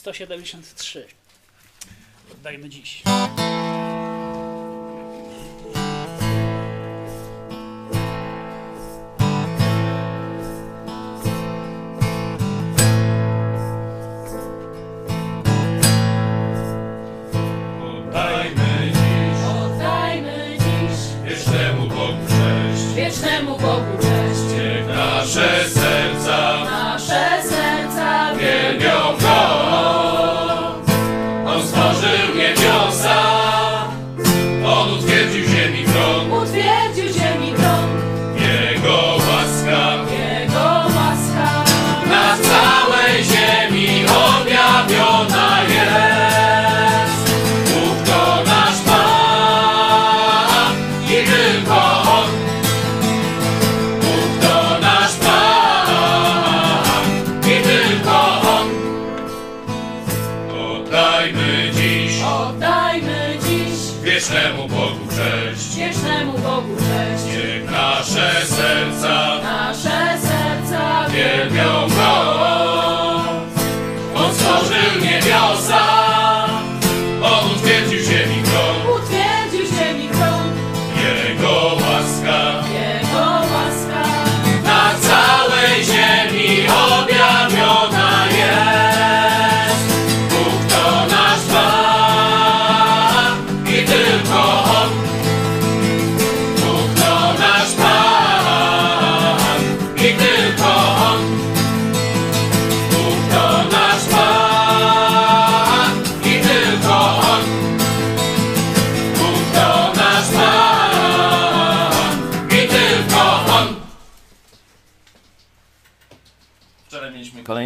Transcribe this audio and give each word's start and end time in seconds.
173. 0.00 1.06
Oddajmy 2.32 2.68
dziś. 2.68 3.02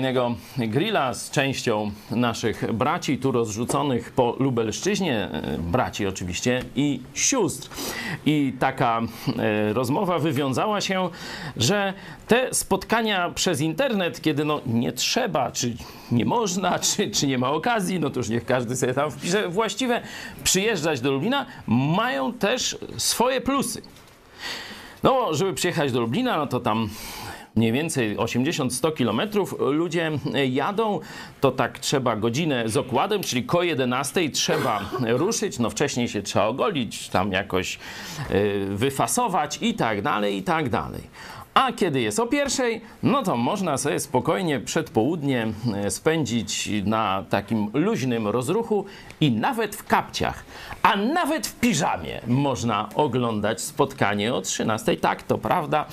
Kolejnego 0.04 0.34
grilla 0.58 1.14
z 1.14 1.30
częścią 1.30 1.90
naszych 2.10 2.72
braci, 2.72 3.18
tu 3.18 3.32
rozrzuconych 3.32 4.12
po 4.12 4.36
Lubelszczyźnie, 4.38 5.28
e, 5.32 5.58
braci 5.58 6.06
oczywiście 6.06 6.62
i 6.76 7.00
sióstr. 7.14 7.68
I 8.26 8.52
taka 8.58 9.00
e, 9.38 9.72
rozmowa 9.72 10.18
wywiązała 10.18 10.80
się, 10.80 11.08
że 11.56 11.92
te 12.28 12.54
spotkania 12.54 13.30
przez 13.30 13.60
internet, 13.60 14.20
kiedy 14.20 14.44
no 14.44 14.60
nie 14.66 14.92
trzeba, 14.92 15.52
czy 15.52 15.76
nie 16.12 16.24
można, 16.24 16.78
czy, 16.96 17.10
czy 17.10 17.26
nie 17.26 17.38
ma 17.38 17.50
okazji, 17.50 18.00
no 18.00 18.10
to 18.10 18.20
już 18.20 18.28
niech 18.28 18.44
każdy 18.44 18.76
sobie 18.76 18.94
tam 18.94 19.10
wpisze 19.10 19.48
właściwe, 19.48 20.00
przyjeżdżać 20.44 21.00
do 21.00 21.12
Lublina, 21.12 21.46
mają 21.66 22.32
też 22.32 22.78
swoje 22.96 23.40
plusy. 23.40 23.82
No, 25.02 25.34
żeby 25.34 25.54
przyjechać 25.54 25.92
do 25.92 26.00
Lublina, 26.00 26.36
no 26.36 26.46
to 26.46 26.60
tam 26.60 26.88
mniej 27.56 27.72
więcej 27.72 28.16
80-100 28.16 28.94
kilometrów 28.94 29.54
ludzie 29.60 30.10
jadą, 30.50 31.00
to 31.40 31.50
tak 31.50 31.78
trzeba 31.78 32.16
godzinę 32.16 32.68
z 32.68 32.76
okładem, 32.76 33.22
czyli 33.22 33.44
ko 33.44 33.62
11 33.62 34.30
trzeba 34.30 34.90
ruszyć, 35.06 35.58
no 35.58 35.70
wcześniej 35.70 36.08
się 36.08 36.22
trzeba 36.22 36.44
ogolić, 36.44 37.08
tam 37.08 37.32
jakoś 37.32 37.78
y, 38.30 38.66
wyfasować 38.70 39.58
i 39.62 39.74
tak 39.74 40.02
dalej, 40.02 40.36
i 40.36 40.42
tak 40.42 40.68
dalej. 40.68 41.02
A 41.54 41.72
kiedy 41.72 42.00
jest 42.00 42.20
o 42.20 42.26
pierwszej, 42.26 42.80
no 43.02 43.22
to 43.22 43.36
można 43.36 43.78
sobie 43.78 44.00
spokojnie 44.00 44.60
przedpołudnie 44.60 45.46
e, 45.74 45.90
spędzić 45.90 46.70
na 46.84 47.24
takim 47.30 47.70
luźnym 47.74 48.28
rozruchu 48.28 48.84
i 49.20 49.32
nawet 49.32 49.76
w 49.76 49.86
kapciach, 49.86 50.44
a 50.82 50.96
nawet 50.96 51.46
w 51.46 51.60
piżamie 51.60 52.20
można 52.26 52.88
oglądać 52.94 53.60
spotkanie 53.60 54.34
o 54.34 54.40
13. 54.40 54.96
Tak, 54.96 55.22
to 55.22 55.38
prawda. 55.38 55.86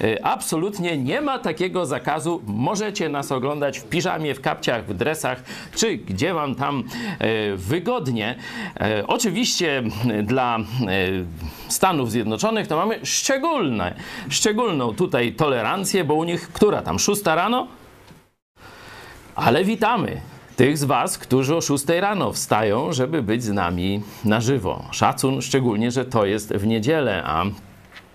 E, 0.00 0.26
Absolutnie 0.26 0.98
nie 0.98 1.20
ma 1.20 1.38
takiego 1.38 1.86
zakazu. 1.86 2.42
Możecie 2.46 3.08
nas 3.08 3.32
oglądać 3.32 3.78
w 3.78 3.84
piżamie, 3.84 4.34
w 4.34 4.40
kapciach, 4.40 4.86
w 4.86 4.94
dresach, 4.94 5.42
czy 5.76 5.96
gdzie 5.96 6.34
wam 6.34 6.54
tam 6.54 6.84
e, 7.18 7.56
wygodnie. 7.56 8.34
Oczywiście 9.06 9.82
dla 10.22 10.58
Stanów 11.68 12.10
Zjednoczonych 12.10 12.66
to 12.66 12.76
mamy 12.76 13.06
szczególne, 13.06 13.94
szczególną 14.28 14.94
tutaj 15.04 15.32
tolerancję, 15.32 16.04
bo 16.04 16.14
u 16.14 16.24
nich 16.24 16.48
która 16.48 16.82
tam, 16.82 16.98
szósta 16.98 17.34
rano? 17.34 17.66
Ale 19.34 19.64
witamy. 19.64 20.20
tych 20.56 20.78
z 20.78 20.84
Was, 20.84 21.18
którzy 21.18 21.56
o 21.56 21.60
6 21.60 21.84
rano 21.88 22.32
wstają, 22.32 22.92
żeby 22.92 23.22
być 23.22 23.44
z 23.44 23.52
nami 23.52 24.02
na 24.24 24.40
żywo. 24.40 24.84
Szacun, 24.90 25.42
szczególnie, 25.42 25.90
że 25.90 26.04
to 26.04 26.26
jest 26.26 26.52
w 26.54 26.66
niedzielę, 26.66 27.22
a 27.26 27.44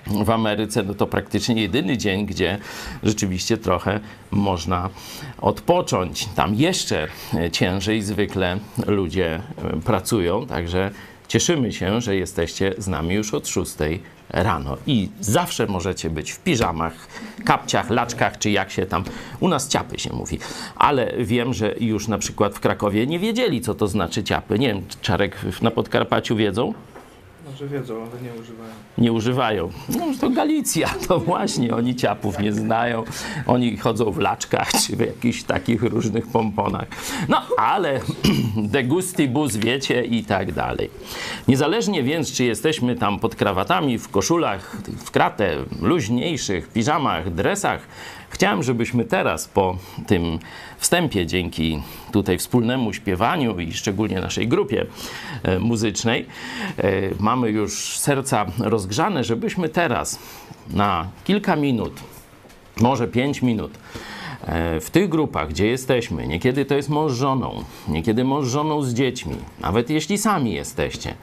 w 0.08 0.30
Ameryce 0.30 0.84
no 0.84 0.94
to 0.94 1.08
praktycznie 1.08 1.62
jedyny 1.62 1.98
dzień, 1.98 2.26
gdzie 2.26 2.58
rzeczywiście 3.04 3.58
trochę 3.58 4.00
można 4.32 4.90
odpocząć. 5.42 6.26
Tam 6.36 6.56
jeszcze 6.56 7.08
ciężej 7.52 8.02
zwykle 8.02 8.58
ludzie 8.88 9.36
e, 9.36 9.42
pracują, 9.86 10.48
także 10.48 10.92
cieszymy 11.28 11.74
się, 11.74 12.02
że 12.02 12.16
jesteście 12.16 12.74
z 12.78 12.88
nami 12.88 13.16
już 13.16 13.34
od 13.34 13.48
6 13.48 13.76
rano. 14.30 14.78
I 14.88 15.10
zawsze 15.20 15.68
możecie 15.68 16.10
być 16.10 16.32
w 16.32 16.40
piżamach, 16.40 16.94
kapciach, 17.46 17.90
laczkach, 17.90 18.38
czy 18.38 18.50
jak 18.50 18.72
się 18.72 18.86
tam. 18.86 19.04
U 19.40 19.48
nas 19.48 19.68
ciapy 19.68 20.00
się 20.00 20.14
mówi. 20.14 20.40
Ale 20.76 21.14
wiem, 21.18 21.54
że 21.54 21.76
już 21.80 22.08
na 22.08 22.18
przykład 22.18 22.56
w 22.56 22.60
Krakowie 22.60 23.08
nie 23.08 23.20
wiedzieli, 23.20 23.62
co 23.62 23.76
to 23.76 23.88
znaczy 23.88 24.24
ciapy. 24.24 24.60
Nie 24.60 24.68
wiem, 24.68 24.82
Czarek 25.02 25.38
na 25.62 25.72
Podkarpaciu 25.72 26.36
wiedzą? 26.36 26.74
Może 27.52 27.68
wiedzą, 27.68 27.96
ale 27.96 28.22
nie 28.22 28.42
używają. 28.42 28.74
nie 28.98 29.12
używają. 29.12 29.70
No 29.90 30.06
to 30.22 30.30
Galicja, 30.30 30.90
to 31.08 31.20
właśnie, 31.20 31.76
oni 31.76 31.96
ciapów 31.96 32.40
nie 32.40 32.54
znają, 32.54 33.04
oni 33.48 33.78
chodzą 33.78 34.12
w 34.12 34.18
laczkach 34.18 34.72
czy 34.72 34.96
w 34.96 35.00
jakichś 35.00 35.44
takich 35.44 35.84
różnych 35.84 36.28
pomponach. 36.28 36.88
No 37.30 37.42
ale 37.58 38.00
de 38.74 38.84
gustibus 38.84 39.56
wiecie 39.56 40.04
i 40.06 40.24
tak 40.24 40.52
dalej. 40.52 40.90
Niezależnie 41.48 42.04
więc, 42.04 42.32
czy 42.32 42.44
jesteśmy 42.44 42.96
tam 42.96 43.20
pod 43.20 43.36
krawatami, 43.36 43.98
w 43.98 44.10
koszulach, 44.10 44.78
w 45.06 45.12
kratę, 45.12 45.56
luźniejszych, 45.82 46.68
piżamach, 46.70 47.34
dresach, 47.34 47.82
Chciałem, 48.30 48.64
żebyśmy 48.64 49.06
teraz 49.06 49.48
po 49.48 49.78
tym 50.08 50.40
wstępie, 50.78 51.26
dzięki 51.26 51.82
tutaj 52.12 52.38
wspólnemu 52.38 52.94
śpiewaniu 52.94 53.60
i 53.60 53.74
szczególnie 53.74 54.22
naszej 54.22 54.48
grupie 54.48 54.86
e, 55.44 55.60
muzycznej, 55.60 56.26
e, 56.78 56.84
mamy 57.20 57.50
już 57.50 58.00
serca 58.00 58.46
rozgrzane, 58.60 59.24
żebyśmy 59.24 59.70
teraz 59.70 60.20
na 60.70 61.08
kilka 61.24 61.56
minut, 61.56 61.94
może 62.82 63.08
pięć 63.08 63.42
minut, 63.42 63.72
e, 64.42 64.80
w 64.80 64.90
tych 64.90 65.10
grupach, 65.10 65.50
gdzie 65.50 65.68
jesteśmy, 65.68 66.28
niekiedy 66.28 66.66
to 66.66 66.76
jest 66.76 66.90
mąż 66.90 67.14
żoną, 67.14 67.64
niekiedy 67.88 68.24
mąż 68.24 68.48
z 68.48 68.52
żoną 68.52 68.82
z 68.82 68.94
dziećmi, 68.94 69.36
nawet 69.60 69.90
jeśli 69.90 70.18
sami 70.18 70.54
jesteście, 70.54 71.14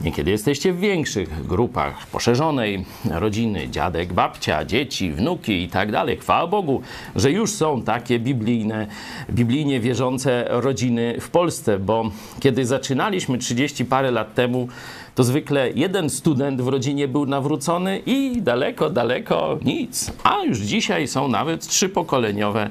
Niekiedy 0.00 0.30
jesteście 0.30 0.72
w 0.72 0.80
większych 0.80 1.46
grupach 1.46 2.06
poszerzonej 2.06 2.84
rodziny, 3.10 3.68
dziadek, 3.68 4.12
babcia, 4.12 4.64
dzieci, 4.64 5.12
wnuki 5.12 5.62
i 5.62 5.68
tak 5.68 5.92
dalej. 5.92 6.16
Chwała 6.16 6.46
Bogu, 6.46 6.82
że 7.16 7.32
już 7.32 7.50
są 7.50 7.82
takie 7.82 8.18
biblijne, 8.18 8.86
biblijnie 9.30 9.80
wierzące 9.80 10.44
rodziny 10.48 11.16
w 11.20 11.30
Polsce, 11.30 11.78
bo 11.78 12.10
kiedy 12.40 12.66
zaczynaliśmy 12.66 13.38
30 13.38 13.84
parę 13.84 14.10
lat 14.10 14.34
temu, 14.34 14.68
to 15.14 15.24
zwykle 15.24 15.70
jeden 15.70 16.10
student 16.10 16.62
w 16.62 16.68
rodzinie 16.68 17.08
był 17.08 17.26
nawrócony 17.26 17.98
i 18.06 18.42
daleko, 18.42 18.90
daleko 18.90 19.58
nic. 19.64 20.12
A 20.24 20.42
już 20.42 20.58
dzisiaj 20.58 21.08
są 21.08 21.28
nawet 21.28 21.66
trzypokoleniowe 21.66 22.70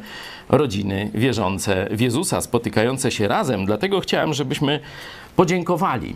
rodziny 0.50 1.12
wierzące 1.13 1.88
w 1.91 2.01
Jezusa, 2.01 2.41
spotykające 2.41 3.12
się 3.12 3.27
razem. 3.27 3.65
Dlatego 3.65 4.00
chciałem, 4.00 4.33
żebyśmy 4.33 4.79
podziękowali 5.35 6.15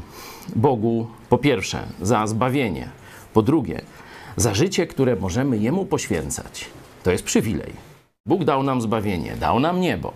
Bogu 0.55 1.07
po 1.29 1.37
pierwsze 1.37 1.87
za 2.01 2.27
zbawienie, 2.27 2.89
po 3.33 3.41
drugie 3.41 3.81
za 4.35 4.53
życie, 4.53 4.87
które 4.87 5.15
możemy 5.15 5.57
Jemu 5.57 5.85
poświęcać. 5.85 6.65
To 7.03 7.11
jest 7.11 7.23
przywilej. 7.23 7.73
Bóg 8.25 8.43
dał 8.43 8.63
nam 8.63 8.81
zbawienie, 8.81 9.35
dał 9.39 9.59
nam 9.59 9.81
niebo. 9.81 10.13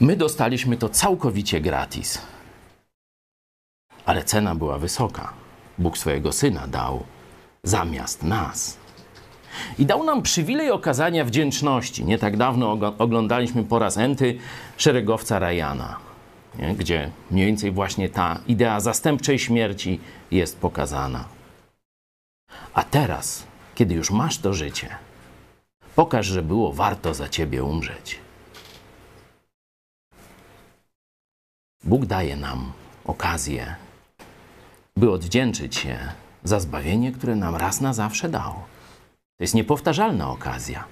My 0.00 0.16
dostaliśmy 0.16 0.76
to 0.76 0.88
całkowicie 0.88 1.60
gratis. 1.60 2.22
Ale 4.08 4.24
cena 4.24 4.54
była 4.54 4.78
wysoka. 4.78 5.32
Bóg 5.78 5.98
swojego 5.98 6.32
syna 6.32 6.66
dał 6.66 7.04
zamiast 7.62 8.22
nas. 8.22 8.76
I 9.78 9.86
dał 9.86 10.04
nam 10.04 10.22
przywilej 10.22 10.70
okazania 10.70 11.24
wdzięczności. 11.24 12.04
Nie 12.04 12.18
tak 12.18 12.36
dawno 12.36 12.78
oglądaliśmy 12.98 13.64
po 13.64 13.78
raz 13.78 13.96
enty 13.96 14.38
szeregowca 14.76 15.38
Rajana 15.38 16.08
gdzie 16.78 17.10
mniej 17.30 17.46
więcej 17.46 17.70
właśnie 17.72 18.08
ta 18.08 18.40
idea 18.46 18.80
zastępczej 18.80 19.38
śmierci 19.38 20.00
jest 20.30 20.58
pokazana. 20.58 21.24
A 22.74 22.82
teraz, 22.82 23.44
kiedy 23.74 23.94
już 23.94 24.10
masz 24.10 24.38
to 24.38 24.54
życie, 24.54 24.88
pokaż, 25.96 26.26
że 26.26 26.42
było 26.42 26.72
warto 26.72 27.14
za 27.14 27.28
ciebie 27.28 27.64
umrzeć. 27.64 28.18
Bóg 31.84 32.06
daje 32.06 32.36
nam 32.36 32.72
okazję, 33.04 33.76
by 34.98 35.10
odwdzięczyć 35.10 35.76
się 35.76 35.98
za 36.44 36.60
zbawienie, 36.60 37.12
które 37.12 37.36
nam 37.36 37.56
raz 37.56 37.80
na 37.80 37.92
zawsze 37.92 38.28
dał. 38.28 38.52
To 39.36 39.44
jest 39.44 39.54
niepowtarzalna 39.54 40.30
okazja. 40.30 40.84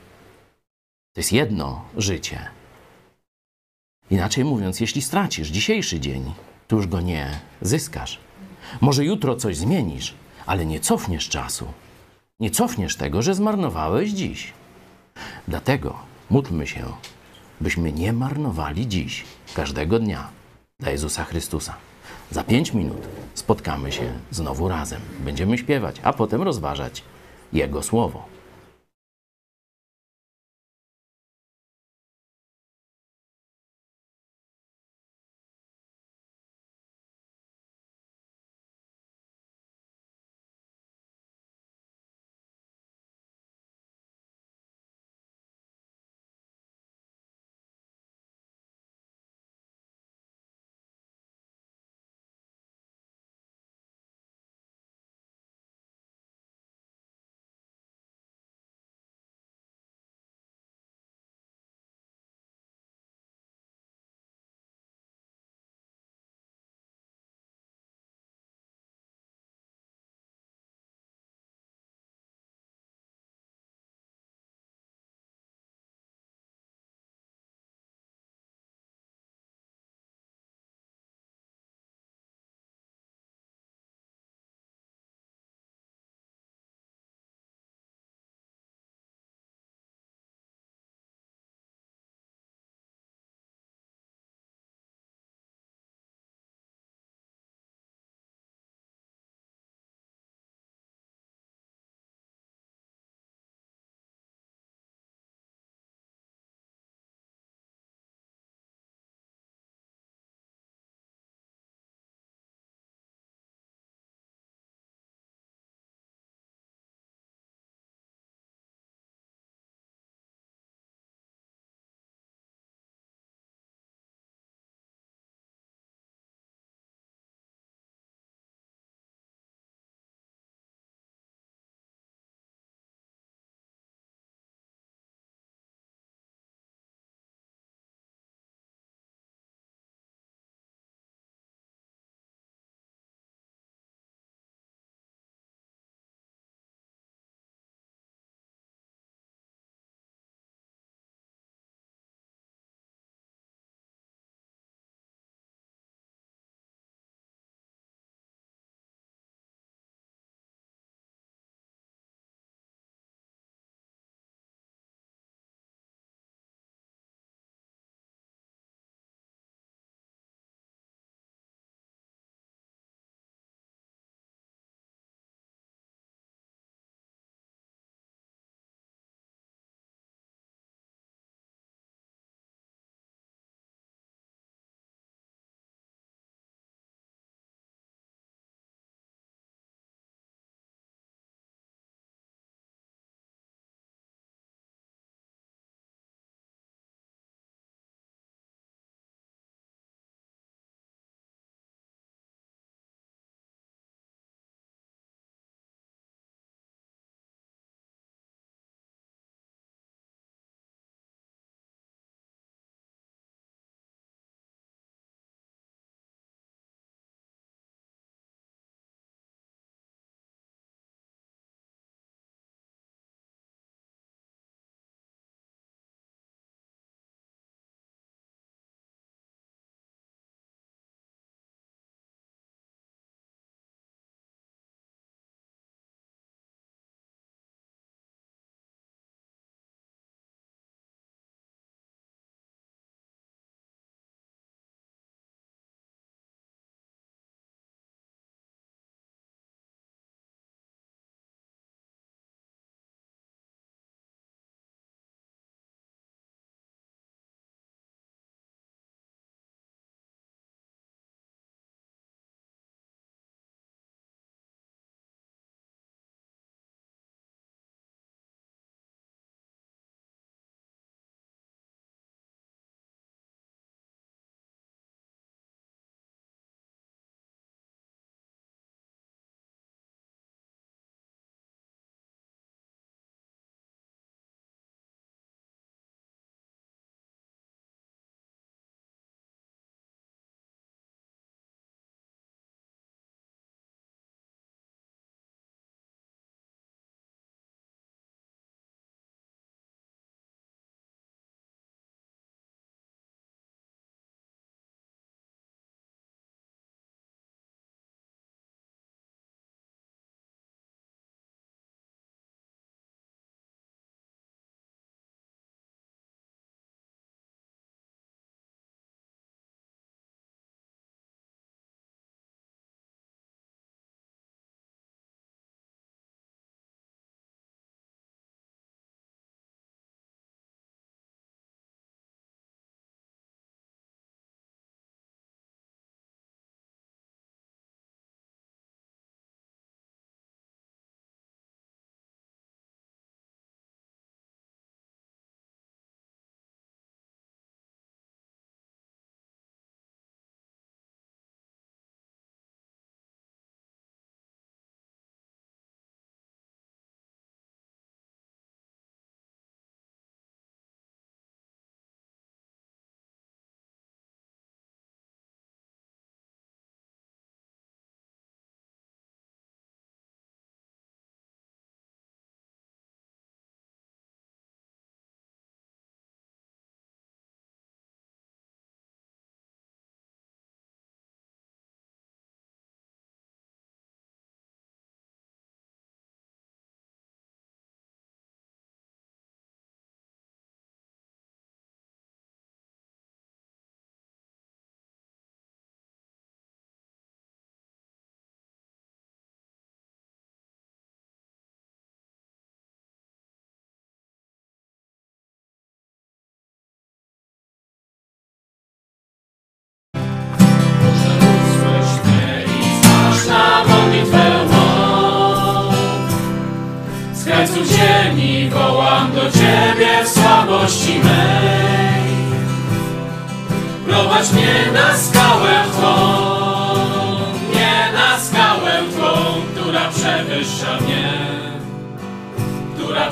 To 1.13 1.21
jest 1.21 1.33
jedno 1.33 1.85
życie. 1.97 2.39
Inaczej 4.11 4.45
mówiąc, 4.45 4.81
jeśli 4.81 5.03
stracisz 5.03 5.49
dzisiejszy 5.49 6.01
dzień, 6.01 6.33
to 6.69 6.77
już 6.77 6.87
go 6.87 7.01
nie 7.01 7.41
zyskasz. 7.63 8.19
Może 8.81 9.05
jutro 9.05 9.37
coś 9.37 9.57
zmienisz, 9.57 10.15
ale 10.47 10.67
nie 10.67 10.81
cofniesz 10.81 11.29
czasu. 11.29 11.67
Nie 12.41 12.51
cofniesz 12.51 12.97
tego, 12.97 13.23
że 13.23 13.35
zmarnowałeś 13.35 14.11
dziś. 14.11 14.53
Dlatego 15.49 15.99
módlmy 16.31 16.67
się, 16.67 16.85
byśmy 17.61 17.93
nie 17.93 18.13
marnowali 18.13 18.89
dziś, 18.89 19.25
każdego 19.55 19.99
dnia 19.99 20.29
dla 20.81 20.91
Jezusa 20.91 21.25
Chrystusa. 21.25 21.77
Za 22.31 22.45
pięć 22.45 22.75
minut 22.75 23.09
spotkamy 23.35 23.93
się 23.93 24.13
znowu 24.31 24.69
razem. 24.69 25.01
Będziemy 25.21 25.59
śpiewać, 25.59 25.97
a 26.03 26.13
potem 26.13 26.43
rozważać 26.43 27.03
Jego 27.53 27.83
Słowo. 27.83 28.36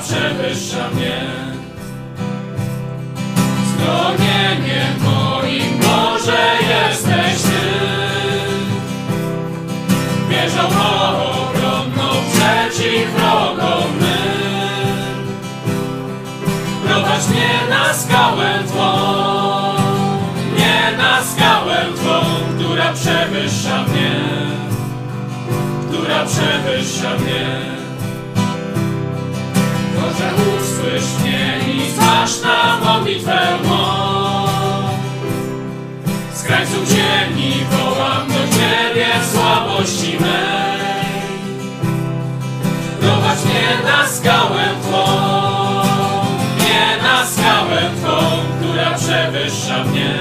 Przewyższa 0.07 0.89
mnie. 0.89 1.21
Schronieniem 3.69 4.93
moim 5.03 5.79
Boże 5.79 6.43
jesteś 6.69 7.41
Ty, 7.41 7.65
wierzą 10.29 10.67
ochronną 10.67 12.09
przeciw 12.33 13.13
wrogom 13.13 13.89
mym. 13.99 15.35
Prowadź 16.85 17.27
mnie 17.27 17.49
na 17.69 17.93
skałę 17.93 18.63
Twą, 18.67 18.91
nie 20.57 20.97
na 20.97 21.23
skałę 21.23 21.85
Twą, 21.95 22.19
która 22.57 22.93
przewyższa 22.93 23.83
mnie, 23.83 24.21
która 25.89 26.25
przewyższa 26.25 27.09
mnie. 27.19 27.74
Boże, 30.15 30.31
usłysz 30.35 31.19
mnie 31.21 31.59
i 31.73 31.91
zważ 31.91 32.41
na 32.41 32.79
modlitwę 32.79 33.39
mą. 33.67 34.47
Z 36.33 36.43
krańców 36.43 36.89
ziemi 36.89 37.53
wołam 37.71 38.27
do 38.27 38.33
Ciebie 38.33 39.05
w 39.21 39.31
słabości 39.31 40.17
mej. 40.19 41.21
Prowadź 42.99 43.45
mnie 43.45 43.91
na 43.91 44.07
skałę 44.07 44.63
Twą, 44.81 45.05
nie 46.59 47.03
na 47.03 47.25
skałę 47.25 47.81
Twą, 48.01 48.17
która 48.59 48.91
przewyższa 48.91 49.83
mnie, 49.83 50.15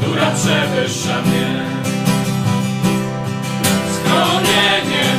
która 0.00 0.30
przewyższa 0.30 1.22
mnie. 1.22 1.62
Schronieniem 3.94 5.11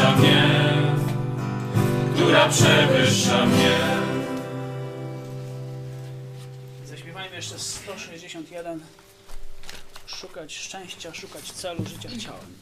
przewyższa 0.00 0.16
mnie, 0.16 0.42
która 2.14 2.48
przewyższa 2.48 3.46
mnie. 3.46 3.78
Zaśpiewajmy 6.84 7.36
jeszcze 7.36 7.58
161. 7.58 8.80
Szukać 10.06 10.54
szczęścia, 10.54 11.14
szukać 11.14 11.52
celu, 11.52 11.84
życia 11.86 12.08
chciałem. 12.08 12.54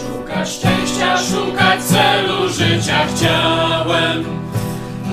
Szukać 0.00 0.48
szczęścia, 0.48 1.18
szukać 1.18 1.84
celu 1.84 2.48
życia 2.48 3.06
chciałem, 3.06 4.47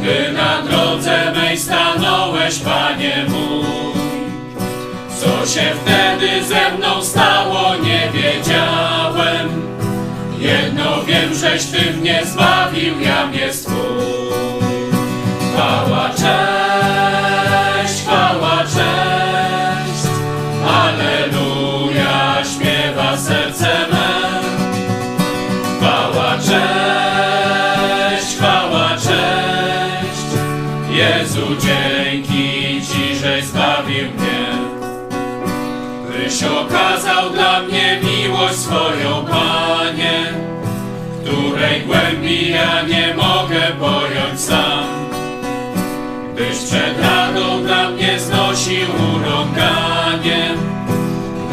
Gdy 0.05 0.31
na 0.31 0.61
drodze 0.61 1.31
mej 1.35 1.57
stanąłeś, 1.57 2.59
Panie 2.59 3.25
mój. 3.29 3.65
Co 5.19 5.45
się 5.45 5.71
wtedy 5.83 6.43
ze 6.43 6.77
mną 6.77 7.03
stało, 7.03 7.75
nie 7.75 8.09
wiedziałem. 8.13 9.49
Jedno 10.39 11.03
wiem, 11.03 11.33
żeś 11.33 11.65
Ty 11.65 11.93
mnie 11.93 12.21
zbawił, 12.25 12.99
jam 12.99 13.33
jest 13.33 13.65
Twój. 13.65 13.85
Tyś 36.35 36.43
okazał 36.43 37.29
dla 37.29 37.59
mnie 37.59 37.99
miłość 38.03 38.55
swoją, 38.55 39.25
Panie, 39.25 40.33
której 41.23 41.81
głębi 41.81 42.49
ja 42.49 42.81
nie 42.81 43.13
mogę 43.13 43.61
pojąć 43.79 44.41
sam. 44.41 45.09
Tyś 46.37 46.57
przed 46.57 47.01
radą 47.01 47.63
dla 47.63 47.89
mnie 47.89 48.19
znosił 48.19 48.87
urąganie, 49.15 50.49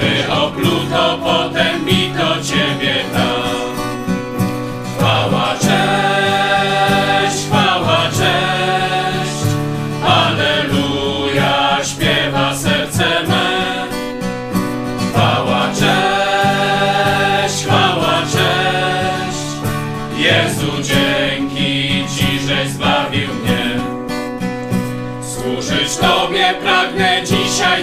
By 0.00 0.32
opluto 0.32 1.18
potem 1.24 1.84
bito 1.84 2.42
Ciebie 2.42 2.94
tam. 3.14 3.61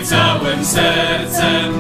Całym 0.06 0.66
sercem. 0.66 1.74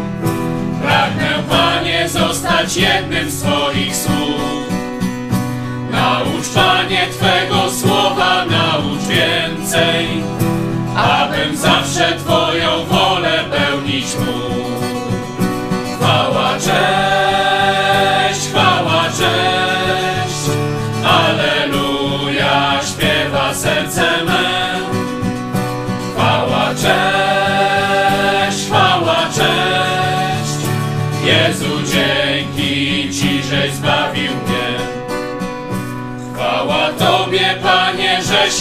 Pragnę, 0.82 1.44
Panie, 1.50 2.10
zostać 2.10 2.78
jednym 2.78 3.32
z 3.32 3.42
Twoich 3.42 3.96
słów. 3.96 4.70
Naucz, 5.92 6.50
Panie, 6.56 7.08
Twego 7.12 7.72
słowa, 7.72 8.46
naucz 8.46 9.02
więcej, 9.02 10.24
abym 10.96 11.58
zawsze 11.58 12.14
Twoją 12.18 12.86
wolę 12.86 13.44
pełnić 13.52 14.06
mógł. 14.16 14.70
Chwała, 15.96 16.54
cześć, 16.54 17.09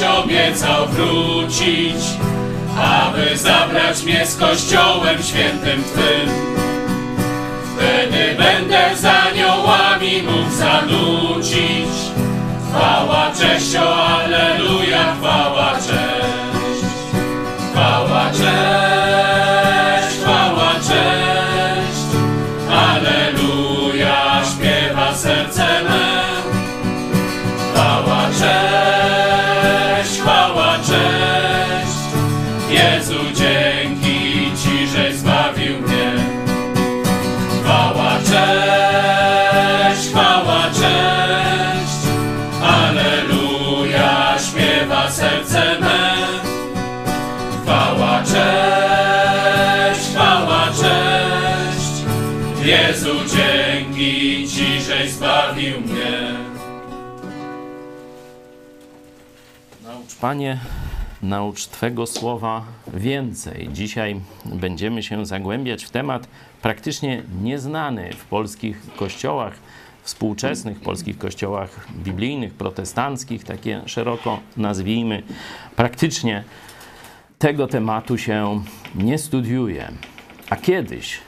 obiecał 0.02 0.86
wrócić, 0.86 1.96
aby 2.76 3.36
zabrać 3.36 4.02
mnie 4.02 4.26
z 4.26 4.36
Kościołem 4.36 5.22
świętym 5.22 5.84
Twym. 5.84 6.28
Wtedy 7.76 8.34
będę 8.38 8.96
za 8.96 9.12
aniołami 9.12 10.22
mógł 10.22 10.50
zanucić. 10.50 11.88
Chwała, 12.68 13.30
cześć, 13.38 13.76
o 13.76 14.06
Alleluja, 14.06 15.14
chwała, 15.18 15.72
cześć. 15.72 16.84
Chwała, 17.72 18.30
cześć, 18.30 18.97
Panie, 60.20 60.58
naucz 61.22 61.66
Twego 61.66 62.06
słowa 62.06 62.64
więcej. 62.94 63.68
Dzisiaj 63.72 64.20
będziemy 64.44 65.02
się 65.02 65.26
zagłębiać 65.26 65.84
w 65.84 65.90
temat 65.90 66.28
praktycznie 66.62 67.22
nieznany 67.42 68.12
w 68.12 68.24
polskich 68.24 68.80
kościołach, 68.96 69.54
współczesnych 70.02 70.80
polskich 70.80 71.18
kościołach 71.18 71.86
biblijnych, 71.92 72.54
protestanckich, 72.54 73.44
takie 73.44 73.82
szeroko 73.86 74.40
nazwijmy. 74.56 75.22
Praktycznie 75.76 76.44
tego 77.38 77.66
tematu 77.66 78.18
się 78.18 78.62
nie 78.94 79.18
studiuje. 79.18 79.92
A 80.50 80.56
kiedyś 80.56 81.18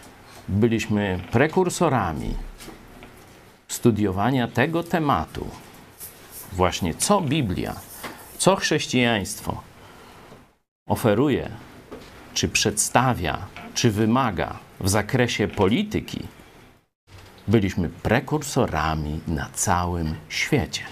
byliśmy 0.48 1.20
prekursorami 1.32 2.34
studiowania 3.68 4.48
tego 4.48 4.82
tematu. 4.82 5.46
Właśnie 6.52 6.94
co 6.94 7.20
Biblia, 7.20 7.89
co 8.40 8.56
chrześcijaństwo 8.56 9.62
oferuje, 10.86 11.50
czy 12.34 12.48
przedstawia, 12.48 13.38
czy 13.74 13.90
wymaga 13.90 14.58
w 14.80 14.88
zakresie 14.88 15.48
polityki, 15.48 16.20
byliśmy 17.48 17.88
prekursorami 17.88 19.20
na 19.28 19.48
całym 19.52 20.14
świecie. 20.28 20.82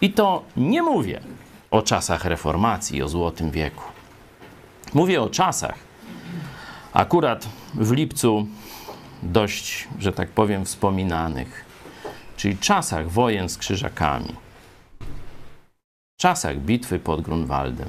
I 0.00 0.12
to 0.12 0.44
nie 0.56 0.82
mówię 0.82 1.20
o 1.70 1.82
czasach 1.82 2.24
reformacji, 2.24 3.02
o 3.02 3.08
Złotym 3.08 3.50
Wieku. 3.50 3.84
Mówię 4.94 5.22
o 5.22 5.30
czasach, 5.30 5.78
akurat 6.92 7.48
w 7.74 7.92
lipcu 7.92 8.46
dość, 9.22 9.88
że 9.98 10.12
tak 10.12 10.28
powiem, 10.28 10.64
wspominanych, 10.64 11.64
czyli 12.36 12.58
czasach 12.58 13.10
wojen 13.10 13.48
z 13.48 13.58
krzyżakami, 13.58 14.47
czasach 16.18 16.58
bitwy 16.58 16.98
pod 16.98 17.20
Grunwaldem. 17.20 17.88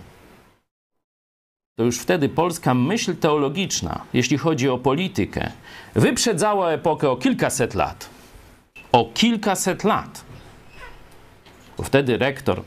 To 1.77 1.83
już 1.83 1.99
wtedy 1.99 2.29
polska 2.29 2.73
myśl 2.73 3.15
teologiczna, 3.15 4.01
jeśli 4.13 4.37
chodzi 4.37 4.69
o 4.69 4.77
politykę, 4.77 5.51
wyprzedzała 5.95 6.71
epokę 6.71 7.09
o 7.09 7.17
kilkaset 7.17 7.75
lat. 7.75 8.09
O 8.91 9.05
kilkaset 9.13 9.83
lat. 9.83 10.25
Bo 11.77 11.83
wtedy 11.83 12.17
rektor 12.17 12.63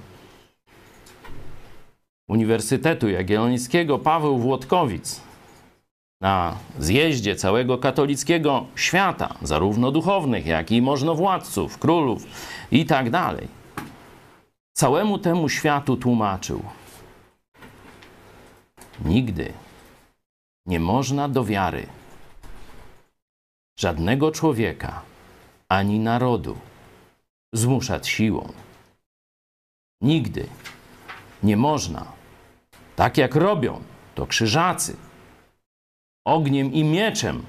Uniwersytetu 2.29 3.09
Jagiellońskiego 3.09 3.98
Paweł 3.98 4.38
Włodkowic 4.38 5.20
na 6.20 6.57
zjeździe 6.79 7.37
całego 7.37 7.79
katolickiego 7.79 8.66
świata, 8.77 9.35
zarówno 9.42 9.90
duchownych, 9.90 10.46
jak 10.46 10.70
i 10.70 10.83
możnowładców, 10.83 11.79
królów 11.79 12.27
i 12.70 12.87
tak 12.87 13.11
dalej, 13.11 13.62
całemu 14.73 15.19
temu 15.19 15.49
światu 15.49 15.97
tłumaczył: 15.97 16.63
Nigdy 19.05 19.53
nie 20.67 20.81
można 20.81 21.29
do 21.29 21.45
wiary 21.45 21.87
żadnego 23.79 24.31
człowieka 24.31 25.03
ani 25.69 25.99
narodu 25.99 26.57
zmuszać 27.53 28.09
siłą. 28.09 28.53
Nigdy 30.01 30.49
nie 31.43 31.57
można, 31.57 32.13
tak 32.97 33.19
jak 33.19 33.35
robią 33.35 33.83
to 34.15 34.27
krzyżacy, 34.27 34.97
ogniem 36.25 36.73
i 36.73 36.85
mieczem 36.85 37.45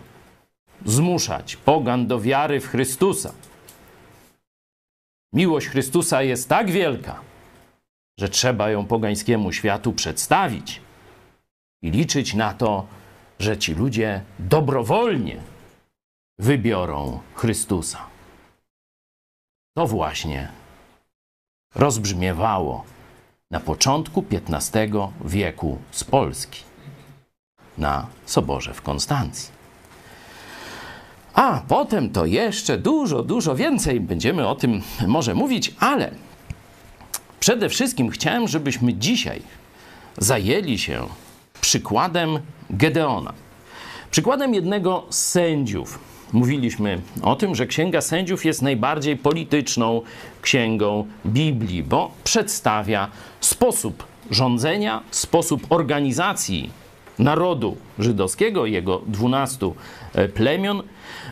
zmuszać 0.86 1.56
pogan 1.56 2.08
do 2.08 2.20
wiary 2.20 2.60
w 2.60 2.68
Chrystusa. 2.68 3.34
Miłość 5.34 5.68
Chrystusa 5.68 6.24
jest 6.24 6.50
tak 6.50 6.72
wielka, 6.72 7.20
że 8.20 8.30
trzeba 8.30 8.70
ją 8.70 8.86
pogańskiemu 8.86 9.52
światu 9.52 9.94
przedstawić 9.94 10.82
i 11.82 11.92
liczyć 11.92 12.34
na 12.34 12.54
to, 12.54 12.88
że 13.40 13.58
ci 13.58 13.74
ludzie 13.74 14.22
dobrowolnie 14.40 15.38
wybiorą 16.40 17.20
Chrystusa. 17.36 18.06
To 19.78 19.88
właśnie 19.88 20.52
rozbrzmiewało 21.76 22.84
na 23.52 23.60
początku 23.60 24.26
XV 24.32 24.78
wieku 25.26 25.78
z 25.92 26.04
Polski 26.04 26.64
na 27.78 28.08
Soborze 28.26 28.74
w 28.74 28.82
Konstancji. 28.82 29.53
A 31.34 31.62
potem 31.68 32.10
to 32.10 32.26
jeszcze 32.26 32.78
dużo, 32.78 33.24
dużo 33.24 33.56
więcej 33.56 34.00
będziemy 34.00 34.48
o 34.48 34.56
tym 34.56 34.82
może 35.08 35.34
mówić, 35.36 35.76
ale 35.80 36.12
przede 37.40 37.70
wszystkim 37.70 38.10
chciałem, 38.10 38.48
żebyśmy 38.48 38.94
dzisiaj 38.94 39.42
zajęli 40.18 40.78
się 40.78 41.06
przykładem 41.62 42.40
Gedeona. 42.70 43.34
Przykładem 44.12 44.54
jednego 44.54 45.06
z 45.10 45.26
sędziów. 45.26 46.00
Mówiliśmy 46.34 47.02
o 47.22 47.36
tym, 47.36 47.56
że 47.56 47.68
Księga 47.68 48.02
Sędziów 48.02 48.46
jest 48.46 48.62
najbardziej 48.62 49.18
polityczną 49.18 50.02
księgą 50.42 51.08
Biblii, 51.26 51.84
bo 51.84 52.12
przedstawia 52.24 53.08
sposób 53.42 54.04
rządzenia, 54.32 55.04
sposób 55.12 55.66
organizacji 55.70 56.70
narodu 57.20 57.78
żydowskiego, 58.00 58.66
jego 58.66 59.02
dwunastu 59.08 59.76
plemion, 60.34 60.84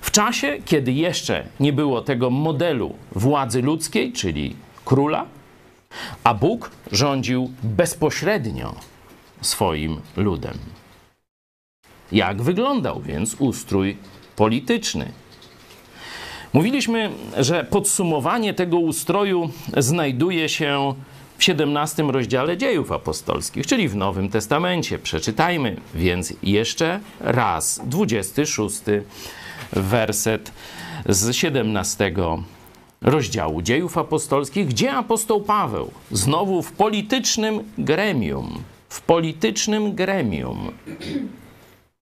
w 0.02 0.12
czasie, 0.12 0.58
kiedy 0.66 0.92
jeszcze 0.92 1.48
nie 1.60 1.74
było 1.74 2.02
tego 2.02 2.30
modelu 2.30 2.96
władzy 3.12 3.62
ludzkiej, 3.62 4.14
czyli 4.14 4.56
króla, 4.86 5.26
a 6.24 6.34
Bóg 6.34 6.72
rządził 6.92 7.52
bezpośrednio 7.64 8.76
swoim 9.42 10.02
ludem. 10.18 10.58
Jak 12.12 12.42
wyglądał 12.42 13.02
więc 13.02 13.36
ustrój 13.40 13.98
polityczny? 14.36 15.12
Mówiliśmy, 16.54 17.10
że 17.38 17.64
podsumowanie 17.64 18.54
tego 18.54 18.80
ustroju 18.80 19.50
znajduje 19.78 20.50
się 20.50 20.94
w 21.38 21.44
17 21.44 22.04
rozdziale 22.04 22.58
dziejów 22.58 22.92
apostolskich, 22.92 23.68
czyli 23.68 23.90
w 23.90 23.96
Nowym 23.96 24.30
Testamencie. 24.30 25.00
Przeczytajmy 25.00 25.78
więc 25.96 26.34
jeszcze 26.44 27.00
raz 27.20 27.82
26 27.86 28.82
werset 29.74 30.52
z 31.10 31.36
17 31.36 32.14
rozdziału 33.02 33.62
dziejów 33.62 33.98
apostolskich, 33.98 34.68
gdzie 34.68 34.94
apostoł 34.94 35.42
Paweł 35.42 35.92
znowu 36.12 36.62
w 36.62 36.72
politycznym 36.72 37.72
gremium, 37.78 38.64
w 38.90 39.02
politycznym 39.02 39.96
gremium 39.96 40.72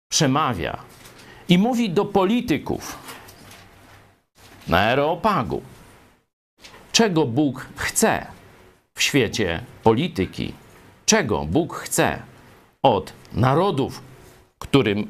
przemawia 0.08 0.78
i 1.48 1.58
mówi 1.58 1.90
do 1.90 2.04
polityków 2.04 2.98
na 4.68 4.78
Areopagu, 4.80 5.62
czego 6.92 7.26
Bóg 7.26 7.66
chce 7.76 8.26
w 8.94 9.02
świecie 9.02 9.62
polityki, 9.82 10.52
czego 11.06 11.44
Bóg 11.44 11.74
chce 11.74 12.22
od 12.82 13.12
narodów, 13.32 14.02
którym, 14.58 15.06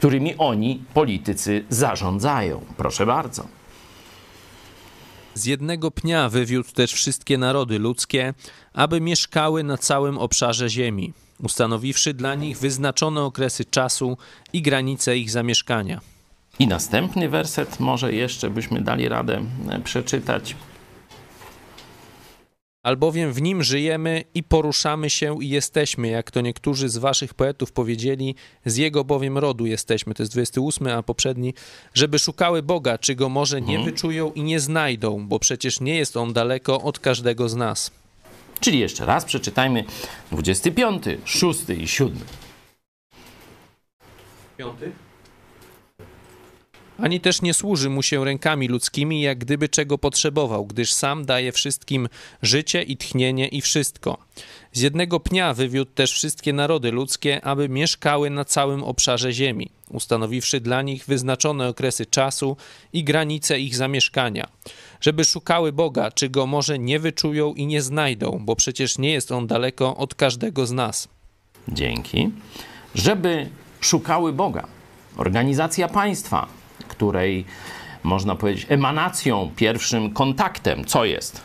którymi 0.00 0.34
oni, 0.38 0.82
politycy, 0.94 1.64
zarządzają. 1.68 2.60
Proszę 2.76 3.06
bardzo. 3.06 3.44
Z 5.34 5.44
jednego 5.44 5.90
pnia 5.90 6.28
wywiódł 6.28 6.72
też 6.72 6.92
wszystkie 6.92 7.38
narody 7.38 7.78
ludzkie, 7.78 8.34
aby 8.72 9.00
mieszkały 9.00 9.64
na 9.64 9.78
całym 9.78 10.18
obszarze 10.18 10.68
ziemi, 10.68 11.12
ustanowiwszy 11.42 12.14
dla 12.14 12.34
nich 12.34 12.58
wyznaczone 12.58 13.22
okresy 13.22 13.64
czasu 13.64 14.18
i 14.52 14.62
granice 14.62 15.18
ich 15.18 15.30
zamieszkania. 15.30 16.00
I 16.58 16.66
następny 16.66 17.28
werset, 17.28 17.80
może 17.80 18.12
jeszcze 18.12 18.50
byśmy 18.50 18.80
dali 18.80 19.08
radę 19.08 19.44
e, 19.68 19.80
przeczytać. 19.80 20.56
Albowiem 22.82 23.32
w 23.32 23.42
nim 23.42 23.62
żyjemy 23.62 24.24
i 24.34 24.42
poruszamy 24.42 25.10
się 25.10 25.42
i 25.42 25.48
jesteśmy, 25.48 26.08
jak 26.08 26.30
to 26.30 26.40
niektórzy 26.40 26.88
z 26.88 26.98
waszych 26.98 27.34
poetów 27.34 27.72
powiedzieli, 27.72 28.34
z 28.64 28.76
jego 28.76 29.04
bowiem 29.04 29.38
rodu 29.38 29.66
jesteśmy, 29.66 30.14
to 30.14 30.22
jest 30.22 30.32
28, 30.32 30.86
a 30.86 31.02
poprzedni, 31.02 31.54
żeby 31.94 32.18
szukały 32.18 32.62
Boga, 32.62 32.98
czy 32.98 33.14
go 33.14 33.28
może 33.28 33.60
nie 33.60 33.78
wyczują 33.78 34.32
i 34.32 34.42
nie 34.42 34.60
znajdą, 34.60 35.26
bo 35.28 35.38
przecież 35.38 35.80
nie 35.80 35.96
jest 35.96 36.16
on 36.16 36.32
daleko 36.32 36.82
od 36.82 36.98
każdego 36.98 37.48
z 37.48 37.56
nas. 37.56 37.90
Czyli 38.60 38.78
jeszcze 38.78 39.06
raz 39.06 39.24
przeczytajmy 39.24 39.84
25, 40.32 41.02
6 41.24 41.60
i 41.78 41.88
7. 41.88 42.18
Piąty? 44.56 44.92
Ani 47.02 47.20
też 47.20 47.42
nie 47.42 47.54
służy 47.54 47.90
mu 47.90 48.02
się 48.02 48.24
rękami 48.24 48.68
ludzkimi, 48.68 49.20
jak 49.20 49.38
gdyby 49.38 49.68
czego 49.68 49.98
potrzebował, 49.98 50.66
gdyż 50.66 50.92
sam 50.92 51.24
daje 51.24 51.52
wszystkim 51.52 52.08
życie 52.42 52.82
i 52.82 52.96
tchnienie 52.96 53.48
i 53.48 53.60
wszystko. 53.60 54.18
Z 54.72 54.80
jednego 54.80 55.20
pnia 55.20 55.54
wywiódł 55.54 55.90
też 55.90 56.12
wszystkie 56.12 56.52
narody 56.52 56.92
ludzkie, 56.92 57.44
aby 57.44 57.68
mieszkały 57.68 58.30
na 58.30 58.44
całym 58.44 58.84
obszarze 58.84 59.32
ziemi, 59.32 59.70
ustanowiwszy 59.88 60.60
dla 60.60 60.82
nich 60.82 61.04
wyznaczone 61.06 61.68
okresy 61.68 62.06
czasu 62.06 62.56
i 62.92 63.04
granice 63.04 63.60
ich 63.60 63.76
zamieszkania, 63.76 64.48
żeby 65.00 65.24
szukały 65.24 65.72
Boga, 65.72 66.10
czy 66.10 66.28
go 66.28 66.46
może 66.46 66.78
nie 66.78 66.98
wyczują 66.98 67.54
i 67.54 67.66
nie 67.66 67.82
znajdą, 67.82 68.42
bo 68.44 68.56
przecież 68.56 68.98
nie 68.98 69.12
jest 69.12 69.32
on 69.32 69.46
daleko 69.46 69.96
od 69.96 70.14
każdego 70.14 70.66
z 70.66 70.72
nas. 70.72 71.08
Dzięki. 71.68 72.30
Żeby 72.94 73.48
szukały 73.80 74.32
Boga. 74.32 74.66
Organizacja 75.16 75.88
państwa, 75.88 76.59
której 77.00 77.44
można 78.02 78.36
powiedzieć 78.36 78.66
emanacją, 78.68 79.50
pierwszym 79.56 80.12
kontaktem, 80.12 80.84
co 80.84 81.04
jest? 81.04 81.40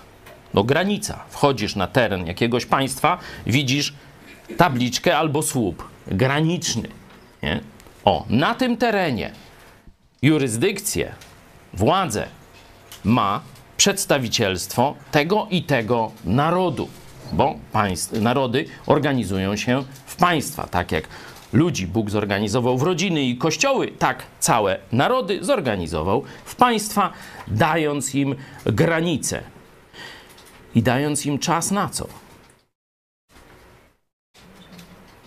No 0.53 0.63
granica. 0.63 1.23
Wchodzisz 1.29 1.75
na 1.75 1.87
teren 1.87 2.27
jakiegoś 2.27 2.65
państwa, 2.65 3.17
widzisz 3.47 3.93
tabliczkę 4.57 5.17
albo 5.17 5.41
słup 5.41 5.87
graniczny. 6.07 6.89
Nie? 7.43 7.59
O, 8.05 8.25
na 8.29 8.55
tym 8.55 8.77
terenie 8.77 9.31
jurysdykcję, 10.21 11.13
władzę 11.73 12.27
ma 13.03 13.41
przedstawicielstwo 13.77 14.95
tego 15.11 15.47
i 15.49 15.63
tego 15.63 16.11
narodu, 16.25 16.89
bo 17.31 17.55
państw, 17.71 18.11
narody 18.11 18.65
organizują 18.85 19.55
się 19.55 19.83
w 20.05 20.15
państwa, 20.15 20.67
tak 20.67 20.91
jak 20.91 21.07
ludzi 21.55 21.87
Bóg 21.87 22.09
zorganizował 22.09 22.77
w 22.77 22.83
rodziny 22.83 23.21
i 23.23 23.37
kościoły, 23.37 23.87
tak 23.99 24.23
całe 24.39 24.79
narody 24.91 25.39
zorganizował 25.41 26.23
w 26.45 26.55
państwa, 26.55 27.13
dając 27.47 28.15
im 28.15 28.35
granice 28.65 29.43
i 30.75 30.83
dając 30.83 31.25
im 31.25 31.39
czas 31.39 31.71
na 31.71 31.89
co? 31.89 32.07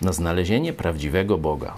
Na 0.01 0.13
znalezienie 0.13 0.73
prawdziwego 0.73 1.37
Boga. 1.37 1.77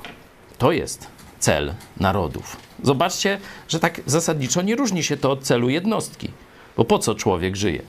To 0.58 0.72
jest 0.72 1.08
cel 1.40 1.74
narodów. 2.00 2.58
Zobaczcie, 2.84 3.40
że 3.68 3.80
tak 3.80 4.02
zasadniczo 4.06 4.62
nie 4.62 4.76
różni 4.76 5.04
się 5.04 5.18
to 5.18 5.32
od 5.32 5.44
celu 5.44 5.70
jednostki. 5.70 6.30
Bo 6.78 6.86
po 6.86 7.00
co 7.00 7.16
człowiek 7.16 7.56
żyje? 7.56 7.82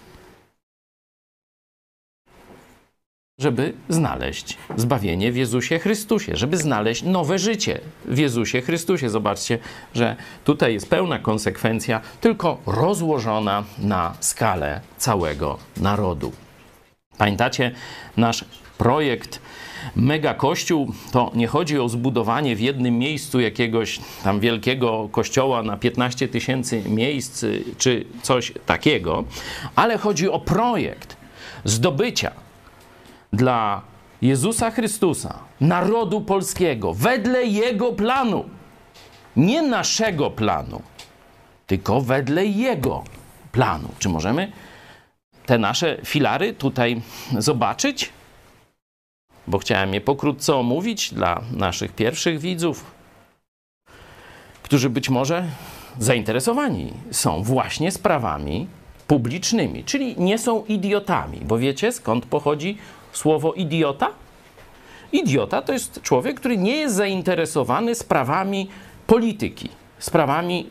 Żeby 3.43 3.73
znaleźć 3.89 4.59
zbawienie 4.77 5.33
w 5.33 5.37
Jezusie 5.37 5.79
Chrystusie, 5.79 6.33
żeby 6.37 6.57
znaleźć 6.57 7.03
nowe 7.03 7.39
życie 7.39 7.81
w 8.05 8.19
Jezusie 8.19 8.61
Chrystusie. 8.61 9.11
Zobaczcie, 9.11 9.59
że 9.95 10.17
tutaj 10.45 10.75
jest 10.75 10.91
pełna 10.91 11.19
konsekwencja, 11.19 12.01
tylko 12.21 12.59
rozłożona 12.67 13.65
na 13.79 14.15
skalę 14.21 14.81
całego 14.97 15.59
narodu. 15.77 16.33
Pamiętacie 17.19 17.73
nasz 18.17 18.45
projekt 18.79 19.41
Mega 19.97 20.35
Kościół? 20.35 20.93
To 21.13 21.31
nie 21.35 21.47
chodzi 21.47 21.79
o 21.79 21.89
zbudowanie 21.89 22.57
w 22.57 22.61
jednym 22.61 22.99
miejscu 22.99 23.41
jakiegoś 23.41 24.01
tam 24.25 24.41
wielkiego 24.41 25.09
kościoła 25.13 25.63
na 25.63 25.77
15 25.77 26.29
tysięcy 26.29 26.83
miejsc 26.87 27.43
y, 27.43 27.65
czy 27.79 28.05
coś 28.23 28.53
takiego, 28.67 29.25
ale 29.77 29.99
chodzi 29.99 30.29
o 30.29 30.41
projekt 30.41 31.17
zdobycia 31.65 32.42
dla 33.33 33.83
Jezusa 34.23 34.71
Chrystusa, 34.71 35.39
narodu 35.61 36.21
polskiego, 36.21 36.95
wedle 36.95 37.45
Jego 37.45 37.93
planu. 37.93 38.45
Nie 39.37 39.63
naszego 39.63 40.31
planu, 40.31 40.83
tylko 41.67 42.01
wedle 42.01 42.47
Jego 42.47 43.05
planu. 43.53 43.89
Czy 43.99 44.09
możemy 44.09 44.53
te 45.47 45.59
nasze 45.59 45.99
filary 46.05 46.53
tutaj 46.53 47.03
zobaczyć? 47.39 48.11
Bo 49.47 49.59
chciałem 49.59 49.95
je 49.95 50.01
pokrótce 50.01 50.55
omówić 50.55 51.15
dla 51.15 51.41
naszych 51.53 51.93
pierwszych 51.93 52.41
widzów, 52.41 52.85
którzy 54.63 54.91
być 54.91 55.11
może 55.11 55.45
zainteresowani 55.99 56.93
są 57.11 57.43
właśnie 57.43 57.93
sprawami 57.93 58.67
publicznymi, 59.07 59.85
czyli 59.85 60.15
nie 60.19 60.39
są 60.39 60.65
idiotami. 60.65 61.39
Bo 61.45 61.59
wiecie 61.59 61.93
skąd 61.93 62.27
pochodzi 62.27 62.79
słowo 63.13 63.53
idiota? 63.53 64.09
Idiota 65.13 65.63
to 65.63 65.73
jest 65.73 66.03
człowiek, 66.03 66.41
który 66.41 66.59
nie 66.59 66.77
jest 66.77 66.95
zainteresowany 66.95 67.95
sprawami 67.95 68.69
polityki, 69.07 69.69
sprawami 69.99 70.67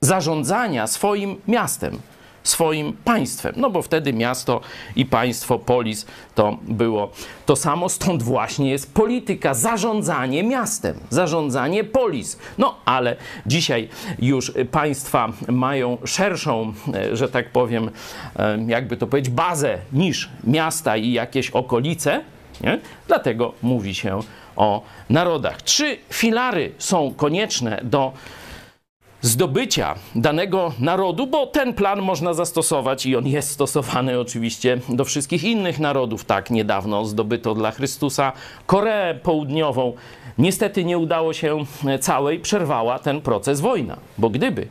zarządzania 0.00 0.86
swoim 0.86 1.36
miastem, 1.48 1.98
swoim 2.44 2.92
państwem. 3.04 3.54
No 3.56 3.70
bo 3.70 3.82
wtedy 3.82 4.12
miasto 4.12 4.60
i 4.96 5.06
państwo, 5.06 5.58
polis 5.58 6.06
to 6.34 6.58
było 6.62 7.10
to 7.46 7.56
samo, 7.56 7.88
stąd 7.88 8.22
właśnie 8.22 8.70
jest 8.70 8.94
polityka, 8.94 9.54
zarządzanie 9.54 10.42
miastem, 10.42 10.96
zarządzanie 11.10 11.84
polis. 11.84 12.38
No 12.58 12.76
ale 12.84 13.16
dzisiaj 13.46 13.88
już 14.18 14.52
państwa 14.70 15.32
mają 15.48 15.98
szerszą, 16.04 16.72
e, 16.94 17.16
że 17.16 17.28
tak 17.28 17.50
powiem, 17.50 17.90
e, 18.36 18.58
jakby 18.66 18.96
to 18.96 19.06
powiedzieć, 19.06 19.34
bazę 19.34 19.78
niż 19.92 20.30
miasta 20.44 20.96
i 20.96 21.12
jakieś 21.12 21.50
okolice. 21.50 22.20
Nie? 22.60 22.78
Dlatego 23.06 23.52
mówi 23.62 23.94
się 23.94 24.20
o 24.56 24.82
narodach. 25.10 25.62
Trzy 25.62 25.96
filary 26.10 26.72
są 26.78 27.14
konieczne 27.16 27.80
do 27.82 28.12
zdobycia 29.24 29.94
danego 30.14 30.72
narodu, 30.78 31.26
bo 31.26 31.46
ten 31.46 31.74
plan 31.74 32.02
można 32.02 32.34
zastosować 32.34 33.06
i 33.06 33.16
on 33.16 33.26
jest 33.26 33.50
stosowany 33.50 34.20
oczywiście 34.20 34.78
do 34.88 35.04
wszystkich 35.04 35.44
innych 35.44 35.78
narodów. 35.80 36.24
Tak, 36.24 36.50
niedawno 36.50 37.04
zdobyto 37.04 37.54
dla 37.54 37.70
Chrystusa 37.70 38.32
Koreę 38.66 39.14
Południową. 39.14 39.92
Niestety 40.38 40.84
nie 40.84 40.98
udało 40.98 41.32
się 41.32 41.64
całej, 42.00 42.40
przerwała 42.40 42.98
ten 42.98 43.20
proces 43.20 43.60
wojna, 43.60 43.96
bo 44.18 44.30
gdyby 44.30 44.66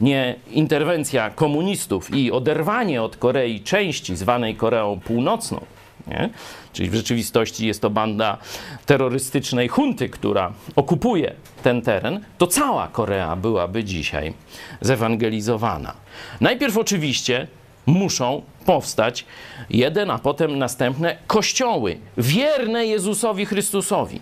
nie 0.00 0.34
interwencja 0.50 1.30
komunistów 1.30 2.14
i 2.14 2.32
oderwanie 2.32 3.02
od 3.02 3.16
Korei 3.16 3.60
części 3.60 4.16
zwanej 4.16 4.54
Koreą 4.54 5.00
Północną, 5.00 5.60
nie? 6.06 6.30
Czyli 6.72 6.90
w 6.90 6.94
rzeczywistości 6.94 7.66
jest 7.66 7.82
to 7.82 7.90
banda 7.90 8.38
terrorystycznej 8.86 9.68
hunty, 9.68 10.08
która 10.08 10.52
okupuje 10.76 11.34
ten 11.62 11.82
teren, 11.82 12.24
to 12.38 12.46
cała 12.46 12.88
Korea 12.88 13.36
byłaby 13.36 13.84
dzisiaj 13.84 14.34
zewangelizowana. 14.80 15.94
Najpierw 16.40 16.76
oczywiście 16.76 17.46
muszą 17.86 18.42
powstać 18.66 19.24
jeden, 19.70 20.10
a 20.10 20.18
potem 20.18 20.58
następne 20.58 21.16
kościoły 21.26 21.98
wierne 22.16 22.86
Jezusowi 22.86 23.46
Chrystusowi. 23.46 24.20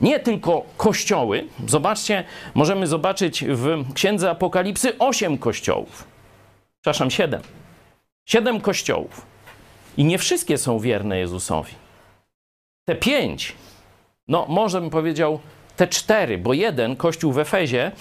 Nie 0.00 0.20
tylko 0.20 0.64
kościoły. 0.76 1.44
Zobaczcie, 1.66 2.24
możemy 2.54 2.86
zobaczyć 2.86 3.44
w 3.48 3.92
Księdze 3.94 4.30
Apokalipsy 4.30 4.98
osiem 4.98 5.38
kościołów. 5.38 6.04
Przepraszam, 6.80 7.10
siedem. 7.10 7.42
Siedem 8.26 8.60
kościołów. 8.60 9.33
I 9.96 10.04
nie 10.04 10.18
wszystkie 10.18 10.58
są 10.58 10.78
wierne 10.78 11.18
Jezusowi. 11.18 11.72
Te 12.84 12.94
pięć, 12.94 13.52
no 14.28 14.46
może 14.48 14.80
bym 14.80 14.90
powiedział 14.90 15.38
te 15.76 15.88
cztery, 15.88 16.38
bo 16.38 16.52
jeden, 16.52 16.96
kościół 16.96 17.32
w 17.32 17.38
Efezie, 17.38 17.92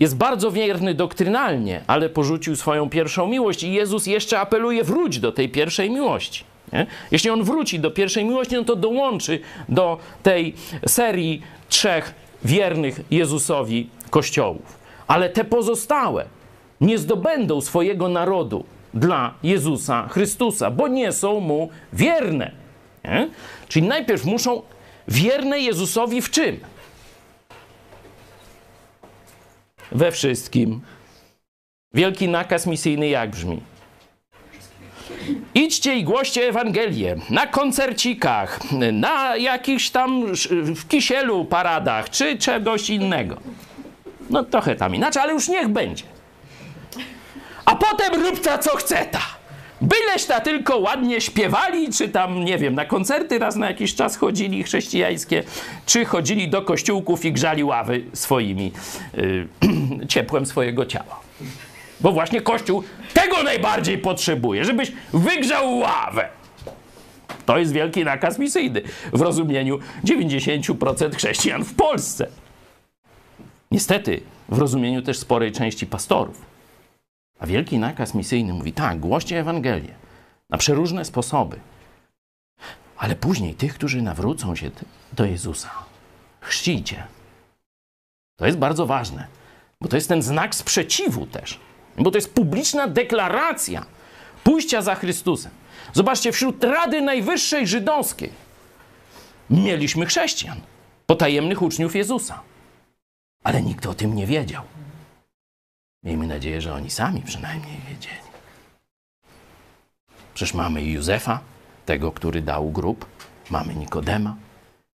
jest 0.00 0.16
bardzo 0.16 0.50
wierny 0.50 0.94
doktrynalnie, 0.94 1.80
ale 1.86 2.08
porzucił 2.08 2.56
swoją 2.56 2.90
pierwszą 2.90 3.26
miłość 3.26 3.62
i 3.62 3.72
Jezus 3.72 4.06
jeszcze 4.06 4.40
apeluje, 4.40 4.84
wróć 4.84 5.18
do 5.18 5.32
tej 5.32 5.48
pierwszej 5.48 5.90
miłości. 5.90 6.44
Nie? 6.72 6.86
Jeśli 7.10 7.30
on 7.30 7.44
wróci 7.44 7.80
do 7.80 7.90
pierwszej 7.90 8.24
miłości, 8.24 8.54
no 8.54 8.64
to 8.64 8.76
dołączy 8.76 9.40
do 9.68 9.98
tej 10.22 10.54
serii 10.86 11.42
trzech 11.68 12.14
wiernych 12.44 13.00
Jezusowi 13.10 13.90
kościołów. 14.10 14.78
Ale 15.06 15.30
te 15.30 15.44
pozostałe 15.44 16.24
nie 16.80 16.98
zdobędą 16.98 17.60
swojego 17.60 18.08
narodu 18.08 18.64
dla 18.94 19.34
Jezusa 19.42 20.08
Chrystusa, 20.08 20.70
bo 20.70 20.88
nie 20.88 21.12
są 21.12 21.40
mu 21.40 21.70
wierne. 21.92 22.52
Nie? 23.04 23.28
Czyli 23.68 23.88
najpierw 23.88 24.24
muszą 24.24 24.62
wierne 25.08 25.60
Jezusowi 25.60 26.22
w 26.22 26.30
czym? 26.30 26.60
We 29.92 30.12
wszystkim. 30.12 30.80
Wielki 31.94 32.28
nakaz 32.28 32.66
misyjny 32.66 33.08
jak 33.08 33.30
brzmi? 33.30 33.60
Idźcie 35.54 35.94
i 35.94 36.04
głoście 36.04 36.48
Ewangelię 36.48 37.16
na 37.30 37.46
koncercikach, 37.46 38.60
na 38.92 39.36
jakichś 39.36 39.90
tam 39.90 40.34
w 40.74 40.88
kisielu 40.88 41.44
paradach, 41.44 42.10
czy 42.10 42.38
czegoś 42.38 42.90
innego. 42.90 43.36
No 44.30 44.44
trochę 44.44 44.76
tam 44.76 44.94
inaczej, 44.94 45.22
ale 45.22 45.32
już 45.32 45.48
niech 45.48 45.68
będzie. 45.68 46.04
A 47.68 47.76
potem 47.76 48.22
rób 48.22 48.40
ta 48.40 48.58
co 48.58 48.76
chce 48.76 49.06
ta. 49.06 49.20
Byleś 49.80 50.24
ta 50.24 50.40
tylko 50.40 50.78
ładnie 50.78 51.20
śpiewali, 51.20 51.92
czy 51.92 52.08
tam, 52.08 52.44
nie 52.44 52.58
wiem, 52.58 52.74
na 52.74 52.84
koncerty 52.84 53.38
raz 53.38 53.56
na 53.56 53.66
jakiś 53.66 53.94
czas 53.94 54.16
chodzili 54.16 54.62
chrześcijańskie, 54.62 55.42
czy 55.86 56.04
chodzili 56.04 56.48
do 56.48 56.62
kościółków 56.62 57.24
i 57.24 57.32
grzali 57.32 57.64
ławy 57.64 58.04
swoimi 58.12 58.72
y, 59.18 59.48
ciepłem 60.08 60.46
swojego 60.46 60.86
ciała. 60.86 61.20
Bo 62.00 62.12
właśnie 62.12 62.40
Kościół 62.40 62.82
tego 63.14 63.42
najbardziej 63.42 63.98
potrzebuje, 63.98 64.64
żebyś 64.64 64.92
wygrzał 65.12 65.78
ławę. 65.78 66.28
To 67.46 67.58
jest 67.58 67.72
wielki 67.72 68.04
nakaz 68.04 68.38
misyjny 68.38 68.82
w 69.12 69.20
rozumieniu 69.20 69.78
90% 70.04 71.14
chrześcijan 71.14 71.64
w 71.64 71.74
Polsce. 71.74 72.26
Niestety, 73.70 74.20
w 74.48 74.58
rozumieniu 74.58 75.02
też 75.02 75.18
sporej 75.18 75.52
części 75.52 75.86
pastorów. 75.86 76.47
A 77.38 77.46
wielki 77.46 77.78
nakaz 77.78 78.14
misyjny 78.14 78.52
mówi: 78.52 78.72
tak, 78.72 79.00
głoście 79.00 79.40
Ewangelię 79.40 79.94
na 80.50 80.58
przeróżne 80.58 81.04
sposoby, 81.04 81.60
ale 82.96 83.16
później 83.16 83.54
tych, 83.54 83.74
którzy 83.74 84.02
nawrócą 84.02 84.54
się 84.54 84.70
do 85.12 85.24
Jezusa, 85.24 85.70
chrzcijcie. 86.40 87.06
To 88.36 88.46
jest 88.46 88.58
bardzo 88.58 88.86
ważne, 88.86 89.26
bo 89.80 89.88
to 89.88 89.96
jest 89.96 90.08
ten 90.08 90.22
znak 90.22 90.54
sprzeciwu 90.54 91.26
też, 91.26 91.60
bo 91.98 92.10
to 92.10 92.18
jest 92.18 92.34
publiczna 92.34 92.88
deklaracja 92.88 93.86
pójścia 94.44 94.82
za 94.82 94.94
Chrystusem. 94.94 95.52
Zobaczcie, 95.92 96.32
wśród 96.32 96.64
Rady 96.64 97.00
Najwyższej 97.00 97.66
Żydowskiej 97.66 98.32
mieliśmy 99.50 100.06
chrześcijan, 100.06 100.60
potajemnych 101.06 101.62
uczniów 101.62 101.96
Jezusa, 101.96 102.40
ale 103.44 103.62
nikt 103.62 103.86
o 103.86 103.94
tym 103.94 104.14
nie 104.14 104.26
wiedział. 104.26 104.62
Miejmy 106.08 106.26
nadzieję, 106.26 106.60
że 106.60 106.74
oni 106.74 106.90
sami 106.90 107.22
przynajmniej 107.22 107.76
wiedzieli. 107.88 108.28
Przecież 110.34 110.54
mamy 110.54 110.84
Józefa, 110.84 111.40
tego, 111.86 112.12
który 112.12 112.42
dał 112.42 112.70
grób, 112.70 113.06
mamy 113.50 113.74
Nikodema, 113.74 114.36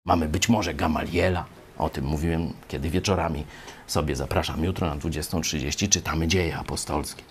mamy 0.05 0.29
być 0.29 0.48
może 0.48 0.75
Gamaliela. 0.75 1.44
O 1.79 1.88
tym 1.88 2.05
mówiłem, 2.05 2.53
kiedy 2.68 2.90
wieczorami 2.90 3.44
sobie 3.87 4.16
zapraszam 4.16 4.64
jutro 4.64 4.88
na 4.88 4.96
20.30, 4.96 5.88
czytamy 5.88 6.29
dzieje 6.29 6.57
apostolskie. 6.57 7.22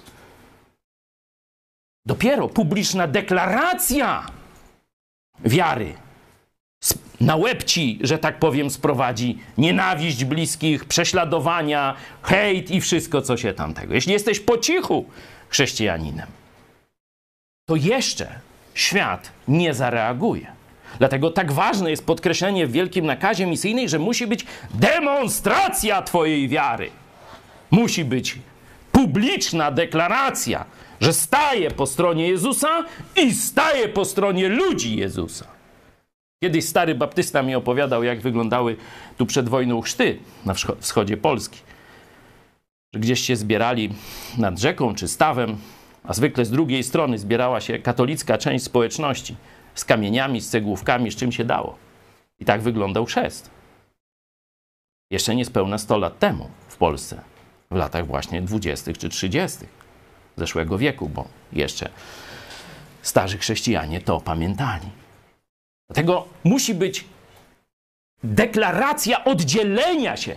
Dopiero 2.06 2.50
publiczna 2.50 3.08
deklaracja 3.08 4.26
wiary 5.46 5.94
na 7.22 7.36
łeb 7.36 7.64
ci, 7.64 8.00
że 8.02 8.18
tak 8.18 8.40
powiem, 8.40 8.70
sprowadzi 8.70 9.38
nienawiść 9.58 10.26
bliskich, 10.26 10.86
prześladowania, 10.86 11.96
hejt 12.24 12.72
i 12.72 12.82
wszystko, 12.82 13.22
co 13.22 13.38
się 13.38 13.54
tam 13.54 13.74
tego. 13.74 13.94
Jeśli 13.94 14.14
jesteś 14.14 14.40
po 14.40 14.58
cichu 14.58 15.06
chrześcijaninem, 15.50 16.28
to 17.66 17.76
jeszcze 17.76 18.40
świat 18.74 19.32
nie 19.48 19.74
zareaguje. 19.74 20.48
Dlatego 21.00 21.32
tak 21.32 21.52
ważne 21.52 21.90
jest 21.90 22.06
podkreślenie 22.06 22.68
w 22.68 22.72
wielkim 22.72 23.06
nakazie 23.06 23.46
misyjnej, 23.46 23.90
że 23.90 24.00
musi 24.00 24.28
być 24.28 24.46
demonstracja 24.74 26.02
Twojej 26.02 26.50
wiary. 26.50 26.90
Musi 27.72 28.06
być 28.06 28.40
publiczna 28.92 29.72
deklaracja, 29.72 30.66
że 31.02 31.14
staje 31.14 31.72
po 31.72 31.88
stronie 31.88 32.28
Jezusa 32.28 32.86
i 33.16 33.34
staje 33.34 33.90
po 33.90 34.06
stronie 34.06 34.50
ludzi 34.50 34.96
Jezusa. 34.96 35.61
Kiedyś 36.44 36.66
stary 36.66 36.96
baptysta 36.96 37.44
mi 37.44 37.56
opowiadał, 37.56 38.04
jak 38.04 38.22
wyglądały 38.22 38.78
tu 39.18 39.26
przed 39.26 39.50
wojną 39.50 39.82
chrzty 39.82 40.20
na 40.46 40.54
wschodzie 40.80 41.18
Polski. 41.18 41.60
Że 42.94 43.00
gdzieś 43.00 43.20
się 43.20 43.36
zbierali 43.36 43.94
nad 44.38 44.60
rzeką 44.60 44.96
czy 44.96 45.08
stawem, 45.08 45.58
a 46.04 46.14
zwykle 46.14 46.46
z 46.46 46.52
drugiej 46.52 46.84
strony 46.84 47.18
zbierała 47.18 47.62
się 47.62 47.80
katolicka 47.80 48.38
część 48.38 48.66
społeczności 48.66 49.36
z 49.76 49.86
kamieniami, 49.86 50.42
z 50.42 50.50
cegłówkami, 50.50 51.12
z 51.12 51.16
czym 51.16 51.32
się 51.32 51.46
dało. 51.46 51.78
I 52.40 52.46
tak 52.46 52.62
wyglądał 52.62 53.06
chrzest. 53.06 53.50
Jeszcze 55.12 55.36
niespełna 55.36 55.78
100 55.78 55.98
lat 55.98 56.20
temu 56.20 56.50
w 56.68 56.78
Polsce, 56.78 57.22
w 57.72 57.76
latach 57.76 58.08
właśnie 58.08 58.42
20. 58.42 58.94
czy 58.94 59.10
30. 59.10 59.60
zeszłego 60.38 60.78
wieku, 60.78 61.10
bo 61.10 61.28
jeszcze 61.54 61.90
starzy 63.02 63.38
chrześcijanie 63.38 64.02
to 64.02 64.22
pamiętali. 64.22 65.01
Dlatego 65.94 66.28
musi 66.44 66.74
być 66.76 67.06
deklaracja 68.24 69.24
oddzielenia 69.24 70.18
się 70.18 70.36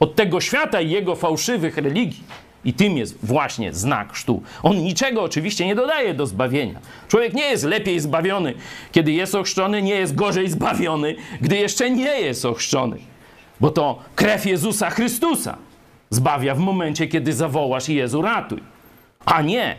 od 0.00 0.14
tego 0.14 0.40
świata 0.40 0.80
i 0.80 0.90
jego 0.90 1.16
fałszywych 1.16 1.76
religii. 1.76 2.24
I 2.64 2.72
tym 2.72 2.96
jest 2.96 3.26
właśnie 3.26 3.72
znak 3.72 4.12
chrztu. 4.12 4.42
On 4.62 4.76
niczego 4.76 5.22
oczywiście 5.22 5.66
nie 5.66 5.74
dodaje 5.74 6.14
do 6.14 6.26
zbawienia. 6.26 6.80
Człowiek 7.08 7.34
nie 7.34 7.44
jest 7.44 7.64
lepiej 7.64 8.00
zbawiony, 8.00 8.54
kiedy 8.92 9.12
jest 9.12 9.34
ochrzczony, 9.34 9.82
nie 9.82 9.94
jest 9.94 10.14
gorzej 10.14 10.48
zbawiony, 10.50 11.14
gdy 11.40 11.56
jeszcze 11.56 11.90
nie 11.90 12.20
jest 12.20 12.44
ochrzczony. 12.44 12.96
Bo 13.60 13.70
to 13.70 13.98
krew 14.14 14.46
Jezusa 14.46 14.90
Chrystusa 14.90 15.56
zbawia 16.10 16.54
w 16.54 16.58
momencie, 16.58 17.06
kiedy 17.06 17.32
zawołasz 17.32 17.88
Jezu 17.88 18.22
ratuj. 18.22 18.62
A 19.24 19.42
nie 19.42 19.76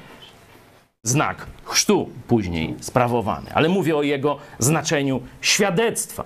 znak 1.07 1.47
chrztu 1.63 2.09
później 2.27 2.75
sprawowany. 2.81 3.53
Ale 3.53 3.69
mówię 3.69 3.97
o 3.97 4.03
jego 4.03 4.37
znaczeniu 4.59 5.21
świadectwa. 5.41 6.23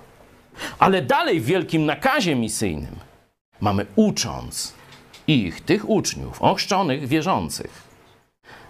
Ale 0.78 1.02
dalej 1.02 1.40
w 1.40 1.44
wielkim 1.44 1.86
nakazie 1.86 2.36
misyjnym 2.36 2.96
mamy 3.60 3.86
ucząc 3.96 4.74
ich, 5.26 5.60
tych 5.60 5.90
uczniów, 5.90 6.42
ochrzczonych, 6.42 7.08
wierzących, 7.08 7.82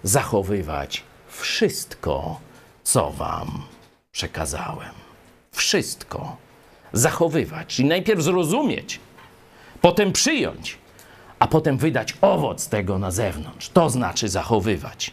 zachowywać 0.02 1.02
wszystko, 1.28 2.40
co 2.84 3.10
wam 3.10 3.62
przekazałem. 4.12 4.94
Wszystko 5.52 6.36
zachowywać. 6.92 7.76
Czyli 7.76 7.88
najpierw 7.88 8.22
zrozumieć, 8.22 9.00
potem 9.80 10.12
przyjąć, 10.12 10.78
a 11.38 11.46
potem 11.46 11.78
wydać 11.78 12.14
owoc 12.20 12.68
tego 12.68 12.98
na 12.98 13.10
zewnątrz. 13.10 13.68
To 13.68 13.90
znaczy 13.90 14.28
zachowywać. 14.28 15.12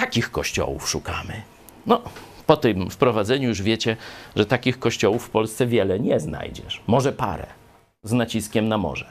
Takich 0.00 0.30
kościołów 0.30 0.88
szukamy. 0.88 1.42
No, 1.86 2.02
po 2.46 2.56
tym 2.56 2.90
wprowadzeniu 2.90 3.48
już 3.48 3.62
wiecie, 3.62 3.96
że 4.36 4.46
takich 4.46 4.78
kościołów 4.78 5.26
w 5.26 5.30
Polsce 5.30 5.66
wiele 5.66 6.00
nie 6.00 6.20
znajdziesz. 6.20 6.80
Może 6.86 7.12
parę, 7.12 7.46
z 8.02 8.12
naciskiem 8.12 8.68
na 8.68 8.78
morze. 8.78 9.06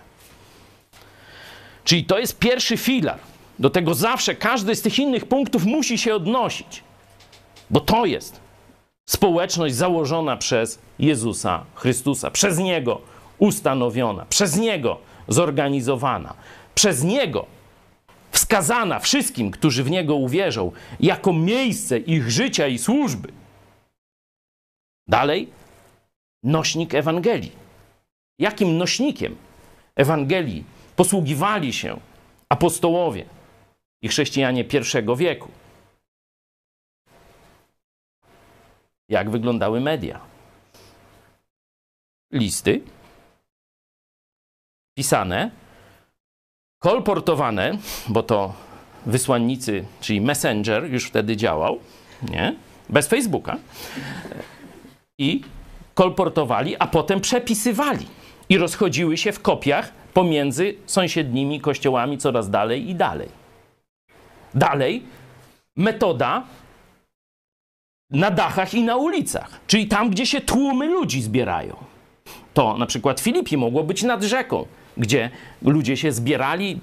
Czyli 1.83 2.05
to 2.05 2.19
jest 2.19 2.39
pierwszy 2.39 2.77
filar. 2.77 3.19
Do 3.59 3.69
tego 3.69 3.93
zawsze 3.93 4.35
każdy 4.35 4.75
z 4.75 4.81
tych 4.81 4.99
innych 4.99 5.25
punktów 5.25 5.65
musi 5.65 5.97
się 5.97 6.15
odnosić, 6.15 6.83
bo 7.69 7.79
to 7.79 8.05
jest 8.05 8.39
społeczność 9.09 9.75
założona 9.75 10.37
przez 10.37 10.79
Jezusa 10.99 11.63
Chrystusa, 11.75 12.31
przez 12.31 12.57
Niego 12.57 13.01
ustanowiona, 13.37 14.25
przez 14.29 14.57
Niego 14.57 14.97
zorganizowana, 15.27 16.33
przez 16.75 17.03
Niego 17.03 17.45
wskazana 18.49 18.99
wszystkim, 18.99 19.51
którzy 19.51 19.83
w 19.83 19.91
Niego 19.91 20.15
uwierzą, 20.15 20.71
jako 20.99 21.33
miejsce 21.33 21.97
ich 21.97 22.31
życia 22.31 22.67
i 22.67 22.77
służby. 22.77 23.31
Dalej, 25.07 25.49
nośnik 26.43 26.93
Ewangelii. 26.93 27.51
Jakim 28.39 28.77
nośnikiem 28.77 29.35
Ewangelii 29.95 30.63
posługiwali 30.95 31.73
się 31.73 31.99
apostołowie 32.49 33.25
i 34.01 34.07
chrześcijanie 34.07 34.65
pierwszego 34.65 35.15
wieku? 35.15 35.51
Jak 39.09 39.29
wyglądały 39.29 39.81
media? 39.81 40.21
Listy 42.31 42.81
pisane 44.97 45.51
kolportowane, 46.79 47.77
bo 48.07 48.23
to 48.23 48.53
wysłannicy, 49.05 49.85
czyli 50.01 50.21
Messenger 50.21 50.91
już 50.91 51.05
wtedy 51.05 51.37
działał, 51.37 51.79
nie? 52.29 52.55
Bez 52.89 53.07
Facebooka. 53.07 53.57
I 55.17 55.41
kolportowali, 55.93 56.75
a 56.79 56.87
potem 56.87 57.21
przepisywali. 57.21 58.05
I 58.49 58.57
rozchodziły 58.57 59.17
się 59.17 59.31
w 59.31 59.41
kopiach 59.41 59.91
pomiędzy 60.13 60.75
sąsiednimi 60.85 61.61
kościołami 61.61 62.17
coraz 62.17 62.49
dalej 62.49 62.89
i 62.89 62.95
dalej. 62.95 63.29
Dalej 64.53 65.03
metoda 65.75 66.43
na 68.11 68.31
dachach 68.31 68.73
i 68.73 68.83
na 68.83 68.95
ulicach, 68.95 69.59
czyli 69.67 69.87
tam, 69.87 70.09
gdzie 70.09 70.25
się 70.25 70.41
tłumy 70.41 70.87
ludzi 70.87 71.21
zbierają. 71.21 71.75
To 72.53 72.77
na 72.77 72.85
przykład 72.85 73.21
w 73.21 73.23
Filipii 73.23 73.57
mogło 73.57 73.83
być 73.83 74.03
nad 74.03 74.23
rzeką, 74.23 74.65
gdzie 74.97 75.29
ludzie 75.61 75.97
się 75.97 76.11
zbierali, 76.11 76.79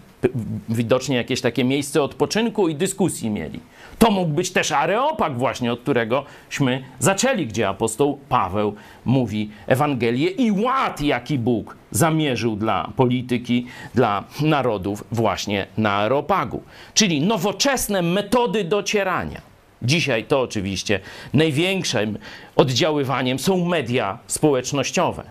widocznie 0.68 1.16
jakieś 1.16 1.40
takie 1.40 1.64
miejsce 1.64 2.02
odpoczynku 2.02 2.68
i 2.68 2.74
dyskusji 2.74 3.30
mieli. 3.30 3.60
To 3.98 4.10
mógł 4.10 4.32
być 4.32 4.50
też 4.50 4.72
Areopag 4.72 5.38
właśnie, 5.38 5.72
od 5.72 5.80
któregośmy 5.80 6.82
zaczęli, 6.98 7.46
gdzie 7.46 7.68
apostoł 7.68 8.18
Paweł 8.28 8.74
mówi 9.04 9.50
Ewangelię 9.66 10.28
i 10.30 10.50
ład, 10.50 11.00
jaki 11.00 11.38
Bóg 11.38 11.76
zamierzył 11.90 12.56
dla 12.56 12.90
polityki, 12.96 13.66
dla 13.94 14.24
narodów 14.40 15.04
właśnie 15.12 15.66
na 15.78 15.92
Areopagu. 15.92 16.62
Czyli 16.94 17.20
nowoczesne 17.20 18.02
metody 18.02 18.64
docierania. 18.64 19.40
Dzisiaj 19.82 20.24
to 20.24 20.40
oczywiście 20.40 21.00
największym 21.34 22.18
oddziaływaniem 22.56 23.38
są 23.38 23.64
media 23.64 24.18
społecznościowe. 24.26 25.24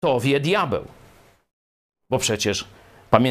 To 0.00 0.20
wie 0.20 0.40
diabeł. 0.40 0.95
Bo 2.10 2.18
przecież 2.18 2.64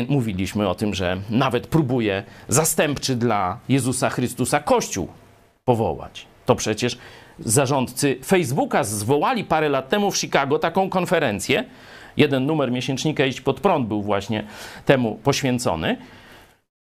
mówiliśmy 0.10 0.70
o 0.70 0.76
tym, 0.76 0.94
że 0.94 1.18
nawet 1.30 1.68
próbuje 1.68 2.24
zastępczy 2.48 3.16
dla 3.16 3.60
Jezusa 3.70 4.10
Chrystusa 4.10 4.60
Kościół 4.60 5.08
powołać. 5.66 6.26
To 6.46 6.56
przecież 6.56 6.98
zarządcy 7.40 8.18
Facebooka 8.26 8.84
zwołali 8.84 9.44
parę 9.44 9.70
lat 9.70 9.90
temu 9.90 10.12
w 10.12 10.18
Chicago 10.18 10.60
taką 10.60 10.90
konferencję. 10.90 11.64
Jeden 12.18 12.46
numer 12.46 12.72
miesięcznika 12.72 13.26
Iść 13.26 13.42
pod 13.42 13.60
prąd 13.60 13.88
był 13.88 14.02
właśnie 14.02 14.44
temu 14.86 15.16
poświęcony 15.24 15.98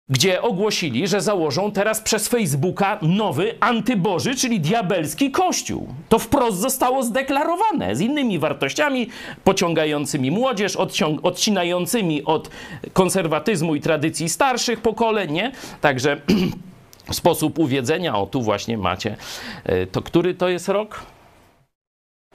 gdzie 0.09 0.43
ogłosili, 0.43 1.09
że 1.09 1.21
założą 1.21 1.73
teraz 1.73 2.01
przez 2.01 2.29
Facebooka 2.29 2.99
nowy 3.03 3.55
antyboży, 3.61 4.35
czyli 4.35 4.61
diabelski 4.61 5.31
kościół. 5.31 5.89
To 6.09 6.19
wprost 6.19 6.59
zostało 6.59 7.03
zdeklarowane 7.03 7.97
z 7.97 8.01
innymi 8.01 8.39
wartościami, 8.39 9.09
pociągającymi 9.45 10.31
młodzież, 10.31 10.77
odcinającymi 11.23 12.25
od 12.25 12.51
konserwatyzmu 12.93 13.75
i 13.75 13.81
tradycji 13.81 14.29
starszych 14.29 14.81
pokoleń, 14.81 15.33
nie? 15.33 15.53
Także 15.81 16.21
sposób 17.11 17.59
uwiedzenia, 17.59 18.17
o 18.17 18.27
tu 18.27 18.43
właśnie 18.43 18.79
macie, 18.79 19.17
e, 19.65 19.87
to 19.87 20.03
który 20.03 20.35
to 20.35 20.49
jest 20.49 20.69
rok? 20.69 21.03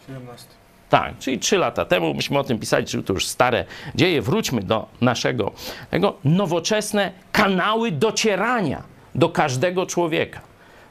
17. 0.07 0.68
Tak, 0.89 1.17
czyli 1.19 1.39
trzy 1.39 1.57
lata 1.57 1.85
temu 1.85 2.13
myśmy 2.13 2.39
o 2.39 2.43
tym 2.43 2.59
pisali, 2.59 2.85
czyli 2.85 3.03
to 3.03 3.13
już 3.13 3.27
stare 3.27 3.65
dzieje. 3.95 4.21
Wróćmy 4.21 4.61
do 4.61 4.87
naszego 5.01 5.51
tego 5.89 6.13
nowoczesne 6.23 7.11
kanały 7.31 7.91
docierania 7.91 8.83
do 9.15 9.29
każdego 9.29 9.85
człowieka. 9.85 10.41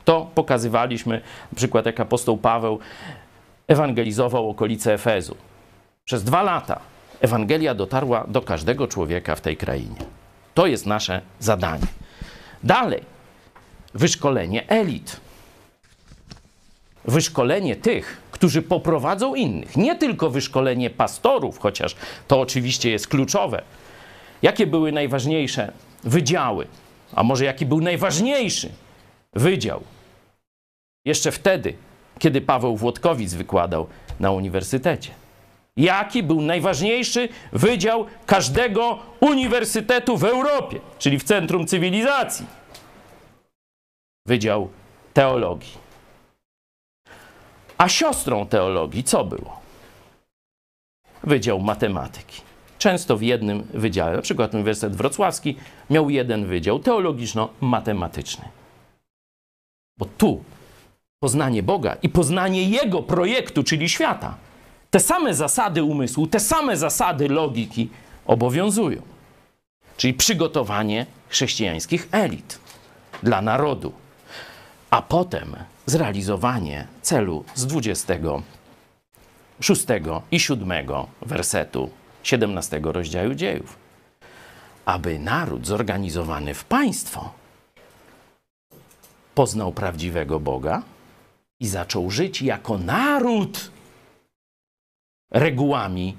To 0.05 0.31
pokazywaliśmy, 0.35 1.21
na 1.53 1.57
przykład 1.57 1.87
jak 1.87 2.01
apostoł 2.01 2.37
Paweł 2.37 2.79
ewangelizował 3.69 4.51
okolice 4.51 4.95
Efezu. 4.95 5.37
Przez 6.05 6.25
dwa 6.25 6.43
lata 6.43 6.81
Ewangelia 7.21 7.75
dotarła 7.75 8.25
do 8.29 8.43
każdego 8.43 8.89
człowieka 8.89 9.37
w 9.37 9.41
tej 9.41 9.57
krainie. 9.57 9.97
To 10.55 10.67
jest 10.67 10.87
nasze 10.87 11.21
zadanie. 11.39 11.87
Dalej, 12.63 13.03
wyszkolenie 13.95 14.69
elit 14.69 15.21
wyszkolenie 17.09 17.77
tych, 17.77 18.21
którzy 18.39 18.63
poprowadzą 18.63 19.35
innych. 19.35 19.77
Nie 19.77 19.97
tylko 19.97 20.31
wyszkolenie 20.31 20.91
pastorów, 20.91 21.59
chociaż 21.59 21.97
to 22.29 22.41
oczywiście 22.41 22.91
jest 22.91 23.09
kluczowe. 23.09 23.63
Jakie 24.43 24.67
były 24.67 24.93
najważniejsze 24.93 25.73
wydziały? 26.05 26.67
A 27.13 27.23
może 27.23 27.45
jaki 27.45 27.67
był 27.67 27.81
najważniejszy 27.81 28.71
wydział? 29.33 29.83
Jeszcze 31.05 31.33
wtedy, 31.33 31.75
kiedy 32.19 32.41
Paweł 32.41 32.77
Włodkowic 32.77 33.35
wykładał 33.35 33.87
na 34.21 34.31
uniwersytecie. 34.31 35.11
Jaki 35.77 36.23
był 36.23 36.41
najważniejszy 36.41 37.29
wydział 37.53 38.07
każdego 38.27 38.99
uniwersytetu 39.21 40.17
w 40.17 40.25
Europie, 40.25 40.81
czyli 40.99 41.19
w 41.19 41.25
centrum 41.25 41.67
cywilizacji? 41.67 42.47
Wydział 44.27 44.69
teologii. 45.15 45.88
A 47.79 47.89
siostrą 47.89 48.47
teologii 48.47 49.05
co 49.05 49.25
było? 49.25 49.61
Wydział 51.23 51.61
matematyki. 51.61 52.43
Często 52.79 53.17
w 53.17 53.23
jednym 53.23 53.63
wydziale, 53.75 54.17
na 54.17 54.23
przykład 54.23 54.55
Uniwersytet 54.55 54.97
Wrocławski 54.97 55.57
miał 55.91 56.11
jeden 56.11 56.47
wydział 56.47 56.79
teologiczno-matematyczny. 56.79 58.45
Bo 59.99 60.07
tu 60.19 60.45
poznanie 61.21 61.63
Boga 61.63 61.97
i 62.03 62.09
poznanie 62.09 62.69
Jego 62.69 63.03
projektu, 63.03 63.63
czyli 63.63 63.89
świata, 63.89 64.35
te 64.91 65.01
same 65.01 65.35
zasady 65.35 65.83
umysłu, 65.83 66.27
te 66.27 66.41
same 66.41 66.77
zasady 66.77 67.29
logiki 67.29 67.91
obowiązują. 68.27 69.03
Czyli 69.97 70.15
przygotowanie 70.15 71.07
chrześcijańskich 71.29 72.09
elit 72.13 72.59
dla 73.23 73.43
narodu 73.43 73.93
a 74.91 75.03
potem 75.03 75.57
zrealizowanie 75.87 76.87
celu 77.09 77.45
z 77.55 77.67
26 77.67 79.87
i 80.31 80.41
7 80.41 80.73
wersetu 81.23 81.91
17 82.23 82.81
rozdziału 82.85 83.35
dziejów. 83.35 83.79
Aby 84.85 85.19
naród 85.19 85.67
zorganizowany 85.67 86.55
w 86.55 86.65
państwo 86.65 87.33
poznał 89.35 89.73
prawdziwego 89.73 90.41
Boga 90.41 90.83
i 91.61 91.69
zaczął 91.69 92.11
żyć 92.11 92.43
jako 92.43 92.79
naród 92.79 93.71
regułami, 95.31 96.17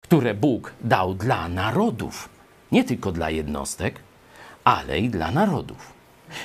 które 0.00 0.34
Bóg 0.34 0.72
dał 0.80 1.14
dla 1.14 1.48
narodów. 1.48 2.28
Nie 2.72 2.84
tylko 2.84 3.12
dla 3.12 3.30
jednostek, 3.30 4.00
ale 4.64 4.98
i 4.98 5.08
dla 5.08 5.30
narodów. 5.30 5.92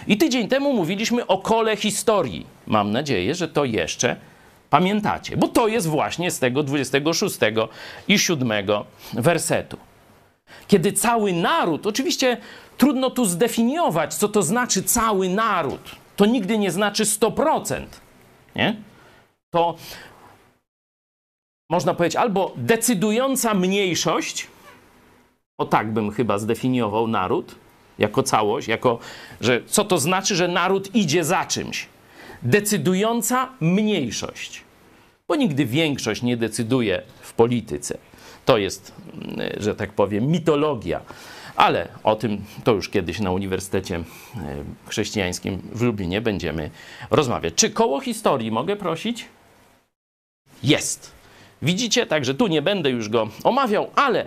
I 0.08 0.18
tydzień 0.18 0.48
temu 0.48 0.74
mówiliśmy 0.74 1.28
o 1.28 1.38
kole 1.38 1.78
historii. 1.78 2.55
Mam 2.68 2.92
nadzieję, 2.92 3.36
że 3.36 3.48
to 3.48 3.66
jeszcze 3.66 4.16
pamiętacie, 4.70 5.38
bo 5.38 5.48
to 5.48 5.68
jest 5.68 5.88
właśnie 5.88 6.32
z 6.32 6.40
tego 6.40 6.64
26 6.64 7.40
i 8.08 8.20
7 8.20 8.52
wersetu. 9.14 9.78
Kiedy 10.68 10.94
cały 10.94 11.34
naród, 11.34 11.88
oczywiście 11.88 12.38
trudno 12.78 13.10
tu 13.10 13.26
zdefiniować, 13.26 14.14
co 14.14 14.30
to 14.30 14.44
znaczy 14.44 14.84
cały 14.84 15.30
naród. 15.30 15.96
To 16.16 16.26
nigdy 16.26 16.58
nie 16.58 16.72
znaczy 16.72 17.04
100%. 17.04 17.86
Nie? 18.56 18.76
To 19.54 19.76
można 21.70 21.94
powiedzieć 21.94 22.16
albo 22.16 22.54
decydująca 22.56 23.54
mniejszość, 23.54 24.48
o 25.58 25.66
tak 25.66 25.92
bym 25.92 26.12
chyba 26.12 26.38
zdefiniował 26.40 27.08
naród, 27.08 27.56
jako 28.00 28.24
całość, 28.24 28.68
jako, 28.68 29.00
że 29.42 29.62
co 29.66 29.86
to 29.86 29.98
znaczy, 29.98 30.36
że 30.36 30.48
naród 30.48 30.96
idzie 30.96 31.24
za 31.24 31.46
czymś. 31.46 31.88
Decydująca 32.46 33.50
mniejszość, 33.60 34.64
bo 35.28 35.36
nigdy 35.36 35.66
większość 35.66 36.22
nie 36.22 36.38
decyduje 36.38 37.02
w 37.22 37.34
polityce. 37.34 37.98
To 38.46 38.58
jest, 38.58 38.94
mm, 39.14 39.50
że 39.58 39.76
tak 39.76 39.94
powiem, 39.94 40.28
mitologia. 40.28 41.02
Ale 41.56 41.88
o 42.04 42.16
tym 42.16 42.42
to 42.64 42.74
już 42.74 42.90
kiedyś 42.90 43.20
na 43.20 43.32
Uniwersytecie 43.32 43.96
e, 43.96 44.04
Chrześcijańskim 44.88 45.62
w 45.74 45.82
Lublinie 45.82 46.22
będziemy 46.22 46.70
rozmawiać. 47.12 47.54
Czy 47.56 47.70
koło 47.70 48.00
historii 48.00 48.52
mogę 48.52 48.76
prosić? 48.76 49.26
Jest. 50.64 51.12
Widzicie, 51.62 52.06
także 52.06 52.34
tu 52.34 52.48
nie 52.48 52.62
będę 52.62 52.90
już 52.90 53.10
go 53.10 53.30
omawiał, 53.44 53.92
ale 53.96 54.26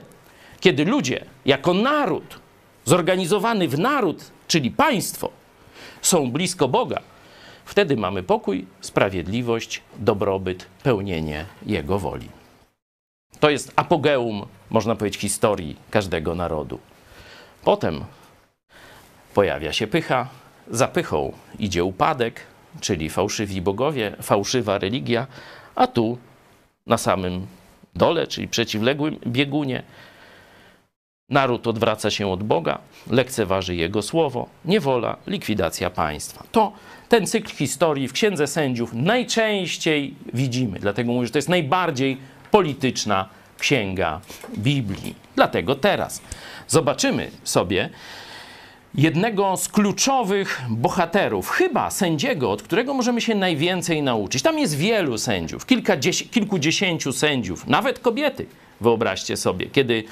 kiedy 0.60 0.84
ludzie 0.84 1.24
jako 1.44 1.74
naród 1.74 2.38
zorganizowany 2.84 3.68
w 3.68 3.78
naród, 3.78 4.30
czyli 4.48 4.70
państwo, 4.70 5.30
są 6.02 6.30
blisko 6.30 6.68
Boga, 6.68 7.02
wtedy 7.68 7.96
mamy 7.96 8.22
pokój, 8.22 8.66
sprawiedliwość, 8.80 9.82
dobrobyt, 9.98 10.66
pełnienie 10.82 11.46
Jego 11.66 11.98
woli. 11.98 12.28
To 13.40 13.50
jest 13.50 13.72
apogeum, 13.76 14.46
można 14.70 14.96
powiedzieć, 14.96 15.20
historii 15.20 15.76
każdego 15.90 16.34
narodu. 16.34 16.78
Potem 17.64 18.04
pojawia 19.34 19.72
się 19.72 19.86
pycha, 19.86 20.28
za 20.70 20.88
pychą 20.88 21.32
idzie 21.58 21.84
upadek, 21.84 22.40
czyli 22.80 23.10
fałszywi 23.10 23.62
bogowie, 23.62 24.16
fałszywa 24.22 24.78
religia, 24.78 25.26
a 25.74 25.86
tu 25.86 26.18
na 26.86 26.98
samym 26.98 27.46
dole, 27.94 28.26
czyli 28.26 28.48
przeciwległym 28.48 29.16
biegunie, 29.26 29.82
Naród 31.30 31.66
odwraca 31.66 32.10
się 32.10 32.28
od 32.32 32.42
Boga, 32.42 32.78
lekceważy 33.10 33.74
Jego 33.74 34.02
słowo, 34.02 34.48
niewola, 34.64 35.16
likwidacja 35.26 35.90
państwa. 35.90 36.44
To 36.52 36.72
ten 37.08 37.26
cykl 37.26 37.50
historii 37.50 38.08
w 38.08 38.12
Księdze 38.12 38.46
Sędziów 38.46 38.92
najczęściej 38.92 40.14
widzimy. 40.34 40.78
Dlatego 40.78 41.12
mówię, 41.12 41.26
że 41.26 41.32
to 41.32 41.38
jest 41.38 41.48
najbardziej 41.48 42.18
polityczna 42.50 43.28
księga 43.58 44.20
Biblii. 44.58 45.14
Dlatego 45.36 45.74
teraz 45.74 46.22
zobaczymy 46.68 47.30
sobie 47.44 47.90
jednego 48.94 49.56
z 49.56 49.68
kluczowych 49.68 50.62
bohaterów, 50.68 51.50
chyba 51.50 51.90
sędziego, 51.90 52.50
od 52.50 52.62
którego 52.62 52.94
możemy 52.94 53.20
się 53.20 53.34
najwięcej 53.34 54.02
nauczyć. 54.02 54.42
Tam 54.42 54.58
jest 54.58 54.76
wielu 54.76 55.18
sędziów, 55.18 55.66
kilkudziesięciu 56.30 57.12
sędziów, 57.12 57.66
nawet 57.66 57.98
kobiety. 57.98 58.46
Wyobraźcie 58.80 59.36
sobie, 59.36 59.66
kiedy 59.66 60.04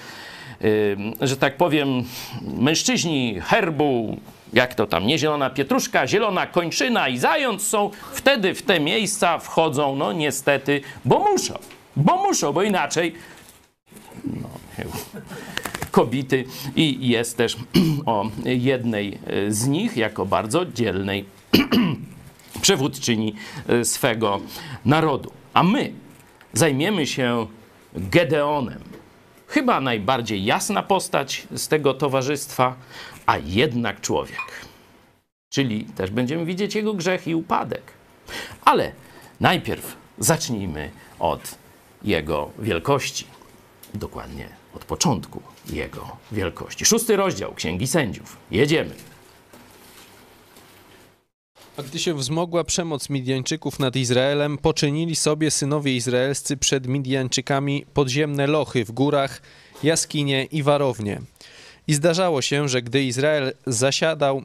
y, 0.64 0.96
że 1.20 1.36
tak 1.36 1.56
powiem, 1.56 2.04
mężczyźni 2.42 3.40
herbu, 3.40 4.20
jak 4.52 4.74
to 4.74 4.86
tam, 4.86 5.06
nie 5.06 5.18
zielona 5.18 5.50
pietruszka, 5.50 6.06
zielona 6.06 6.46
kończyna 6.46 7.08
i 7.08 7.18
zając 7.18 7.66
są, 7.66 7.90
wtedy 8.12 8.54
w 8.54 8.62
te 8.62 8.80
miejsca 8.80 9.38
wchodzą, 9.38 9.96
no 9.96 10.12
niestety, 10.12 10.80
bo 11.04 11.18
muszą. 11.18 11.54
Bo 11.96 12.16
muszą, 12.16 12.52
bo 12.52 12.62
inaczej 12.62 13.14
no, 14.24 14.48
kobiety 15.90 16.44
i 16.76 17.08
jest 17.08 17.36
też 17.36 17.56
o 18.06 18.30
jednej 18.44 19.18
z 19.48 19.66
nich 19.66 19.96
jako 19.96 20.26
bardzo 20.26 20.66
dzielnej 20.66 21.24
przywódczyni 22.62 23.34
e, 23.68 23.84
swego 23.84 24.40
narodu. 24.84 25.32
A 25.54 25.62
my 25.62 25.92
zajmiemy 26.52 27.06
się 27.06 27.46
Gedeonem. 27.94 28.80
Chyba 29.48 29.80
najbardziej 29.80 30.44
jasna 30.44 30.82
postać 30.82 31.46
z 31.54 31.68
tego 31.68 31.94
towarzystwa, 31.94 32.76
a 33.26 33.38
jednak 33.38 34.00
człowiek. 34.00 34.66
Czyli 35.50 35.84
też 35.84 36.10
będziemy 36.10 36.44
widzieć 36.44 36.74
jego 36.74 36.94
grzech 36.94 37.28
i 37.28 37.34
upadek. 37.34 37.82
Ale 38.64 38.92
najpierw 39.40 39.96
zacznijmy 40.18 40.90
od 41.18 41.54
jego 42.02 42.50
wielkości. 42.58 43.26
Dokładnie 43.94 44.48
od 44.74 44.84
początku 44.84 45.42
jego 45.70 46.16
wielkości. 46.32 46.84
Szósty 46.84 47.16
rozdział 47.16 47.54
Księgi 47.54 47.86
Sędziów. 47.86 48.36
Jedziemy. 48.50 48.94
A 51.76 51.82
gdy 51.82 51.98
się 51.98 52.14
wzmogła 52.14 52.64
przemoc 52.64 53.10
Midjańczyków 53.10 53.78
nad 53.78 53.96
Izraelem, 53.96 54.58
poczynili 54.58 55.16
sobie 55.16 55.50
synowie 55.50 55.96
izraelscy 55.96 56.56
przed 56.56 56.86
Midjańczykami 56.86 57.86
podziemne 57.94 58.46
lochy 58.46 58.84
w 58.84 58.92
górach, 58.92 59.42
jaskinie 59.82 60.44
i 60.44 60.62
warownie. 60.62 61.20
I 61.88 61.94
zdarzało 61.94 62.42
się, 62.42 62.68
że 62.68 62.82
gdy 62.82 63.04
Izrael 63.04 63.52
zasiadał, 63.66 64.42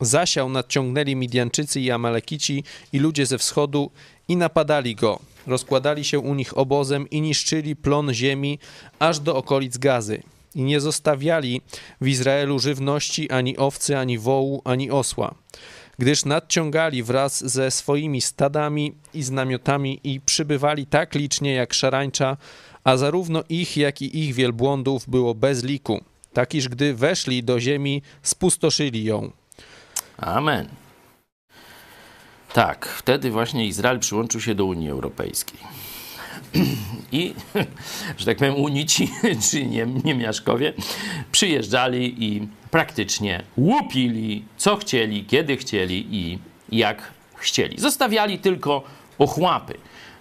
zasiał 0.00 0.48
nadciągnęli 0.48 1.16
Midjańczycy 1.16 1.80
i 1.80 1.90
Amalekici 1.90 2.64
i 2.92 2.98
ludzie 2.98 3.26
ze 3.26 3.38
wschodu 3.38 3.90
i 4.28 4.36
napadali 4.36 4.94
go. 4.94 5.20
Rozkładali 5.46 6.04
się 6.04 6.18
u 6.18 6.34
nich 6.34 6.58
obozem 6.58 7.10
i 7.10 7.20
niszczyli 7.20 7.76
plon 7.76 8.14
ziemi 8.14 8.58
aż 8.98 9.20
do 9.20 9.36
okolic 9.36 9.78
Gazy. 9.78 10.22
I 10.54 10.62
nie 10.62 10.80
zostawiali 10.80 11.60
w 12.00 12.08
Izraelu 12.08 12.58
żywności 12.58 13.30
ani 13.30 13.56
owcy, 13.56 13.98
ani 13.98 14.18
wołu, 14.18 14.62
ani 14.64 14.90
osła 14.90 15.34
gdyż 15.98 16.24
nadciągali 16.24 17.02
wraz 17.02 17.50
ze 17.50 17.70
swoimi 17.70 18.20
stadami 18.20 18.94
i 19.14 19.22
z 19.22 19.30
namiotami 19.30 20.00
i 20.04 20.20
przybywali 20.20 20.86
tak 20.86 21.14
licznie 21.14 21.54
jak 21.54 21.74
szarańcza, 21.74 22.36
a 22.84 22.96
zarówno 22.96 23.42
ich, 23.48 23.76
jak 23.76 24.02
i 24.02 24.18
ich 24.18 24.34
wielbłądów 24.34 25.08
było 25.08 25.34
bez 25.34 25.64
liku, 25.64 26.00
tak 26.34 26.54
iż 26.54 26.68
gdy 26.68 26.94
weszli 26.94 27.42
do 27.42 27.60
ziemi, 27.60 28.02
spustoszyli 28.22 29.04
ją. 29.04 29.30
Amen. 30.16 30.68
Tak, 32.52 32.86
wtedy 32.86 33.30
właśnie 33.30 33.66
Izrael 33.66 33.98
przyłączył 33.98 34.40
się 34.40 34.54
do 34.54 34.64
Unii 34.64 34.90
Europejskiej. 34.90 35.60
I, 37.12 37.34
że 38.18 38.26
tak 38.26 38.36
powiem, 38.36 38.56
unici 38.56 39.10
czy 39.50 39.66
nie, 39.66 39.86
niemiaszkowie 40.04 40.72
przyjeżdżali 41.32 42.24
i 42.24 42.48
praktycznie 42.70 43.42
łupili, 43.56 44.44
co 44.56 44.76
chcieli, 44.76 45.24
kiedy 45.24 45.56
chcieli 45.56 46.06
i 46.10 46.38
jak 46.72 47.12
chcieli. 47.36 47.80
Zostawiali 47.80 48.38
tylko 48.38 48.82
ochłapy. 49.18 49.74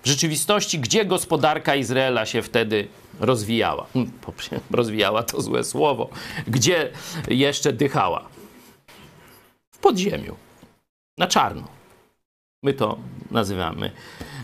W 0.04 0.08
rzeczywistości, 0.08 0.80
gdzie 0.80 1.06
gospodarka 1.06 1.76
Izraela 1.76 2.26
się 2.26 2.42
wtedy 2.42 2.88
rozwijała? 3.20 3.86
Hmm, 3.94 4.12
rozwijała 4.72 5.24
to 5.24 5.42
złe 5.42 5.64
słowo. 5.64 6.10
Gdzie 6.48 6.92
jeszcze 7.28 7.74
dychała? 7.74 8.30
W 9.72 9.78
podziemiu. 9.78 10.36
Na 11.18 11.28
czarno. 11.28 11.68
My 12.64 12.74
to 12.74 12.98
nazywamy, 13.32 13.92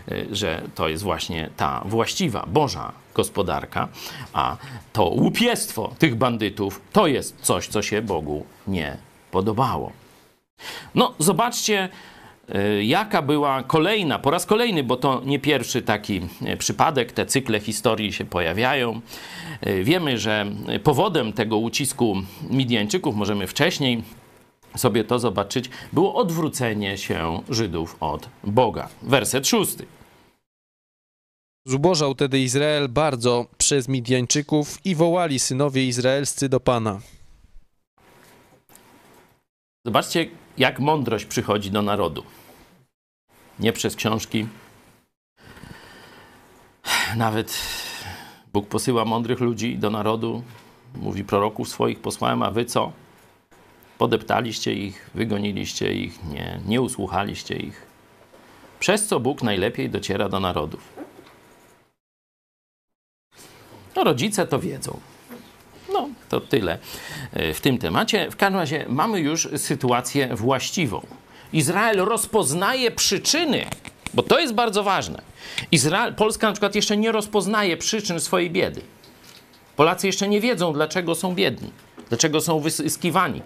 e, 0.08 0.34
że 0.34 0.62
to 0.74 0.88
jest 0.88 1.02
właśnie 1.02 1.50
ta 1.56 1.82
właściwa, 1.84 2.46
Boża 2.46 2.92
gospodarka, 3.14 3.88
a 4.32 4.56
to 4.92 5.04
łupiestwo 5.04 5.94
tych 5.98 6.14
bandytów 6.14 6.80
to 6.92 7.06
jest 7.06 7.36
coś, 7.40 7.68
co 7.68 7.82
się 7.82 8.02
Bogu 8.02 8.46
nie 8.66 8.96
podobało. 9.30 9.92
No, 10.94 11.14
zobaczcie, 11.18 11.88
jaka 12.82 13.22
była 13.22 13.62
kolejna, 13.62 14.18
po 14.18 14.30
raz 14.30 14.46
kolejny, 14.46 14.84
bo 14.84 14.96
to 14.96 15.22
nie 15.24 15.38
pierwszy 15.38 15.82
taki 15.82 16.20
e, 16.44 16.56
przypadek, 16.56 17.12
te 17.12 17.26
cykle 17.26 17.60
historii 17.60 18.12
się 18.12 18.24
pojawiają. 18.24 19.00
Wiemy, 19.82 20.18
że 20.18 20.46
powodem 20.84 21.32
tego 21.32 21.58
ucisku 21.58 22.16
Midjańczyków, 22.50 23.16
możemy 23.16 23.46
wcześniej 23.46 24.02
sobie 24.76 25.04
to 25.04 25.18
zobaczyć, 25.18 25.70
było 25.92 26.14
odwrócenie 26.14 26.98
się 26.98 27.42
Żydów 27.48 27.96
od 28.00 28.28
Boga. 28.44 28.88
Werset 29.02 29.48
szósty. 29.48 29.86
Zubożał 31.66 32.14
tedy 32.14 32.38
Izrael 32.40 32.88
bardzo 32.88 33.46
przez 33.58 33.88
Midjańczyków 33.88 34.78
i 34.84 34.94
wołali 34.94 35.38
synowie 35.38 35.86
izraelscy 35.86 36.48
do 36.48 36.60
Pana. 36.60 37.00
Zobaczcie, 39.84 40.26
jak 40.58 40.80
mądrość 40.80 41.24
przychodzi 41.24 41.70
do 41.70 41.82
narodu. 41.82 42.24
Nie 43.60 43.72
przez 43.72 43.96
książki. 43.96 44.46
Nawet 47.16 47.58
Bóg 48.52 48.68
posyła 48.68 49.04
mądrych 49.04 49.40
ludzi 49.40 49.78
do 49.78 49.90
narodu. 49.90 50.42
Mówi 50.94 51.24
proroków 51.24 51.68
swoich 51.68 52.00
posłałem, 52.00 52.42
a 52.42 52.50
wy 52.50 52.64
co? 52.64 52.92
Podeptaliście 53.98 54.74
ich, 54.74 55.10
wygoniliście 55.14 55.94
ich, 55.94 56.24
nie, 56.24 56.60
nie 56.66 56.80
usłuchaliście 56.80 57.56
ich. 57.56 57.86
Przez 58.80 59.06
co 59.06 59.20
Bóg 59.20 59.42
najlepiej 59.42 59.90
dociera 59.90 60.28
do 60.28 60.40
narodów. 60.40 60.92
No, 63.96 64.04
rodzice 64.04 64.46
to 64.46 64.58
wiedzą. 64.58 65.00
No, 65.92 66.08
to 66.28 66.40
tyle 66.40 66.78
e, 67.32 67.54
w 67.54 67.60
tym 67.60 67.78
temacie. 67.78 68.30
W 68.30 68.36
każdym 68.36 68.60
razie 68.60 68.86
mamy 68.88 69.20
już 69.20 69.48
sytuację 69.56 70.36
właściwą. 70.36 71.06
Izrael 71.52 71.96
rozpoznaje 71.96 72.90
przyczyny, 72.90 73.66
bo 74.14 74.22
to 74.22 74.40
jest 74.40 74.54
bardzo 74.54 74.82
ważne. 74.82 75.22
Izrael, 75.72 76.14
Polska 76.14 76.46
na 76.46 76.52
przykład 76.52 76.74
jeszcze 76.74 76.96
nie 76.96 77.12
rozpoznaje 77.12 77.76
przyczyn 77.76 78.20
swojej 78.20 78.50
biedy. 78.50 78.80
Polacy 79.76 80.06
jeszcze 80.06 80.28
nie 80.28 80.40
wiedzą, 80.40 80.72
dlaczego 80.72 81.14
są 81.14 81.34
biedni, 81.34 81.70
dlaczego 82.08 82.40
są 82.40 82.60
wyskiwani, 82.60 83.42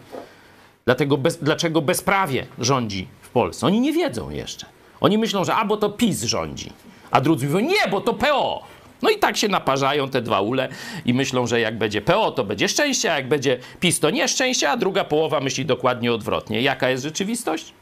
Dlatego 0.85 1.17
bez, 1.17 1.37
dlaczego 1.37 1.83
bezprawie 1.83 2.47
rządzi 2.59 3.09
w 3.23 3.29
Polsce? 3.29 3.67
Oni 3.67 3.81
nie 3.81 3.93
wiedzą 3.93 4.31
jeszcze. 4.31 4.67
Oni 5.01 5.19
myślą, 5.19 5.45
że 5.45 5.55
albo 5.55 5.77
to 5.77 5.91
PiS 5.91 6.23
rządzi, 6.23 6.73
a 7.11 7.21
drudzy 7.21 7.47
mówią, 7.47 7.61
nie, 7.61 7.91
bo 7.91 8.01
to 8.01 8.15
PO. 8.15 8.63
No 9.03 9.11
i 9.11 9.19
tak 9.19 9.37
się 9.37 9.49
naparzają 9.49 10.09
te 10.09 10.23
dwa 10.23 10.41
ule 10.41 10.69
i 11.05 11.15
myślą, 11.15 11.47
że 11.47 11.61
jak 11.61 11.79
będzie 11.79 12.03
PO, 12.03 12.31
to 12.31 12.45
będzie 12.45 12.69
szczęście, 12.69 13.13
a 13.13 13.17
jak 13.17 13.29
będzie 13.29 13.59
PiS, 13.81 14.01
to 14.01 14.11
nieszczęście, 14.11 14.71
a 14.71 14.77
druga 14.77 15.05
połowa 15.05 15.41
myśli 15.41 15.67
dokładnie 15.67 16.13
odwrotnie. 16.13 16.63
Jaka 16.63 16.89
jest 16.91 17.05
rzeczywistość? 17.05 17.73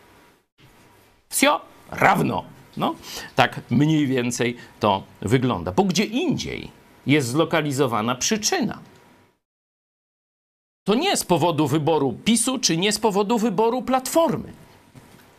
Wsio, 1.33 1.61
rawno. 1.91 2.45
No, 2.76 2.95
tak 3.35 3.61
mniej 3.70 4.07
więcej 4.07 4.57
to 4.80 5.03
wygląda. 5.20 5.72
Bo 5.72 5.85
gdzie 5.85 6.05
indziej 6.05 6.70
jest 7.07 7.28
zlokalizowana 7.28 8.14
przyczyna 8.14 8.78
to 10.85 10.95
nie 10.95 11.16
z 11.16 11.24
powodu 11.24 11.66
wyboru 11.66 12.12
PiSu, 12.24 12.59
czy 12.59 12.76
nie 12.76 12.93
z 12.93 12.99
powodu 12.99 13.39
wyboru 13.39 13.83
Platformy 13.83 14.53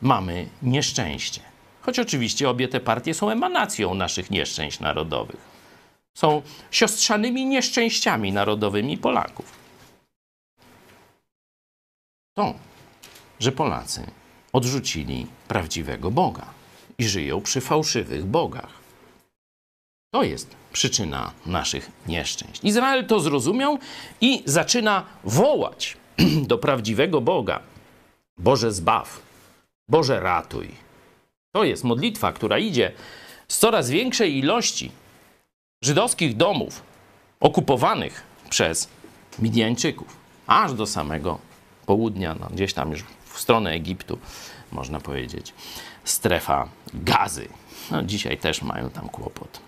mamy 0.01 0.47
nieszczęście. 0.61 1.41
Choć 1.81 1.99
oczywiście 1.99 2.49
obie 2.49 2.67
te 2.67 2.79
partie 2.79 3.13
są 3.13 3.29
emanacją 3.29 3.93
naszych 3.93 4.31
nieszczęść 4.31 4.79
narodowych. 4.79 5.53
Są 6.17 6.41
siostrzanymi 6.71 7.45
nieszczęściami 7.45 8.31
narodowymi 8.31 8.97
Polaków. 8.97 9.51
To, 12.33 12.53
że 13.39 13.51
Polacy 13.51 14.05
odrzucili 14.53 15.27
prawdziwego 15.47 16.11
Boga 16.11 16.45
i 16.97 17.03
żyją 17.03 17.41
przy 17.41 17.61
fałszywych 17.61 18.25
bogach. 18.25 18.83
To 20.13 20.23
jest 20.23 20.55
przyczyna 20.73 21.31
naszych 21.45 21.91
nieszczęść. 22.07 22.63
Izrael 22.63 23.07
to 23.07 23.19
zrozumiał 23.19 23.79
i 24.21 24.43
zaczyna 24.45 25.05
wołać 25.23 25.97
do 26.49 26.57
prawdziwego 26.57 27.21
Boga: 27.21 27.59
Boże, 28.37 28.71
zbaw, 28.71 29.21
Boże, 29.89 30.19
ratuj. 30.19 30.71
To 31.55 31.63
jest 31.63 31.83
modlitwa, 31.83 32.31
która 32.31 32.57
idzie 32.57 32.91
z 33.47 33.57
coraz 33.57 33.89
większej 33.89 34.37
ilości 34.37 34.91
żydowskich 35.83 36.37
domów 36.37 36.83
okupowanych 37.39 38.23
przez 38.49 38.89
Midjańczyków, 39.39 40.17
aż 40.47 40.73
do 40.73 40.85
samego 40.85 41.39
południa, 41.85 42.35
no, 42.39 42.47
gdzieś 42.53 42.73
tam 42.73 42.91
już 42.91 43.03
w 43.33 43.39
stronę 43.39 43.71
Egiptu, 43.71 44.19
można 44.71 44.99
powiedzieć, 44.99 45.53
strefa 46.03 46.67
gazy. 46.93 47.47
No, 47.91 48.03
dzisiaj 48.03 48.37
też 48.37 48.61
mają 48.61 48.89
tam 48.89 49.09
kłopot. 49.09 49.59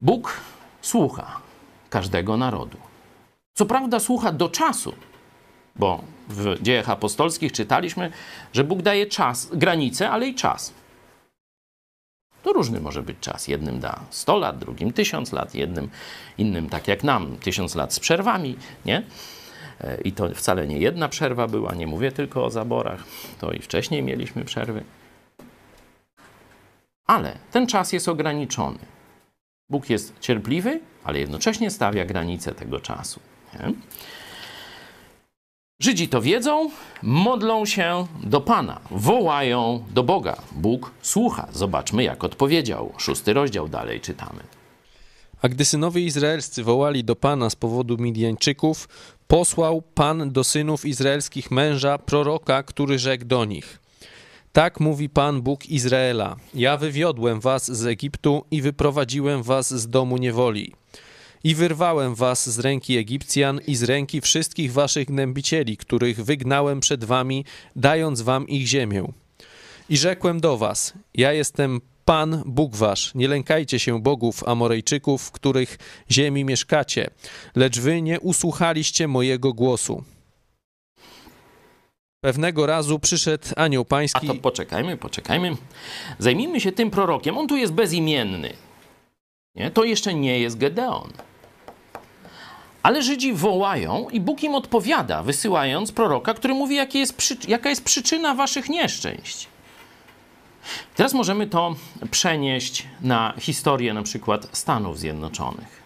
Bóg 0.00 0.40
słucha 0.82 1.40
każdego 1.90 2.36
narodu. 2.36 2.78
Co 3.54 3.66
prawda 3.66 4.00
słucha 4.00 4.32
do 4.32 4.48
czasu, 4.48 4.94
bo 5.76 6.04
w 6.28 6.62
dziejach 6.62 6.90
apostolskich 6.90 7.52
czytaliśmy, 7.52 8.10
że 8.52 8.64
Bóg 8.64 8.82
daje 8.82 9.06
czas, 9.06 9.48
granice, 9.52 10.10
ale 10.10 10.28
i 10.28 10.34
czas. 10.34 10.72
To 12.42 12.52
różny 12.52 12.80
może 12.80 13.02
być 13.02 13.16
czas. 13.20 13.48
Jednym 13.48 13.80
da 13.80 14.00
100 14.10 14.36
lat, 14.36 14.58
drugim 14.58 14.92
1000 14.92 15.32
lat, 15.32 15.54
jednym 15.54 15.90
innym 16.38 16.68
tak 16.68 16.88
jak 16.88 17.04
nam, 17.04 17.36
1000 17.36 17.74
lat 17.74 17.94
z 17.94 18.00
przerwami, 18.00 18.56
nie? 18.84 19.02
E, 19.80 20.00
I 20.00 20.12
to 20.12 20.28
wcale 20.34 20.66
nie 20.66 20.78
jedna 20.78 21.08
przerwa 21.08 21.46
była, 21.46 21.74
nie 21.74 21.86
mówię 21.86 22.12
tylko 22.12 22.44
o 22.44 22.50
zaborach, 22.50 23.04
to 23.40 23.52
i 23.52 23.58
wcześniej 23.58 24.02
mieliśmy 24.02 24.44
przerwy. 24.44 24.84
Ale 27.06 27.38
ten 27.52 27.66
czas 27.66 27.92
jest 27.92 28.08
ograniczony. 28.08 28.78
Bóg 29.70 29.90
jest 29.90 30.20
cierpliwy, 30.20 30.80
ale 31.04 31.18
jednocześnie 31.18 31.70
stawia 31.70 32.04
granice 32.04 32.54
tego 32.54 32.80
czasu. 32.80 33.20
Nie? 33.54 33.72
Żydzi 35.80 36.08
to 36.08 36.22
wiedzą, 36.22 36.70
modlą 37.02 37.66
się 37.66 38.06
do 38.22 38.40
Pana, 38.40 38.80
wołają 38.90 39.84
do 39.90 40.02
Boga. 40.02 40.36
Bóg 40.52 40.90
słucha. 41.02 41.48
Zobaczmy, 41.52 42.02
jak 42.02 42.24
odpowiedział. 42.24 42.92
Szósty 42.98 43.32
rozdział 43.32 43.68
dalej 43.68 44.00
czytamy. 44.00 44.40
A 45.42 45.48
gdy 45.48 45.64
synowie 45.64 46.02
izraelscy 46.02 46.64
wołali 46.64 47.04
do 47.04 47.16
Pana 47.16 47.50
z 47.50 47.56
powodu 47.56 47.98
Midianczyków, 47.98 48.88
posłał 49.28 49.82
Pan 49.82 50.32
do 50.32 50.44
synów 50.44 50.84
izraelskich 50.84 51.50
męża, 51.50 51.98
proroka, 51.98 52.62
który 52.62 52.98
rzekł 52.98 53.24
do 53.24 53.44
nich: 53.44 53.78
Tak 54.52 54.80
mówi 54.80 55.08
Pan 55.08 55.42
Bóg 55.42 55.66
Izraela: 55.66 56.36
Ja 56.54 56.76
wywiodłem 56.76 57.40
was 57.40 57.72
z 57.72 57.86
Egiptu 57.86 58.44
i 58.50 58.62
wyprowadziłem 58.62 59.42
was 59.42 59.74
z 59.74 59.88
domu 59.88 60.16
niewoli. 60.16 60.72
I 61.44 61.54
wyrwałem 61.54 62.14
was 62.14 62.50
z 62.50 62.58
ręki 62.58 62.96
Egipcjan 62.96 63.60
i 63.66 63.76
z 63.76 63.82
ręki 63.82 64.20
wszystkich 64.20 64.72
waszych 64.72 65.06
gnębicieli, 65.06 65.76
których 65.76 66.24
wygnałem 66.24 66.80
przed 66.80 67.04
wami, 67.04 67.44
dając 67.76 68.22
wam 68.22 68.48
ich 68.48 68.66
ziemię. 68.66 69.12
I 69.88 69.96
rzekłem 69.96 70.40
do 70.40 70.56
was: 70.56 70.92
Ja 71.14 71.32
jestem 71.32 71.80
Pan 72.04 72.42
Bóg 72.46 72.76
wasz. 72.76 73.14
Nie 73.14 73.28
lękajcie 73.28 73.78
się 73.78 74.02
bogów 74.02 74.48
Amorejczyków, 74.48 75.22
w 75.22 75.30
których 75.30 75.78
ziemi 76.10 76.44
mieszkacie, 76.44 77.10
lecz 77.56 77.80
wy 77.80 78.02
nie 78.02 78.20
usłuchaliście 78.20 79.08
mojego 79.08 79.52
głosu. 79.52 80.04
Pewnego 82.20 82.66
razu 82.66 82.98
przyszedł 82.98 83.46
anioł 83.56 83.82
A 83.82 83.84
pański. 83.84 84.26
to 84.26 84.34
poczekajmy, 84.34 84.96
poczekajmy. 84.96 85.56
Zajmijmy 86.18 86.60
się 86.60 86.72
tym 86.72 86.90
prorokiem. 86.90 87.38
On 87.38 87.48
tu 87.48 87.56
jest 87.56 87.72
bezimienny. 87.72 88.52
Nie? 89.54 89.70
To 89.70 89.84
jeszcze 89.84 90.14
nie 90.14 90.38
jest 90.38 90.58
Gedeon. 90.58 91.12
Ale 92.82 93.02
Żydzi 93.02 93.32
wołają 93.32 94.08
i 94.10 94.20
Bóg 94.20 94.42
im 94.42 94.54
odpowiada, 94.54 95.22
wysyłając 95.22 95.92
proroka, 95.92 96.34
który 96.34 96.54
mówi, 96.54 96.76
jaka 97.48 97.68
jest 97.68 97.84
przyczyna 97.84 98.34
waszych 98.34 98.68
nieszczęść. 98.68 99.48
Teraz 100.94 101.14
możemy 101.14 101.46
to 101.46 101.76
przenieść 102.10 102.86
na 103.00 103.34
historię 103.38 103.94
na 103.94 104.02
przykład 104.02 104.58
Stanów 104.58 104.98
Zjednoczonych. 104.98 105.82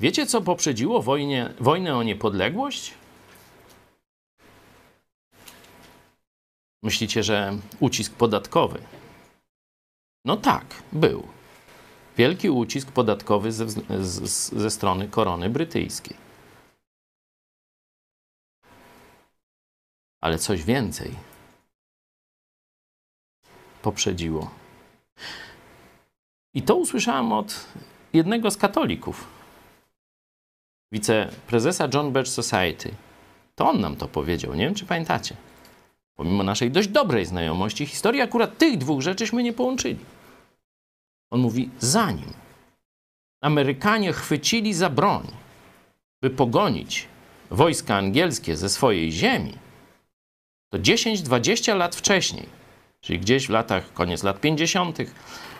Wiecie, 0.00 0.26
co 0.26 0.40
poprzedziło 0.40 1.02
wojnie, 1.02 1.54
wojnę 1.60 1.96
o 1.96 2.02
niepodległość? 2.02 2.94
Myślicie, 6.82 7.22
że 7.22 7.58
ucisk 7.80 8.14
podatkowy? 8.14 8.82
No 10.24 10.36
tak, 10.36 10.82
był. 10.92 11.28
Wielki 12.16 12.50
ucisk 12.50 12.92
podatkowy 12.92 13.52
ze, 13.52 13.68
z, 13.68 14.52
ze 14.52 14.70
strony 14.70 15.08
korony 15.08 15.50
brytyjskiej. 15.50 16.16
Ale 20.20 20.38
coś 20.38 20.64
więcej 20.64 21.31
poprzedziło. 23.82 24.50
I 26.54 26.62
to 26.62 26.76
usłyszałem 26.76 27.32
od 27.32 27.66
jednego 28.12 28.50
z 28.50 28.56
katolików, 28.56 29.28
wiceprezesa 30.92 31.88
John 31.94 32.12
Birch 32.12 32.28
Society. 32.28 32.94
To 33.54 33.68
on 33.68 33.80
nam 33.80 33.96
to 33.96 34.08
powiedział. 34.08 34.54
Nie 34.54 34.64
wiem, 34.64 34.74
czy 34.74 34.86
pamiętacie. 34.86 35.36
Pomimo 36.16 36.42
naszej 36.42 36.70
dość 36.70 36.88
dobrej 36.88 37.26
znajomości 37.26 37.86
historii, 37.86 38.20
akurat 38.20 38.58
tych 38.58 38.78
dwóch 38.78 39.02
rzeczyśmy 39.02 39.42
nie 39.42 39.52
połączyli. 39.52 39.98
On 41.30 41.40
mówi, 41.40 41.70
zanim 41.78 42.32
Amerykanie 43.42 44.12
chwycili 44.12 44.74
za 44.74 44.90
broń, 44.90 45.26
by 46.22 46.30
pogonić 46.30 47.08
wojska 47.50 47.96
angielskie 47.96 48.56
ze 48.56 48.68
swojej 48.68 49.12
ziemi, 49.12 49.58
to 50.72 50.78
10-20 50.78 51.76
lat 51.76 51.96
wcześniej, 51.96 52.46
czyli 53.02 53.18
gdzieś 53.18 53.46
w 53.46 53.50
latach, 53.50 53.92
koniec 53.92 54.22
lat 54.22 54.40
50. 54.40 54.98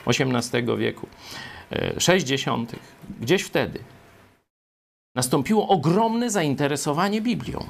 XVIII 0.06 0.76
wieku, 0.78 1.06
e, 1.70 2.00
60., 2.00 2.72
gdzieś 3.20 3.42
wtedy, 3.42 3.78
nastąpiło 5.14 5.68
ogromne 5.68 6.30
zainteresowanie 6.30 7.20
Biblią 7.20 7.66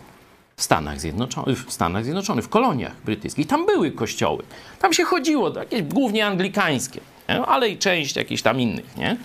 w 0.56 0.62
Stanach 0.62 1.00
Zjednoczonych, 1.00 1.66
w 1.66 1.72
Stanach 1.72 2.04
Zjednoczonych, 2.04 2.44
w 2.44 2.48
koloniach 2.48 3.02
brytyjskich. 3.04 3.46
Tam 3.46 3.66
były 3.66 3.90
kościoły. 3.90 4.42
Tam 4.78 4.92
się 4.92 5.04
chodziło, 5.04 5.58
jakieś 5.58 5.82
głównie 5.82 6.26
anglikańskie, 6.26 7.00
nie? 7.28 7.46
ale 7.46 7.68
i 7.68 7.78
część 7.78 8.16
jakichś 8.16 8.42
tam 8.42 8.60
innych. 8.60 8.96
Nie? 8.96 9.16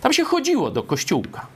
Tam 0.00 0.12
się 0.12 0.24
chodziło 0.24 0.70
do 0.70 0.82
kościółka. 0.82 1.46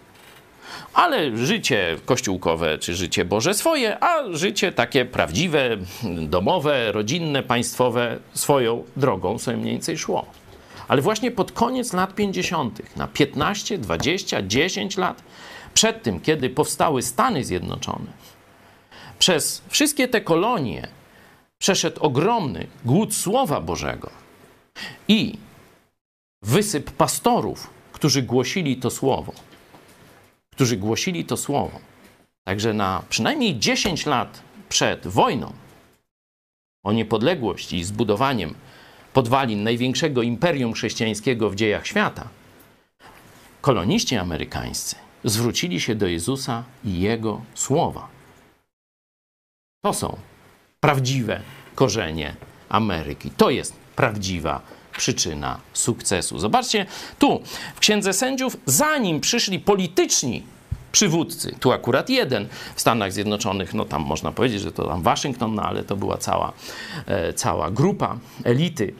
Ale 0.94 1.36
życie 1.36 1.96
kościółkowe, 2.04 2.78
czy 2.78 2.94
życie 2.94 3.24
Boże 3.24 3.54
swoje, 3.54 4.04
a 4.04 4.32
życie 4.32 4.72
takie 4.72 5.04
prawdziwe, 5.04 5.76
domowe, 6.22 6.92
rodzinne, 6.92 7.42
państwowe 7.42 8.18
swoją 8.34 8.84
drogą 8.96 9.38
sobie 9.38 9.56
mniej 9.56 9.72
więcej 9.72 9.98
szło. 9.98 10.26
Ale 10.88 11.02
właśnie 11.02 11.30
pod 11.30 11.52
koniec 11.52 11.92
lat 11.92 12.14
50., 12.14 12.96
na 12.96 13.08
15, 13.08 13.78
20, 13.78 14.42
10 14.42 14.96
lat, 14.96 15.22
przed 15.74 16.02
tym, 16.02 16.20
kiedy 16.20 16.50
powstały 16.50 17.02
Stany 17.02 17.44
Zjednoczone, 17.44 18.12
przez 19.18 19.62
wszystkie 19.68 20.08
te 20.08 20.20
kolonie 20.20 20.88
przeszedł 21.58 22.00
ogromny 22.00 22.66
głód 22.84 23.14
Słowa 23.14 23.60
Bożego 23.60 24.10
i 25.08 25.38
wysyp 26.42 26.90
pastorów, 26.90 27.70
którzy 27.92 28.22
głosili 28.22 28.76
to 28.76 28.90
Słowo. 28.90 29.32
Którzy 30.58 30.76
głosili 30.76 31.24
to 31.24 31.36
Słowo. 31.36 31.80
Także 32.44 32.74
na 32.74 33.02
przynajmniej 33.08 33.58
10 33.58 34.06
lat 34.06 34.42
przed 34.68 35.06
wojną 35.06 35.52
o 36.84 36.92
niepodległość 36.92 37.72
i 37.72 37.84
zbudowaniem 37.84 38.54
podwalin 39.12 39.62
największego 39.62 40.22
imperium 40.22 40.72
chrześcijańskiego 40.72 41.50
w 41.50 41.54
dziejach 41.54 41.86
świata, 41.86 42.28
koloniści 43.60 44.16
amerykańscy 44.16 44.96
zwrócili 45.24 45.80
się 45.80 45.94
do 45.94 46.06
Jezusa 46.06 46.64
i 46.84 47.00
Jego 47.00 47.40
Słowa. 47.54 48.08
To 49.84 49.94
są 49.94 50.18
prawdziwe 50.80 51.40
korzenie 51.74 52.36
Ameryki. 52.68 53.30
To 53.30 53.50
jest 53.50 53.76
prawdziwa 53.96 54.62
przyczyna 54.98 55.60
sukcesu. 55.72 56.38
Zobaczcie, 56.38 56.86
tu 57.18 57.42
w 57.74 57.80
Księdze 57.80 58.12
Sędziów, 58.12 58.56
zanim 58.66 59.20
przyszli 59.20 59.60
polityczni 59.60 60.42
przywódcy, 60.92 61.54
tu 61.60 61.72
akurat 61.72 62.10
jeden 62.10 62.48
w 62.74 62.80
Stanach 62.80 63.12
Zjednoczonych, 63.12 63.74
no 63.74 63.84
tam 63.84 64.02
można 64.02 64.32
powiedzieć, 64.32 64.60
że 64.60 64.72
to 64.72 64.88
tam 64.88 65.02
Waszyngton, 65.02 65.54
no 65.54 65.62
ale 65.62 65.84
to 65.84 65.96
była 65.96 66.16
cała, 66.16 66.52
e, 67.06 67.32
cała 67.32 67.70
grupa 67.70 68.18
elity 68.44 68.94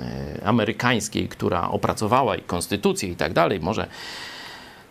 e, 0.00 0.46
amerykańskiej, 0.46 1.28
która 1.28 1.68
opracowała 1.70 2.36
i 2.36 2.42
konstytucję 2.42 3.08
i 3.08 3.16
tak 3.16 3.32
dalej. 3.32 3.60
Może 3.60 3.86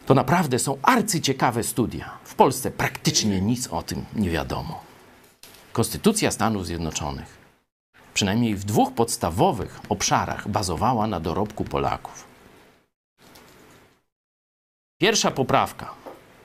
to 0.05 0.13
naprawdę 0.13 0.59
są 0.59 0.77
arcyciekawe 0.81 1.63
studia. 1.63 2.09
W 2.23 2.35
Polsce 2.35 2.71
praktycznie 2.71 3.41
nic 3.41 3.67
o 3.67 3.83
tym 3.83 4.05
nie 4.15 4.29
wiadomo. 4.29 4.83
Konstytucja 5.73 6.31
Stanów 6.31 6.65
Zjednoczonych 6.65 7.40
przynajmniej 8.13 8.55
w 8.55 8.63
dwóch 8.63 8.93
podstawowych 8.93 9.79
obszarach 9.89 10.47
bazowała 10.47 11.07
na 11.07 11.19
dorobku 11.19 11.63
Polaków. 11.63 12.27
Pierwsza 15.01 15.31
poprawka, 15.31 15.93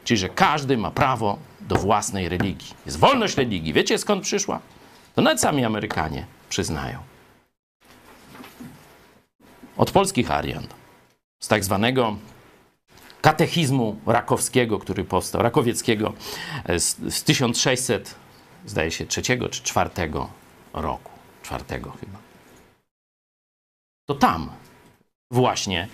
czyli 0.05 0.19
że 0.19 0.29
każdy 0.29 0.77
ma 0.77 0.91
prawo 0.91 1.39
do 1.61 1.77
własnej 1.77 2.29
religii. 2.29 2.75
Jest 2.87 2.99
wolność 2.99 3.37
religii. 3.37 3.73
Wiecie 3.73 3.99
skąd 3.99 4.23
przyszła? 4.23 4.61
To 5.15 5.23
nawet 5.23 5.41
sami 5.41 5.65
Amerykanie 5.65 6.27
przyznają. 6.49 6.99
Od 9.77 9.91
polskich 9.91 10.31
Arian, 10.31 10.67
z 11.41 11.49
tak 11.49 11.65
zwanego 11.65 12.17
katechizmu 13.21 13.97
rakowskiego, 14.07 14.79
który 14.79 15.05
powstał, 15.05 15.43
rakowieckiego 15.43 16.13
z, 16.69 17.15
z 17.15 17.25
1600, 17.25 18.15
zdaje 18.67 18.91
się, 18.91 19.07
trzeciego 19.07 19.49
czy 19.49 19.63
czwartego 19.63 20.29
roku. 20.73 21.16
Czwartego 21.47 21.91
chyba. 21.91 22.19
To 24.09 24.15
tam 24.15 24.51
właśnie 25.31 25.89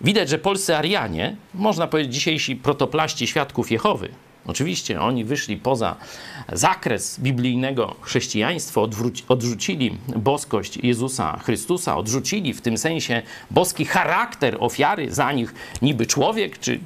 widać, 0.00 0.28
że 0.28 0.38
polscy 0.38 0.76
Arianie, 0.76 1.36
można 1.54 1.86
powiedzieć 1.86 2.14
dzisiejsi 2.14 2.56
protoplaści 2.56 3.26
świadków 3.26 3.70
Jehowy, 3.70 4.08
oczywiście 4.46 5.00
oni 5.00 5.24
wyszli 5.24 5.56
poza 5.56 5.96
zakres 6.52 7.20
biblijnego 7.20 7.94
chrześcijaństwa, 8.00 8.80
odrzucili 9.28 9.98
boskość 10.16 10.76
Jezusa 10.76 11.38
Chrystusa, 11.38 11.96
odrzucili 11.96 12.54
w 12.54 12.60
tym 12.60 12.78
sensie 12.78 13.22
boski 13.50 13.84
charakter 13.84 14.56
ofiary, 14.60 15.14
za 15.14 15.32
nich 15.32 15.54
niby 15.82 16.06
człowiek 16.06 16.58
czy 16.58 16.80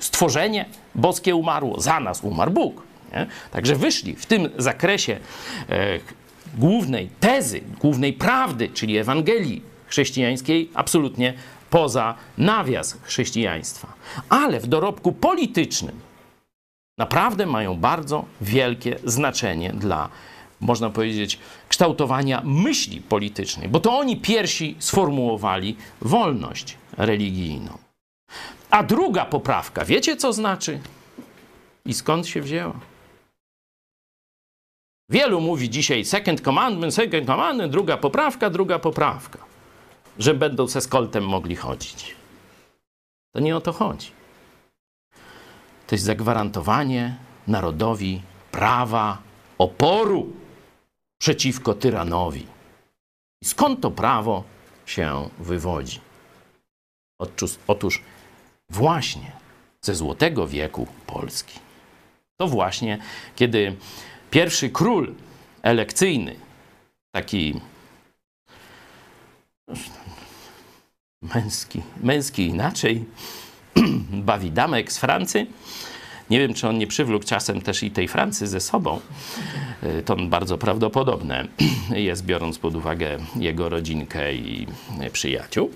stworzenie 0.00 0.66
boskie 0.94 1.34
umarło, 1.34 1.80
za 1.80 2.00
nas 2.00 2.24
umarł 2.24 2.50
Bóg. 2.50 2.82
Nie? 3.12 3.26
Także 3.50 3.76
wyszli 3.76 4.16
w 4.16 4.26
tym 4.26 4.48
zakresie 4.58 5.18
e, 5.68 5.98
głównej 6.56 7.10
tezy, 7.20 7.60
głównej 7.80 8.12
prawdy, 8.12 8.68
czyli 8.68 8.96
Ewangelii 8.96 9.62
chrześcijańskiej, 9.86 10.70
absolutnie 10.74 11.34
poza 11.70 12.14
nawias 12.38 12.96
chrześcijaństwa. 13.02 13.92
Ale 14.28 14.60
w 14.60 14.66
dorobku 14.66 15.12
politycznym 15.12 16.00
naprawdę 16.98 17.46
mają 17.46 17.76
bardzo 17.76 18.24
wielkie 18.40 18.98
znaczenie 19.04 19.72
dla, 19.72 20.08
można 20.60 20.90
powiedzieć, 20.90 21.38
kształtowania 21.68 22.42
myśli 22.44 23.00
politycznej, 23.00 23.68
bo 23.68 23.80
to 23.80 23.98
oni 23.98 24.16
pierwsi 24.16 24.76
sformułowali 24.78 25.76
wolność 26.00 26.78
religijną. 26.96 27.78
A 28.70 28.82
druga 28.82 29.24
poprawka, 29.24 29.84
wiecie 29.84 30.16
co 30.16 30.32
znaczy? 30.32 30.80
I 31.84 31.94
skąd 31.94 32.26
się 32.26 32.40
wzięła? 32.40 32.74
Wielu 35.10 35.40
mówi 35.40 35.70
dzisiaj 35.70 36.04
second 36.04 36.40
commandment, 36.40 36.94
second 36.94 37.26
commandment, 37.26 37.72
druga 37.72 37.96
poprawka, 37.96 38.50
druga 38.50 38.78
poprawka. 38.78 39.38
Że 40.18 40.34
będą 40.34 40.66
ze 40.66 40.80
skoltem 40.80 41.24
mogli 41.24 41.56
chodzić. 41.56 42.14
To 43.34 43.40
nie 43.40 43.56
o 43.56 43.60
to 43.60 43.72
chodzi. 43.72 44.10
To 45.86 45.94
jest 45.94 46.04
zagwarantowanie 46.04 47.16
narodowi 47.46 48.22
prawa 48.50 49.18
oporu 49.58 50.32
przeciwko 51.18 51.74
tyranowi. 51.74 52.46
Skąd 53.44 53.80
to 53.80 53.90
prawo 53.90 54.44
się 54.86 55.28
wywodzi? 55.38 56.00
Otóż 57.66 58.02
właśnie 58.70 59.32
ze 59.82 59.94
złotego 59.94 60.46
wieku 60.46 60.86
Polski. 61.06 61.58
To 62.40 62.48
właśnie, 62.48 62.98
kiedy 63.36 63.76
pierwszy 64.36 64.70
król 64.70 65.14
elekcyjny, 65.62 66.34
taki 67.14 67.60
męski, 71.22 71.82
męski 72.02 72.46
inaczej, 72.46 73.04
Bawidamek 74.10 74.92
z 74.92 74.98
Francji, 74.98 75.46
nie 76.30 76.38
wiem, 76.38 76.54
czy 76.54 76.68
on 76.68 76.78
nie 76.78 76.86
przywlókł 76.86 77.26
czasem 77.26 77.62
też 77.62 77.82
i 77.82 77.90
tej 77.90 78.08
Francji 78.08 78.46
ze 78.46 78.60
sobą. 78.60 79.00
Y, 79.82 80.02
To 80.02 80.16
bardzo 80.16 80.58
prawdopodobne 80.58 81.48
jest, 82.08 82.24
biorąc 82.24 82.58
pod 82.58 82.74
uwagę 82.74 83.18
jego 83.36 83.68
rodzinkę 83.68 84.34
i 84.34 84.66
przyjaciół. 85.12 85.70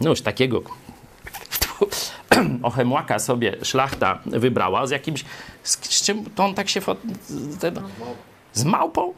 No 0.00 0.10
już 0.10 0.22
takiego 0.22 0.62
ochemłaka 2.62 3.18
sobie 3.18 3.56
szlachta 3.62 4.18
wybrała 4.26 4.86
z 4.86 4.90
jakimś... 4.90 5.24
Z, 5.62 5.72
z 5.72 6.02
czym 6.02 6.24
to 6.24 6.44
on 6.44 6.54
tak 6.54 6.68
się... 6.68 6.80
Ten, 7.60 7.80
z 8.52 8.64
małpą? 8.64 9.14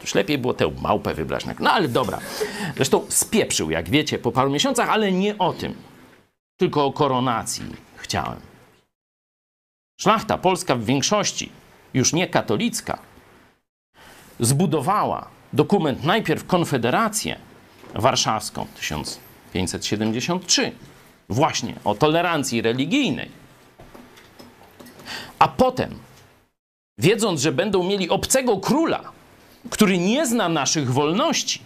Już 0.00 0.14
lepiej 0.14 0.38
było 0.38 0.54
tę 0.54 0.70
małpę 0.82 1.14
wybrać. 1.14 1.44
No 1.60 1.72
ale 1.72 1.88
dobra. 1.88 2.18
Zresztą 2.76 3.06
spieprzył, 3.08 3.70
jak 3.70 3.90
wiecie, 3.90 4.18
po 4.18 4.32
paru 4.32 4.50
miesiącach, 4.50 4.88
ale 4.88 5.12
nie 5.12 5.38
o 5.38 5.52
tym. 5.52 5.74
Tylko 6.56 6.86
o 6.86 6.92
koronacji 6.92 7.64
chciałem. 7.96 8.40
Szlachta 10.00 10.38
polska 10.38 10.74
w 10.74 10.84
większości, 10.84 11.52
już 11.94 12.12
nie 12.12 12.28
katolicka, 12.28 12.98
zbudowała 14.40 15.28
dokument 15.52 16.04
najpierw 16.04 16.46
Konfederację 16.46 17.36
Warszawską 17.94 18.66
1573, 18.76 20.72
właśnie 21.30 21.74
o 21.84 21.94
tolerancji 21.94 22.62
religijnej, 22.62 23.28
a 25.38 25.48
potem, 25.48 25.98
wiedząc, 26.98 27.40
że 27.40 27.52
będą 27.52 27.82
mieli 27.82 28.08
obcego 28.08 28.56
króla, 28.56 29.12
który 29.70 29.98
nie 29.98 30.26
zna 30.26 30.48
naszych 30.48 30.92
wolności, 30.92 31.60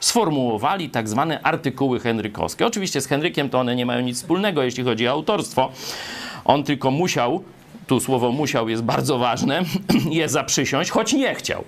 sformułowali 0.00 0.90
tak 0.90 1.08
zwane 1.08 1.42
artykuły 1.42 2.00
henrykowskie. 2.00 2.66
Oczywiście 2.66 3.00
z 3.00 3.06
Henrykiem 3.06 3.50
to 3.50 3.60
one 3.60 3.76
nie 3.76 3.86
mają 3.86 4.00
nic 4.00 4.16
wspólnego, 4.16 4.62
jeśli 4.62 4.84
chodzi 4.84 5.08
o 5.08 5.10
autorstwo. 5.10 5.72
On 6.44 6.64
tylko 6.64 6.90
musiał, 6.90 7.44
tu 7.86 8.00
słowo 8.00 8.32
musiał 8.32 8.68
jest 8.68 8.82
bardzo 8.82 9.18
ważne, 9.18 9.62
je 10.10 10.28
zaprzysiąść, 10.28 10.90
choć 10.90 11.12
nie 11.12 11.34
chciał. 11.34 11.64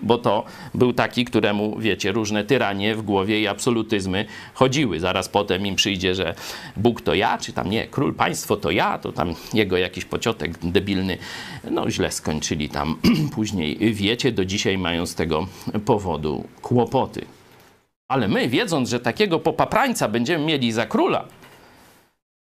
Bo 0.00 0.18
to 0.18 0.44
był 0.74 0.92
taki, 0.92 1.24
któremu, 1.24 1.78
wiecie, 1.78 2.12
różne 2.12 2.44
tyranie 2.44 2.94
w 2.94 3.02
głowie 3.02 3.40
i 3.40 3.46
absolutyzmy 3.46 4.26
chodziły. 4.54 5.00
Zaraz 5.00 5.28
potem 5.28 5.66
im 5.66 5.76
przyjdzie, 5.76 6.14
że 6.14 6.34
Bóg 6.76 7.00
to 7.00 7.14
ja, 7.14 7.38
czy 7.38 7.52
tam 7.52 7.70
nie, 7.70 7.86
król 7.86 8.14
państwo 8.14 8.56
to 8.56 8.70
ja, 8.70 8.98
to 8.98 9.12
tam 9.12 9.34
jego 9.54 9.76
jakiś 9.76 10.04
pociotek 10.04 10.58
debilny. 10.58 11.18
No 11.70 11.90
źle 11.90 12.12
skończyli 12.12 12.68
tam 12.68 12.96
później, 13.34 13.94
wiecie, 13.94 14.32
do 14.32 14.44
dzisiaj 14.44 14.78
mają 14.78 15.06
z 15.06 15.14
tego 15.14 15.46
powodu 15.84 16.44
kłopoty. 16.62 17.24
Ale 18.08 18.28
my, 18.28 18.48
wiedząc, 18.48 18.88
że 18.88 19.00
takiego 19.00 19.38
popaprańca 19.38 20.08
będziemy 20.08 20.44
mieli 20.44 20.72
za 20.72 20.86
króla, 20.86 21.24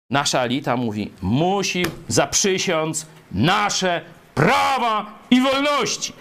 nasza 0.10 0.42
elita 0.42 0.78
mówi, 0.78 1.12
musi 1.22 1.84
zaprzysiąc 2.08 3.06
nasze 3.32 4.02
prawa 4.36 5.20
i 5.32 5.42
wolności. 5.42 6.14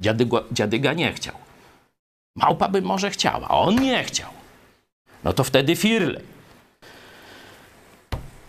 Dziadyga, 0.00 0.38
dziadyga 0.52 0.92
nie 0.92 1.12
chciał. 1.12 1.34
Małpa 2.36 2.68
by 2.68 2.82
może 2.82 3.10
chciała, 3.10 3.48
a 3.48 3.58
on 3.58 3.74
nie 3.74 4.04
chciał. 4.04 4.30
No 5.24 5.32
to 5.32 5.44
wtedy 5.44 5.76
Firley, 5.76 6.22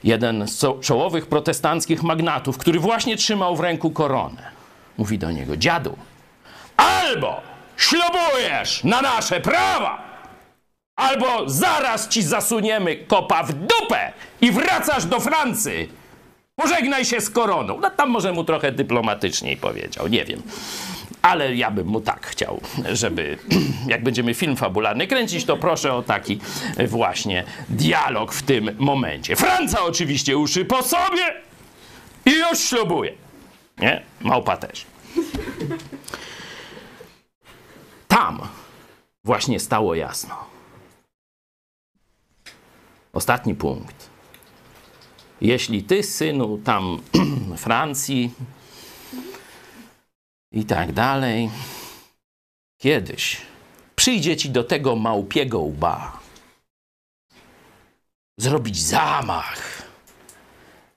jeden 0.04 0.48
z 0.48 0.66
czołowych 0.82 1.26
protestanckich 1.26 2.04
magnatów, 2.04 2.58
który 2.58 2.80
właśnie 2.80 3.18
trzymał 3.18 3.56
w 3.56 3.60
ręku 3.60 3.92
koronę, 3.92 4.52
mówi 4.98 5.18
do 5.20 5.32
niego, 5.32 5.58
dziadu, 5.58 5.98
albo 6.78 7.42
ślubujesz 7.78 8.84
na 8.84 9.02
nasze 9.02 9.42
prawa, 9.42 10.08
albo 10.96 11.50
zaraz 11.50 12.08
ci 12.08 12.24
zasuniemy 12.24 12.96
kopa 12.96 13.44
w 13.44 13.54
dupę 13.54 14.14
i 14.42 14.52
wracasz 14.52 15.06
do 15.06 15.20
Francji. 15.20 15.90
Pożegnaj 16.56 17.06
się 17.06 17.22
z 17.22 17.30
koroną. 17.30 17.80
No 17.80 17.90
tam 17.90 18.10
może 18.10 18.34
mu 18.34 18.44
trochę 18.44 18.72
dyplomatyczniej 18.72 19.58
powiedział, 19.58 20.08
nie 20.08 20.26
wiem. 20.26 20.42
Ale 21.28 21.56
ja 21.56 21.72
bym 21.72 21.88
mu 21.88 22.02
tak 22.02 22.28
chciał, 22.28 22.62
żeby 22.92 23.38
jak 23.94 24.04
będziemy 24.04 24.34
film 24.34 24.56
fabularny 24.56 25.08
kręcić, 25.08 25.46
to 25.46 25.58
proszę 25.58 25.94
o 25.94 26.04
taki 26.04 26.40
właśnie 26.88 27.44
dialog 27.70 28.34
w 28.34 28.44
tym 28.44 28.76
momencie. 28.80 29.36
Franca 29.36 29.84
oczywiście 29.84 30.38
uszy 30.38 30.66
po 30.66 30.84
sobie 30.84 31.34
i 32.26 32.32
już 32.32 32.60
ślubuje. 32.60 33.14
Nie? 33.78 34.04
Małpa 34.22 34.58
też. 34.58 34.86
Tam 38.08 38.42
właśnie 39.24 39.60
stało 39.60 39.96
jasno. 39.96 40.36
Ostatni 43.14 43.56
punkt. 43.56 44.10
Jeśli 45.42 45.84
ty, 45.84 46.04
synu, 46.04 46.58
tam 46.58 47.02
Francji 47.58 48.32
i 50.52 50.66
tak 50.66 50.92
dalej, 50.92 51.50
kiedyś 52.78 53.42
przyjdzie 53.96 54.38
ci 54.38 54.50
do 54.50 54.64
tego 54.64 54.96
małpiego 54.96 55.60
łba 55.60 56.20
zrobić 58.40 58.82
zamach 58.82 59.84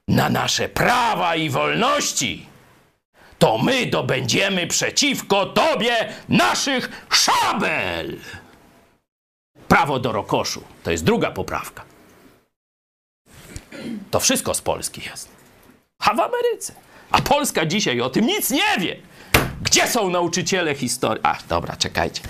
na 0.07 0.29
nasze 0.29 0.69
prawa 0.69 1.35
i 1.35 1.49
wolności, 1.49 2.45
to 3.39 3.57
my 3.57 3.85
dobędziemy 3.85 4.67
przeciwko 4.67 5.45
tobie 5.45 6.13
naszych 6.29 7.05
szabel. 7.09 8.17
Prawo 9.67 9.99
do 9.99 10.11
rokoszu 10.11 10.63
to 10.83 10.91
jest 10.91 11.03
druga 11.03 11.31
poprawka. 11.31 11.85
To 14.11 14.19
wszystko 14.19 14.53
z 14.53 14.61
Polski 14.61 15.01
jest. 15.09 15.29
A 15.99 16.13
w 16.13 16.19
Ameryce. 16.19 16.73
A 17.11 17.21
Polska 17.21 17.65
dzisiaj 17.65 18.01
o 18.01 18.09
tym 18.09 18.25
nic 18.25 18.49
nie 18.51 18.77
wie. 18.79 18.95
Gdzie 19.61 19.87
są 19.87 20.09
nauczyciele 20.09 20.75
historii? 20.75 21.23
Ach, 21.23 21.47
dobra, 21.47 21.75
czekajcie. 21.75 22.21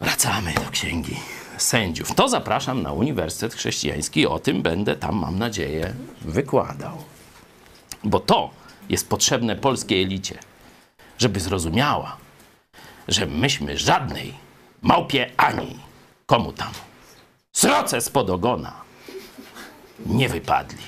Wracamy 0.00 0.54
do 0.54 0.70
księgi 0.70 1.16
sędziów. 1.58 2.14
To 2.14 2.28
zapraszam 2.28 2.82
na 2.82 2.92
Uniwersytet 2.92 3.54
Chrześcijański. 3.54 4.26
O 4.26 4.38
tym 4.38 4.62
będę 4.62 4.96
tam, 4.96 5.16
mam 5.16 5.38
nadzieję, 5.38 5.94
wykładał. 6.20 6.96
Bo 8.04 8.20
to 8.20 8.50
jest 8.88 9.08
potrzebne 9.08 9.56
polskiej 9.56 10.02
elicie, 10.02 10.38
żeby 11.18 11.40
zrozumiała, 11.40 12.16
że 13.08 13.26
myśmy 13.26 13.78
żadnej 13.78 14.34
małpie 14.82 15.30
Ani 15.36 15.78
Komu 16.26 16.52
tam? 16.52 16.72
Sroce 17.52 18.00
spod 18.00 18.30
ogona. 18.30 18.72
Nie 20.06 20.28
wypadli. 20.28 20.84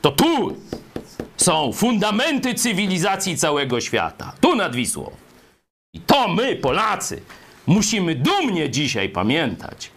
To 0.00 0.10
tu 0.10 0.56
są 1.42 1.72
fundamenty 1.72 2.54
cywilizacji 2.54 3.36
całego 3.36 3.80
świata. 3.80 4.32
Tu 4.40 4.56
nad 4.56 4.76
Wisłą. 4.76 5.10
I 5.94 6.00
to 6.00 6.28
my, 6.28 6.56
Polacy, 6.56 7.22
musimy 7.66 8.14
dumnie 8.14 8.70
dzisiaj 8.70 9.08
pamiętać, 9.08 9.90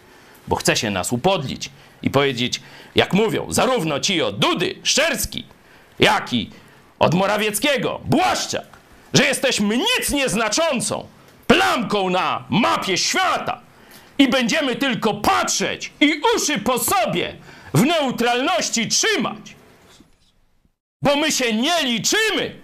bo 0.48 0.56
chce 0.56 0.76
się 0.76 0.90
nas 0.90 1.12
upodlić 1.12 1.70
i 2.02 2.10
powiedzieć, 2.10 2.60
jak 2.94 3.12
mówią, 3.12 3.46
zarówno 3.48 4.00
ci 4.00 4.22
od 4.22 4.38
Dudy, 4.38 4.74
Szczerski, 4.82 5.44
jak 5.98 6.32
i 6.32 6.50
od 6.98 7.14
Morawieckiego, 7.14 8.00
Błaszczak, 8.04 8.66
że 9.14 9.24
jesteśmy 9.24 9.76
nic 9.76 10.10
nieznaczącą 10.10 11.06
plamką 11.46 12.10
na 12.10 12.44
mapie 12.50 12.98
świata 12.98 13.60
i 14.18 14.28
będziemy 14.28 14.76
tylko 14.76 15.14
patrzeć 15.14 15.92
i 16.00 16.20
uszy 16.36 16.58
po 16.58 16.78
sobie 16.78 17.36
w 17.74 17.84
neutralności 17.84 18.88
trzymać, 18.88 19.55
bo 21.06 21.16
my 21.16 21.32
się 21.32 21.52
nie 21.52 21.84
liczymy. 21.84 22.56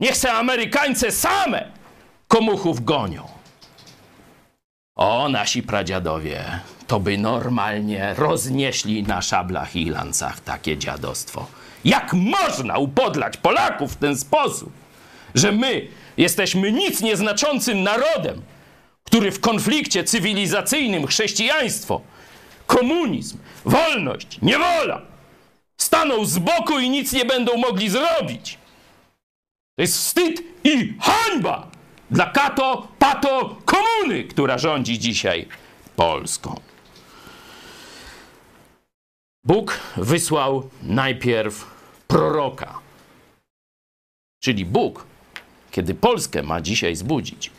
Niech 0.00 0.16
se 0.16 0.32
Amerykańcy 0.32 1.10
same 1.10 1.72
komuchów 2.28 2.84
gonią. 2.84 3.28
O, 4.96 5.28
nasi 5.28 5.62
pradziadowie, 5.62 6.60
to 6.86 7.00
by 7.00 7.18
normalnie 7.18 8.14
roznieśli 8.14 9.02
na 9.02 9.22
szablach 9.22 9.76
i 9.76 9.84
lancach 9.84 10.40
takie 10.40 10.78
dziadostwo. 10.78 11.46
Jak 11.84 12.12
można 12.12 12.78
upodlać 12.78 13.36
Polaków 13.36 13.92
w 13.92 13.96
ten 13.96 14.18
sposób, 14.18 14.72
że 15.34 15.52
my 15.52 15.88
jesteśmy 16.16 16.72
nic 16.72 17.00
nieznaczącym 17.00 17.82
narodem, 17.82 18.42
który 19.04 19.32
w 19.32 19.40
konflikcie 19.40 20.04
cywilizacyjnym 20.04 21.06
chrześcijaństwo, 21.06 22.00
komunizm, 22.66 23.38
wolność, 23.64 24.38
niewola 24.42 25.09
staną 25.82 26.24
z 26.24 26.38
boku 26.38 26.78
i 26.78 26.90
nic 26.90 27.12
nie 27.12 27.24
będą 27.24 27.56
mogli 27.56 27.88
zrobić. 27.90 28.58
To 29.76 29.82
jest 29.82 29.96
wstyd 29.96 30.42
i 30.64 30.94
hańba 31.00 31.70
dla 32.10 32.26
kato, 32.26 32.88
pato, 32.98 33.56
komuny, 33.64 34.24
która 34.24 34.58
rządzi 34.58 34.98
dzisiaj 34.98 35.48
Polską. 35.96 36.60
Bóg 39.44 39.80
wysłał 39.96 40.70
najpierw 40.82 41.66
proroka. 42.08 42.78
Czyli 44.42 44.64
Bóg, 44.66 45.06
kiedy 45.70 45.94
Polskę 45.94 46.42
ma 46.42 46.60
dzisiaj 46.60 46.96
zbudzić, 46.96 47.50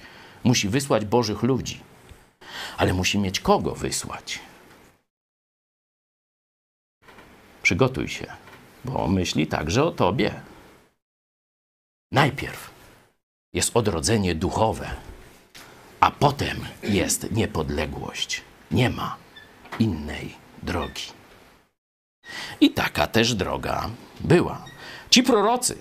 musi 0.44 0.70
wysłać 0.70 1.06
Bożych 1.06 1.44
ludzi. 1.44 1.80
Ale 2.78 2.94
musi 2.94 3.20
mieć 3.20 3.40
kogo 3.40 3.76
wysłać. 3.76 4.40
Przygotuj 7.64 8.08
się, 8.08 8.26
bo 8.86 9.08
myśli 9.08 9.48
także 9.48 9.84
o 9.84 9.92
tobie. 9.92 10.42
Najpierw 12.12 12.72
jest 13.54 13.78
odrodzenie 13.78 14.36
duchowe, 14.36 14.90
a 16.00 16.12
potem 16.12 16.58
jest 16.84 17.32
niepodległość. 17.32 18.42
Nie 18.72 18.90
ma 18.90 19.16
innej 19.80 20.36
drogi. 20.64 21.04
I 22.62 22.70
taka 22.72 23.08
też 23.08 23.36
droga 23.36 23.90
była. 24.20 24.66
Ci 25.10 25.24
prorocy 25.24 25.78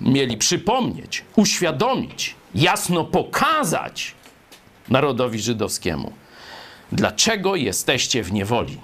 mieli 0.00 0.36
przypomnieć, 0.36 1.24
uświadomić, 1.36 2.34
jasno 2.54 3.04
pokazać 3.04 4.14
narodowi 4.88 5.38
żydowskiemu, 5.40 6.12
dlaczego 6.92 7.56
jesteście 7.56 8.22
w 8.22 8.32
niewoli, 8.32 8.80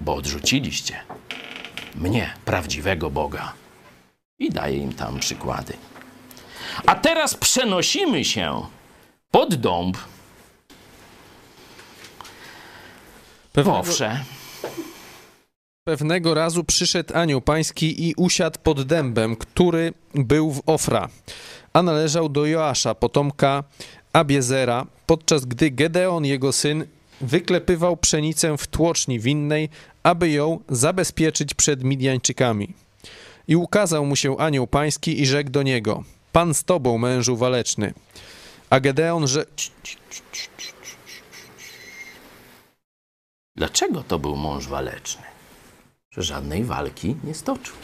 bo 0.00 0.14
odrzuciliście 0.14 1.00
mnie, 1.94 2.34
prawdziwego 2.44 3.10
Boga. 3.10 3.52
I 4.38 4.50
daje 4.50 4.76
im 4.76 4.92
tam 4.92 5.18
przykłady. 5.18 5.72
A 6.86 6.94
teraz 6.94 7.34
przenosimy 7.34 8.24
się 8.24 8.62
pod 9.30 9.54
dąb 9.54 9.96
Pewnego, 13.52 13.82
pewnego 15.84 16.34
razu 16.34 16.64
przyszedł 16.64 17.16
anioł 17.16 17.40
pański 17.40 18.08
i 18.08 18.14
usiadł 18.14 18.58
pod 18.62 18.82
dębem, 18.82 19.36
który 19.36 19.92
był 20.14 20.52
w 20.52 20.62
Ofra, 20.66 21.08
a 21.72 21.82
należał 21.82 22.28
do 22.28 22.46
Joasza, 22.46 22.94
potomka 22.94 23.64
Abiezera, 24.12 24.86
podczas 25.06 25.44
gdy 25.44 25.70
Gedeon, 25.70 26.24
jego 26.24 26.52
syn, 26.52 26.86
wyklepywał 27.20 27.96
pszenicę 27.96 28.56
w 28.56 28.66
tłoczni 28.66 29.20
winnej, 29.20 29.68
aby 30.02 30.30
ją 30.30 30.60
zabezpieczyć 30.68 31.54
przed 31.54 31.84
Midjańczykami. 31.84 32.74
I 33.48 33.56
ukazał 33.56 34.06
mu 34.06 34.16
się 34.16 34.38
anioł 34.38 34.66
pański 34.66 35.22
i 35.22 35.26
rzekł 35.26 35.50
do 35.50 35.62
niego, 35.62 36.04
Pan 36.32 36.54
z 36.54 36.64
tobą, 36.64 36.98
mężu 36.98 37.36
waleczny. 37.36 37.94
A 38.70 38.80
Gedeon 38.80 39.26
rzekł, 39.26 39.50
Dlaczego 43.56 44.02
to 44.02 44.18
był 44.18 44.36
mąż 44.36 44.68
waleczny? 44.68 45.22
Że 46.10 46.22
żadnej 46.22 46.64
walki 46.64 47.16
nie 47.24 47.34
stoczył. 47.34 47.74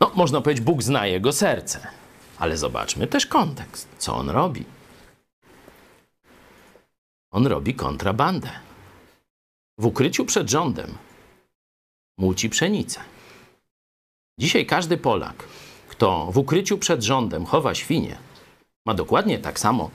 No, 0.00 0.12
można 0.14 0.40
powiedzieć, 0.40 0.64
Bóg 0.64 0.82
zna 0.82 1.06
jego 1.06 1.32
serce, 1.32 1.86
ale 2.38 2.56
zobaczmy 2.56 3.06
też 3.06 3.26
kontekst. 3.26 3.88
Co 3.98 4.16
on 4.16 4.30
robi? 4.30 4.64
On 7.32 7.46
robi 7.46 7.74
kontrabandę. 7.74 8.50
W 9.78 9.86
ukryciu 9.86 10.24
przed 10.24 10.50
rządem 10.50 10.94
muci 12.18 12.50
pszenicę. 12.50 13.00
Dzisiaj 14.38 14.66
każdy 14.66 14.96
Polak, 14.96 15.44
kto 15.88 16.32
w 16.32 16.38
ukryciu 16.38 16.78
przed 16.78 17.02
rządem 17.02 17.44
chowa 17.44 17.74
świnie, 17.74 18.16
ma 18.86 18.94
dokładnie 18.94 19.38
tak 19.38 19.60
samo 19.60 19.90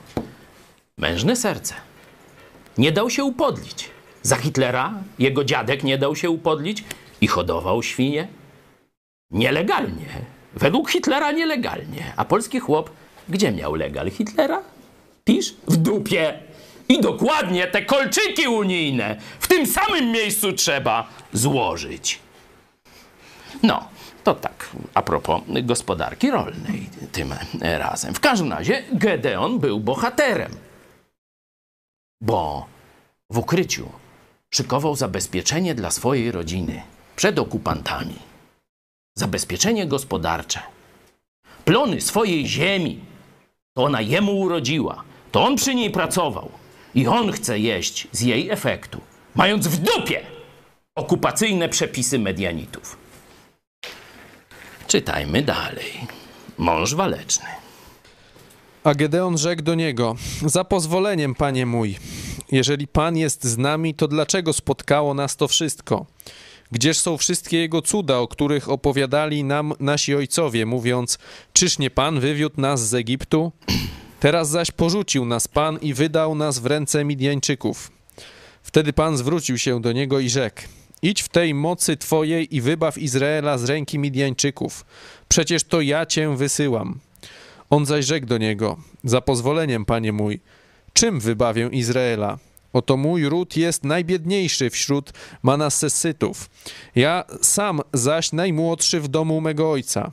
mężne 0.98 1.36
serce. 1.36 1.76
Nie 2.78 2.92
dał 2.92 3.10
się 3.10 3.24
upodlić. 3.24 3.90
Za 4.22 4.36
Hitlera 4.36 4.94
jego 5.20 5.44
dziadek 5.44 5.84
nie 5.84 5.98
dał 5.98 6.16
się 6.16 6.30
upodlić 6.30 6.84
i 7.22 7.28
hodował 7.28 7.84
świnie. 7.84 8.28
Nielegalnie. 9.32 10.08
Według 10.54 10.90
Hitlera 10.90 11.32
nielegalnie. 11.32 12.14
A 12.16 12.26
polski 12.26 12.60
chłop 12.60 12.90
gdzie 13.30 13.52
miał 13.52 13.76
legal 13.76 14.10
Hitlera? 14.12 14.62
Pisz? 15.24 15.56
W 15.68 15.78
dupie. 15.78 16.40
I 16.90 17.02
dokładnie 17.02 17.68
te 17.68 17.86
kolczyki 17.86 18.48
unijne 18.48 19.16
w 19.40 19.48
tym 19.48 19.66
samym 19.66 20.12
miejscu 20.12 20.54
trzeba 20.54 21.08
złożyć. 21.34 22.20
No, 23.64 23.88
to 24.24 24.34
tak 24.34 24.70
a 24.94 25.02
propos 25.02 25.42
gospodarki 25.64 26.32
rolnej 26.32 26.90
tym 27.12 27.34
razem. 27.62 28.14
W 28.14 28.20
każdym 28.20 28.52
razie 28.52 28.84
Gedeon 28.92 29.60
był 29.60 29.80
bohaterem 29.80 30.52
bo 32.22 32.66
w 33.30 33.38
ukryciu 33.38 33.90
szykował 34.50 34.96
zabezpieczenie 34.96 35.76
dla 35.76 35.92
swojej 35.92 36.32
rodziny 36.32 36.82
przed 37.16 37.40
okupantami. 37.40 38.16
Zabezpieczenie 39.16 39.88
gospodarcze. 39.88 40.60
Plony 41.66 42.02
swojej 42.02 42.48
ziemi. 42.48 43.00
To 43.74 43.84
ona 43.84 44.02
jemu 44.02 44.40
urodziła. 44.40 45.04
To 45.32 45.44
on 45.46 45.56
przy 45.56 45.76
niej 45.76 45.92
pracował. 45.92 46.52
I 46.96 47.08
on 47.08 47.32
chce 47.32 47.60
jeść 47.60 48.08
z 48.12 48.22
jej 48.22 48.50
efektu, 48.50 49.02
mając 49.36 49.68
w 49.68 49.78
dupie 49.78 50.22
okupacyjne 50.96 51.70
przepisy 51.70 52.20
medianitów. 52.20 52.98
Czytajmy 54.88 55.42
dalej. 55.42 56.08
Mąż 56.58 56.96
waleczny. 56.96 57.46
A 58.84 58.94
Gedeon 58.94 59.38
rzekł 59.38 59.62
do 59.62 59.76
niego: 59.76 60.16
Za 60.46 60.64
pozwoleniem, 60.64 61.36
panie 61.36 61.66
mój, 61.66 61.98
jeżeli 62.52 62.88
pan 62.88 63.18
jest 63.18 63.44
z 63.44 63.58
nami, 63.58 63.94
to 63.96 64.08
dlaczego 64.08 64.54
spotkało 64.54 65.14
nas 65.14 65.36
to 65.36 65.48
wszystko? 65.48 66.06
Gdzież 66.72 67.00
są 67.00 67.18
wszystkie 67.18 67.58
jego 67.58 67.82
cuda, 67.82 68.18
o 68.18 68.28
których 68.28 68.70
opowiadali 68.70 69.44
nam 69.44 69.74
nasi 69.80 70.16
ojcowie, 70.16 70.66
mówiąc: 70.66 71.18
Czyż 71.54 71.80
nie 71.80 71.90
pan 71.90 72.20
wywiódł 72.20 72.62
nas 72.62 72.88
z 72.90 72.94
Egiptu? 72.94 73.52
Teraz 74.20 74.50
zaś 74.50 74.72
porzucił 74.72 75.26
nas 75.26 75.48
pan 75.48 75.78
i 75.82 75.94
wydał 75.94 76.36
nas 76.36 76.60
w 76.60 76.66
ręce 76.66 77.06
Midjańczyków. 77.06 77.92
Wtedy 78.64 78.94
pan 78.94 79.18
zwrócił 79.18 79.58
się 79.58 79.82
do 79.82 79.92
niego 79.92 80.20
i 80.20 80.30
rzekł: 80.30 80.62
Idź 81.02 81.22
w 81.22 81.30
tej 81.30 81.54
mocy 81.54 81.98
twojej 81.98 82.56
i 82.56 82.62
wybaw 82.62 82.98
Izraela 82.98 83.58
z 83.58 83.64
ręki 83.64 84.00
Midjańczyków. 84.00 84.86
Przecież 85.28 85.64
to 85.64 85.82
ja 85.82 86.06
cię 86.06 86.36
wysyłam. 86.38 87.00
On 87.70 87.86
zaś 87.86 88.06
rzekł 88.06 88.28
do 88.28 88.38
niego: 88.38 88.78
Za 89.04 89.22
pozwoleniem, 89.22 89.86
panie 89.86 90.12
mój, 90.12 90.40
czym 90.94 91.20
wybawię 91.20 91.70
Izraela? 91.72 92.38
Oto 92.74 92.98
mój 92.98 93.30
ród 93.30 93.58
jest 93.58 93.84
najbiedniejszy 93.84 94.70
wśród 94.70 95.14
Manassesytów. 95.44 96.50
Ja 96.96 97.24
sam 97.42 97.82
zaś 97.94 98.32
najmłodszy 98.32 99.02
w 99.02 99.08
domu 99.08 99.42
mego 99.42 99.72
ojca. 99.72 100.12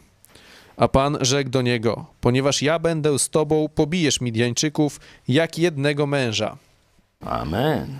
A 0.76 0.88
Pan 0.88 1.18
rzekł 1.20 1.50
do 1.50 1.62
niego: 1.62 2.06
Ponieważ 2.20 2.62
ja 2.62 2.78
będę 2.78 3.18
z 3.18 3.30
tobą, 3.30 3.68
pobijesz 3.74 4.20
Midjańczyków 4.20 5.00
jak 5.28 5.58
jednego 5.58 6.06
męża. 6.06 6.56
Amen. 7.20 7.98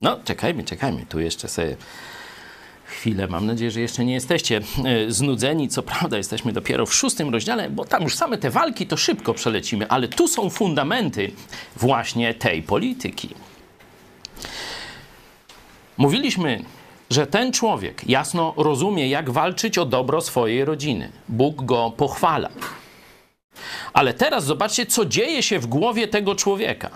No, 0.00 0.20
czekajmy, 0.24 0.64
czekajmy. 0.64 1.06
Tu 1.06 1.20
jeszcze 1.20 1.48
sobie 1.48 1.76
chwilę. 2.84 3.26
Mam 3.26 3.46
nadzieję, 3.46 3.70
że 3.70 3.80
jeszcze 3.80 4.04
nie 4.04 4.14
jesteście 4.14 4.60
e, 4.84 5.10
znudzeni. 5.10 5.68
Co 5.68 5.82
prawda, 5.82 6.16
jesteśmy 6.16 6.52
dopiero 6.52 6.86
w 6.86 6.94
szóstym 6.94 7.30
rozdziale, 7.30 7.70
bo 7.70 7.84
tam 7.84 8.02
już 8.02 8.14
same 8.14 8.38
te 8.38 8.50
walki 8.50 8.86
to 8.86 8.96
szybko 8.96 9.34
przelecimy, 9.34 9.88
ale 9.88 10.08
tu 10.08 10.28
są 10.28 10.50
fundamenty 10.50 11.32
właśnie 11.76 12.34
tej 12.34 12.62
polityki. 12.62 13.28
Mówiliśmy, 15.96 16.64
że 17.12 17.26
ten 17.26 17.52
człowiek 17.52 18.08
jasno 18.08 18.54
rozumie, 18.56 19.08
jak 19.08 19.30
walczyć 19.30 19.78
o 19.78 19.84
dobro 19.84 20.20
swojej 20.20 20.64
rodziny. 20.64 21.12
Bóg 21.28 21.64
go 21.64 21.92
pochwala. 21.96 22.48
Ale 23.92 24.14
teraz 24.14 24.44
zobaczcie, 24.44 24.86
co 24.86 25.04
dzieje 25.04 25.42
się 25.42 25.58
w 25.58 25.66
głowie 25.66 26.08
tego 26.08 26.34
człowieka. 26.34 26.90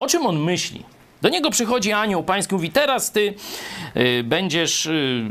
O 0.00 0.06
czym 0.06 0.26
on 0.26 0.38
myśli? 0.38 0.84
Do 1.22 1.28
niego 1.28 1.50
przychodzi 1.50 1.92
anioł 1.92 2.22
pański, 2.24 2.54
mówi: 2.54 2.70
Teraz 2.70 3.12
ty 3.12 3.34
y, 3.96 4.24
będziesz. 4.24 4.86
Y, 4.86 5.26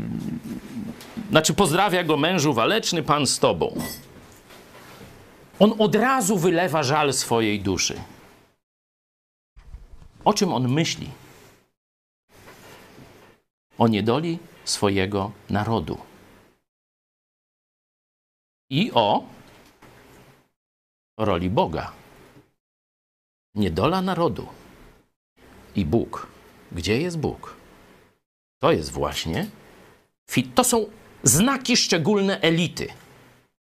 znaczy, 1.30 1.54
pozdrawia 1.54 2.04
go 2.04 2.16
mężu 2.16 2.52
waleczny, 2.54 3.02
pan 3.02 3.26
z 3.26 3.38
tobą. 3.38 3.80
On 5.58 5.74
od 5.78 5.94
razu 5.94 6.36
wylewa 6.36 6.82
żal 6.82 7.12
swojej 7.12 7.60
duszy. 7.60 8.00
O 10.24 10.34
czym 10.34 10.52
on 10.52 10.68
myśli? 10.68 11.10
O 13.78 13.88
niedoli 13.88 14.38
swojego 14.64 15.32
narodu. 15.50 15.98
I 18.70 18.90
o 18.94 19.24
roli 21.18 21.50
Boga. 21.50 21.92
Niedola 23.54 24.02
narodu 24.02 24.46
i 25.76 25.84
Bóg. 25.84 26.26
Gdzie 26.72 27.00
jest 27.00 27.18
Bóg? 27.18 27.56
To 28.62 28.72
jest 28.72 28.90
właśnie, 28.90 29.46
to 30.54 30.64
są 30.64 30.86
znaki 31.22 31.76
szczególne 31.76 32.40
elity. 32.40 32.88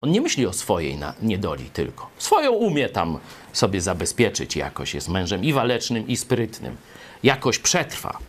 On 0.01 0.11
nie 0.11 0.21
myśli 0.21 0.45
o 0.45 0.53
swojej 0.53 0.97
niedoli 1.21 1.69
tylko. 1.69 2.09
Swoją 2.17 2.51
umie 2.51 2.89
tam 2.89 3.19
sobie 3.53 3.81
zabezpieczyć 3.81 4.55
jakoś. 4.55 4.93
Jest 4.93 5.09
mężem 5.09 5.43
i 5.43 5.53
walecznym, 5.53 6.07
i 6.07 6.17
sprytnym. 6.17 6.77
Jakoś 7.23 7.59
przetrwa. 7.59 8.19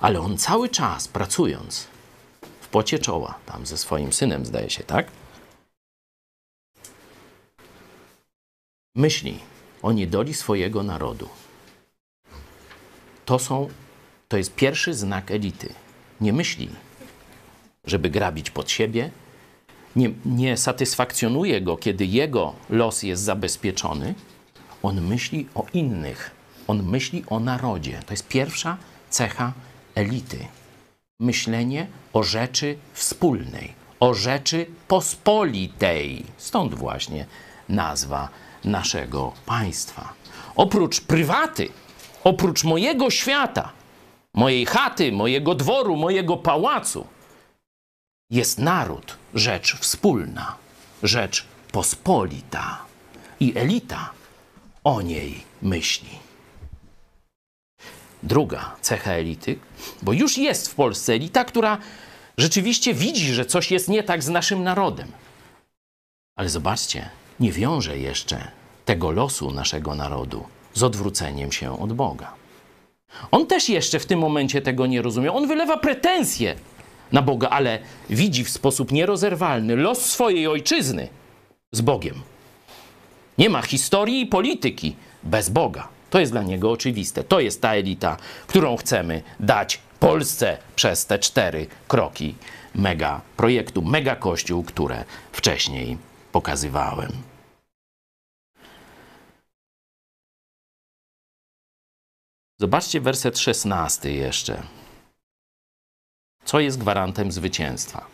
Ale 0.00 0.20
on 0.20 0.38
cały 0.38 0.68
czas 0.68 1.08
pracując 1.08 1.86
w 2.60 2.68
pocie 2.68 2.98
czoła, 2.98 3.38
tam 3.46 3.66
ze 3.66 3.78
swoim 3.78 4.12
synem, 4.12 4.46
zdaje 4.46 4.70
się, 4.70 4.84
tak? 4.84 5.06
Myśli 8.94 9.38
o 9.82 9.92
niedoli 9.92 10.34
swojego 10.34 10.82
narodu 10.82 11.28
to 13.30 13.38
są, 13.38 13.68
to 14.28 14.36
jest 14.36 14.54
pierwszy 14.54 14.94
znak 14.94 15.30
elity. 15.30 15.74
Nie 16.20 16.32
myśli, 16.32 16.68
żeby 17.84 18.10
grabić 18.10 18.50
pod 18.50 18.70
siebie, 18.70 19.10
nie, 19.96 20.10
nie 20.24 20.56
satysfakcjonuje 20.56 21.60
go, 21.60 21.76
kiedy 21.76 22.06
jego 22.06 22.54
los 22.70 23.02
jest 23.02 23.22
zabezpieczony. 23.22 24.14
On 24.82 25.00
myśli 25.00 25.48
o 25.54 25.66
innych, 25.72 26.30
on 26.66 26.82
myśli 26.82 27.24
o 27.26 27.40
narodzie. 27.40 28.02
To 28.06 28.12
jest 28.12 28.28
pierwsza 28.28 28.76
cecha 29.10 29.52
elity. 30.00 30.46
Myślenie 31.20 31.86
o 32.12 32.22
rzeczy 32.22 32.78
wspólnej, 32.92 33.74
o 34.00 34.14
rzeczy 34.14 34.66
pospolitej. 34.88 36.24
Stąd 36.36 36.74
właśnie 36.74 37.26
nazwa 37.68 38.28
naszego 38.64 39.32
państwa. 39.46 40.12
Oprócz 40.56 41.00
prywaty, 41.00 41.68
oprócz 42.24 42.64
mojego 42.64 43.10
świata, 43.10 43.72
mojej 44.34 44.66
chaty, 44.66 45.12
mojego 45.12 45.54
dworu, 45.54 45.96
mojego 45.96 46.36
pałacu, 46.36 47.06
jest 48.30 48.58
naród, 48.58 49.16
rzecz 49.34 49.76
wspólna, 49.76 50.56
rzecz 51.02 51.44
pospolita. 51.72 52.78
I 53.40 53.58
elita 53.58 54.10
o 54.84 55.02
niej 55.02 55.42
myśli. 55.62 56.29
Druga 58.22 58.76
cecha 58.80 59.12
elity, 59.12 59.58
bo 60.02 60.12
już 60.12 60.38
jest 60.38 60.68
w 60.68 60.74
Polsce 60.74 61.12
elita, 61.12 61.44
która 61.44 61.78
rzeczywiście 62.38 62.94
widzi, 62.94 63.32
że 63.32 63.44
coś 63.44 63.70
jest 63.70 63.88
nie 63.88 64.02
tak 64.02 64.22
z 64.22 64.28
naszym 64.28 64.62
narodem. 64.62 65.08
Ale 66.36 66.48
zobaczcie, 66.48 67.10
nie 67.40 67.52
wiąże 67.52 67.98
jeszcze 67.98 68.50
tego 68.84 69.10
losu 69.10 69.50
naszego 69.50 69.94
narodu 69.94 70.44
z 70.74 70.82
odwróceniem 70.82 71.52
się 71.52 71.80
od 71.80 71.92
Boga. 71.92 72.32
On 73.30 73.46
też 73.46 73.68
jeszcze 73.68 73.98
w 73.98 74.06
tym 74.06 74.18
momencie 74.18 74.62
tego 74.62 74.86
nie 74.86 75.02
rozumie. 75.02 75.32
On 75.32 75.48
wylewa 75.48 75.76
pretensje 75.76 76.54
na 77.12 77.22
Boga, 77.22 77.48
ale 77.48 77.78
widzi 78.10 78.44
w 78.44 78.50
sposób 78.50 78.92
nierozerwalny 78.92 79.76
los 79.76 80.06
swojej 80.06 80.46
ojczyzny 80.46 81.08
z 81.72 81.80
Bogiem. 81.80 82.14
Nie 83.38 83.50
ma 83.50 83.62
historii 83.62 84.20
i 84.20 84.26
polityki 84.26 84.96
bez 85.22 85.48
Boga. 85.48 85.88
To 86.10 86.20
jest 86.20 86.32
dla 86.32 86.42
niego 86.42 86.70
oczywiste. 86.70 87.24
To 87.24 87.40
jest 87.40 87.62
ta 87.62 87.74
elita, 87.74 88.16
którą 88.46 88.76
chcemy 88.76 89.22
dać 89.40 89.80
Polsce 90.00 90.58
przez 90.76 91.06
te 91.06 91.18
cztery 91.18 91.66
kroki 91.88 92.34
mega 92.74 93.20
projektu, 93.36 93.82
mega 93.82 94.16
kościół, 94.16 94.64
które 94.64 95.04
wcześniej 95.32 95.98
pokazywałem. 96.32 97.12
Zobaczcie 102.60 103.00
werset 103.00 103.38
16 103.38 104.12
jeszcze. 104.12 104.62
Co 106.44 106.60
jest 106.60 106.78
gwarantem 106.78 107.32
zwycięstwa? 107.32 108.06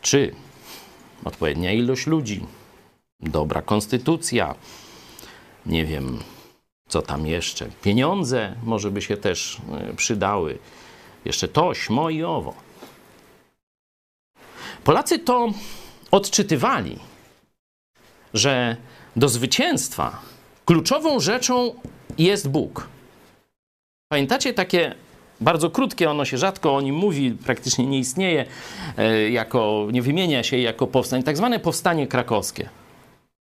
Czy 0.00 0.34
odpowiednia 1.24 1.72
ilość 1.72 2.06
ludzi, 2.06 2.46
dobra 3.20 3.62
konstytucja, 3.62 4.54
nie 5.66 5.84
wiem, 5.84 6.18
co 6.88 7.02
tam 7.02 7.26
jeszcze, 7.26 7.66
pieniądze 7.82 8.54
może 8.62 8.90
by 8.90 9.02
się 9.02 9.16
też 9.16 9.60
e, 9.90 9.94
przydały, 9.94 10.58
jeszcze 11.24 11.48
to, 11.48 11.74
śmo 11.74 12.10
i 12.10 12.22
owo. 12.22 12.54
Polacy 14.84 15.18
to 15.18 15.52
odczytywali, 16.10 16.98
że 18.34 18.76
do 19.16 19.28
zwycięstwa 19.28 20.20
kluczową 20.64 21.20
rzeczą 21.20 21.74
jest 22.18 22.48
Bóg. 22.48 22.88
Pamiętacie 24.08 24.54
takie 24.54 24.94
bardzo 25.40 25.70
krótkie, 25.70 26.10
ono 26.10 26.24
się 26.24 26.38
rzadko 26.38 26.76
o 26.76 26.80
nim 26.80 26.94
mówi, 26.94 27.30
praktycznie 27.30 27.86
nie 27.86 27.98
istnieje, 27.98 28.44
e, 28.96 29.30
jako, 29.30 29.88
nie 29.92 30.02
wymienia 30.02 30.42
się 30.42 30.58
jako 30.58 30.86
powstanie, 30.86 31.22
tak 31.22 31.36
zwane 31.36 31.60
powstanie 31.60 32.06
krakowskie. 32.06 32.68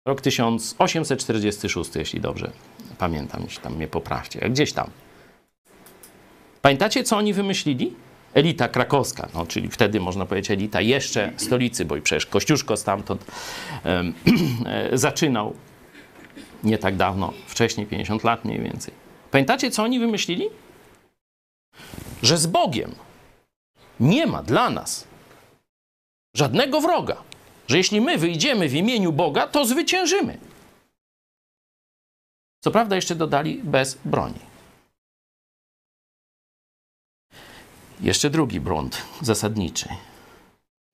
Rok 0.07 0.21
1846, 0.21 1.97
jeśli 1.97 2.21
dobrze 2.21 2.53
pamiętam, 2.99 3.43
jeśli 3.45 3.63
tam 3.63 3.75
mnie 3.75 3.89
poprawcie, 3.89 4.51
gdzieś 4.51 4.73
tam. 4.73 4.91
Pamiętacie, 6.63 7.05
co 7.05 7.17
oni 7.17 7.35
wymyślili? 7.35 7.95
Elita 8.35 8.69
krakowska, 8.69 9.29
no, 9.35 9.47
czyli 9.47 9.69
wtedy 9.71 10.01
można 10.01 10.27
powiedzieć 10.27 10.51
elita 10.51 10.81
jeszcze 10.81 11.33
stolicy, 11.37 11.85
bo 11.85 11.97
i 11.97 12.03
przecież 12.03 12.27
Kościuszko 12.27 12.77
stamtąd 12.77 13.25
e, 13.85 14.05
zaczynał 15.05 15.55
nie 16.65 16.79
tak 16.79 16.97
dawno, 16.97 17.33
wcześniej, 17.47 17.87
50 17.87 18.25
lat 18.25 18.45
mniej 18.45 18.61
więcej. 18.61 18.95
Pamiętacie, 19.31 19.71
co 19.71 19.83
oni 19.83 19.99
wymyślili? 19.99 20.49
Że 22.23 22.39
z 22.39 22.47
Bogiem 22.47 22.95
nie 24.01 24.27
ma 24.27 24.43
dla 24.43 24.71
nas 24.71 25.07
żadnego 26.35 26.81
wroga. 26.81 27.17
Że 27.73 27.79
jeśli 27.79 28.01
my 28.01 28.19
wyjdziemy 28.19 28.69
w 28.69 28.75
imieniu 28.75 29.13
Boga, 29.13 29.47
to 29.47 29.65
zwyciężymy. 29.65 30.39
Co 32.61 32.71
prawda, 32.71 32.97
jeszcze 32.97 33.15
dodali 33.15 33.61
bez 33.65 33.99
broni. 34.05 34.39
Jeszcze 38.01 38.31
drugi 38.31 38.61
błąd 38.61 39.03
zasadniczy. 39.21 39.89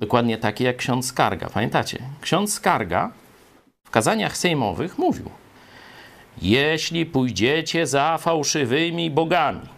Dokładnie 0.00 0.38
taki 0.38 0.64
jak 0.64 0.76
ksiądz 0.76 1.06
Skarga. 1.06 1.50
Pamiętacie? 1.50 1.98
Ksiądz 2.20 2.54
Skarga 2.54 3.12
w 3.84 3.90
kazaniach 3.90 4.36
sejmowych 4.36 4.98
mówił: 4.98 5.30
Jeśli 6.42 7.06
pójdziecie 7.06 7.86
za 7.86 8.18
fałszywymi 8.18 9.10
bogami, 9.10 9.68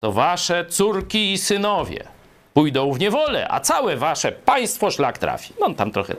to 0.00 0.12
wasze 0.12 0.66
córki 0.66 1.32
i 1.32 1.38
synowie 1.38 2.19
pójdą 2.54 2.92
w 2.92 2.98
niewolę, 2.98 3.48
a 3.48 3.60
całe 3.60 3.96
wasze 3.96 4.32
państwo 4.32 4.90
szlak 4.90 5.18
trafi. 5.18 5.54
No 5.60 5.66
on 5.66 5.74
tam 5.74 5.92
trochę 5.92 6.16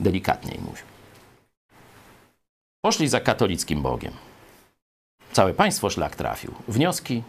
delikatniej 0.00 0.58
mówił. 0.60 0.84
Poszli 2.80 3.08
za 3.08 3.20
katolickim 3.20 3.82
Bogiem. 3.82 4.12
Całe 5.32 5.54
państwo 5.54 5.90
szlak 5.90 6.16
trafił. 6.16 6.54
Wnioski 6.68 7.22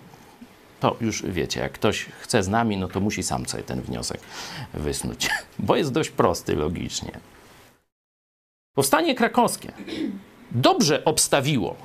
to 0.80 0.96
już 1.02 1.24
wiecie, 1.24 1.60
jak 1.60 1.72
ktoś 1.72 2.06
chce 2.06 2.44
z 2.44 2.48
nami, 2.48 2.78
no 2.78 2.88
to 2.88 3.00
musi 3.00 3.24
sam 3.24 3.46
sobie 3.46 3.64
ten 3.64 3.82
wniosek 3.82 4.22
wysnuć, 4.74 5.30
bo 5.60 5.76
jest 5.76 5.92
dość 5.92 6.10
prosty 6.10 6.56
logicznie. 6.56 7.12
Powstanie 8.76 9.16
krakowskie 9.16 9.72
dobrze 10.52 11.06
obstawiło, 11.06 11.76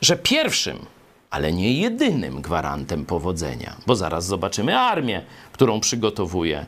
że 0.00 0.16
pierwszym, 0.16 0.86
ale 1.32 1.52
nie 1.52 1.72
jedynym 1.72 2.40
gwarantem 2.40 3.06
powodzenia, 3.06 3.76
bo 3.86 3.96
zaraz 3.96 4.26
zobaczymy 4.26 4.78
armię, 4.78 5.22
którą 5.52 5.80
przygotowuje 5.80 6.66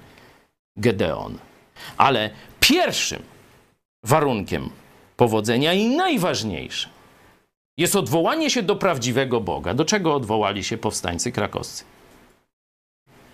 Gedeon, 0.76 1.38
ale 1.96 2.30
pierwszym 2.60 3.22
warunkiem 4.04 4.70
powodzenia 5.16 5.72
i 5.72 5.96
najważniejszym 5.96 6.90
jest 7.78 7.96
odwołanie 7.96 8.50
się 8.50 8.62
do 8.62 8.76
prawdziwego 8.76 9.40
Boga. 9.40 9.74
Do 9.74 9.84
czego 9.84 10.14
odwołali 10.14 10.64
się 10.64 10.78
powstańcy 10.78 11.32
krakowscy? 11.32 11.84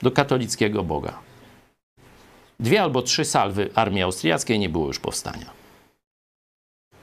Do 0.03 0.11
katolickiego 0.11 0.83
Boga. 0.83 1.19
Dwie 2.61 2.83
albo 2.83 3.03
trzy 3.03 3.25
salwy 3.25 3.71
armii 3.75 4.03
austriackiej 4.03 4.59
nie 4.59 4.69
było 4.69 4.87
już 4.87 4.99
powstania. 4.99 5.60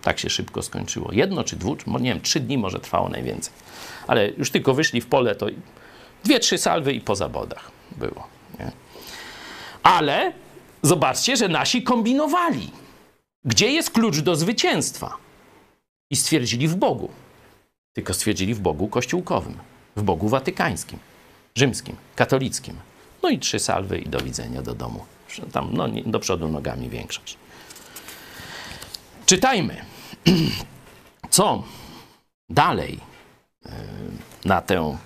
Tak 0.01 0.19
się 0.19 0.29
szybko 0.29 0.61
skończyło. 0.61 1.11
Jedno 1.11 1.43
czy 1.43 1.55
dwu, 1.55 1.77
nie 1.87 2.09
wiem, 2.09 2.21
trzy 2.21 2.39
dni 2.39 2.57
może 2.57 2.79
trwało 2.79 3.09
najwięcej. 3.09 3.53
Ale 4.07 4.29
już 4.29 4.51
tylko 4.51 4.73
wyszli 4.73 5.01
w 5.01 5.07
pole, 5.07 5.35
to 5.35 5.47
dwie, 6.23 6.39
trzy 6.39 6.57
salwy 6.57 6.93
i 6.93 7.01
po 7.01 7.15
zabodach 7.15 7.71
było. 7.97 8.27
Nie? 8.59 8.71
Ale 9.83 10.33
zobaczcie, 10.81 11.37
że 11.37 11.47
nasi 11.47 11.83
kombinowali. 11.83 12.71
Gdzie 13.45 13.71
jest 13.71 13.91
klucz 13.91 14.19
do 14.19 14.35
zwycięstwa? 14.35 15.17
I 16.11 16.15
stwierdzili 16.15 16.67
w 16.67 16.75
Bogu. 16.75 17.09
Tylko 17.93 18.13
stwierdzili 18.13 18.53
w 18.53 18.59
Bogu 18.59 18.87
kościółkowym, 18.87 19.57
w 19.95 20.01
Bogu 20.01 20.29
watykańskim, 20.29 20.99
rzymskim, 21.55 21.95
katolickim. 22.15 22.75
No 23.23 23.29
i 23.29 23.39
trzy 23.39 23.59
salwy 23.59 23.99
i 23.99 24.09
do 24.09 24.19
widzenia 24.19 24.61
do 24.61 24.73
domu. 24.73 25.05
Tam 25.51 25.69
no, 25.73 25.87
do 26.05 26.19
przodu 26.19 26.47
nogami 26.47 26.89
większość. 26.89 27.37
Czytajmy, 29.27 29.81
co 31.29 31.63
dalej 32.49 32.99
e, 33.65 33.69
na 34.45 34.61
tę 34.61 34.97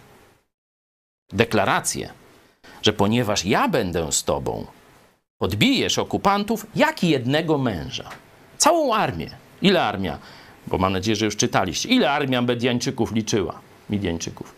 deklarację, 1.29 2.13
że 2.81 2.93
ponieważ 2.93 3.45
ja 3.45 3.67
będę 3.67 4.11
z 4.11 4.23
tobą, 4.23 4.65
podbijesz 5.37 5.97
okupantów 5.97 6.65
jak 6.75 7.03
jednego 7.03 7.57
męża. 7.57 8.09
Całą 8.57 8.93
armię. 8.93 9.31
Ile 9.61 9.83
armia? 9.83 10.19
Bo 10.67 10.77
mam 10.77 10.93
nadzieję, 10.93 11.15
że 11.15 11.25
już 11.25 11.37
czytaliście. 11.37 11.89
Ile 11.89 12.11
armia 12.11 12.41
Mediańczyków 12.41 13.11
liczyła? 13.11 13.61
Midianczyków. 13.89 14.55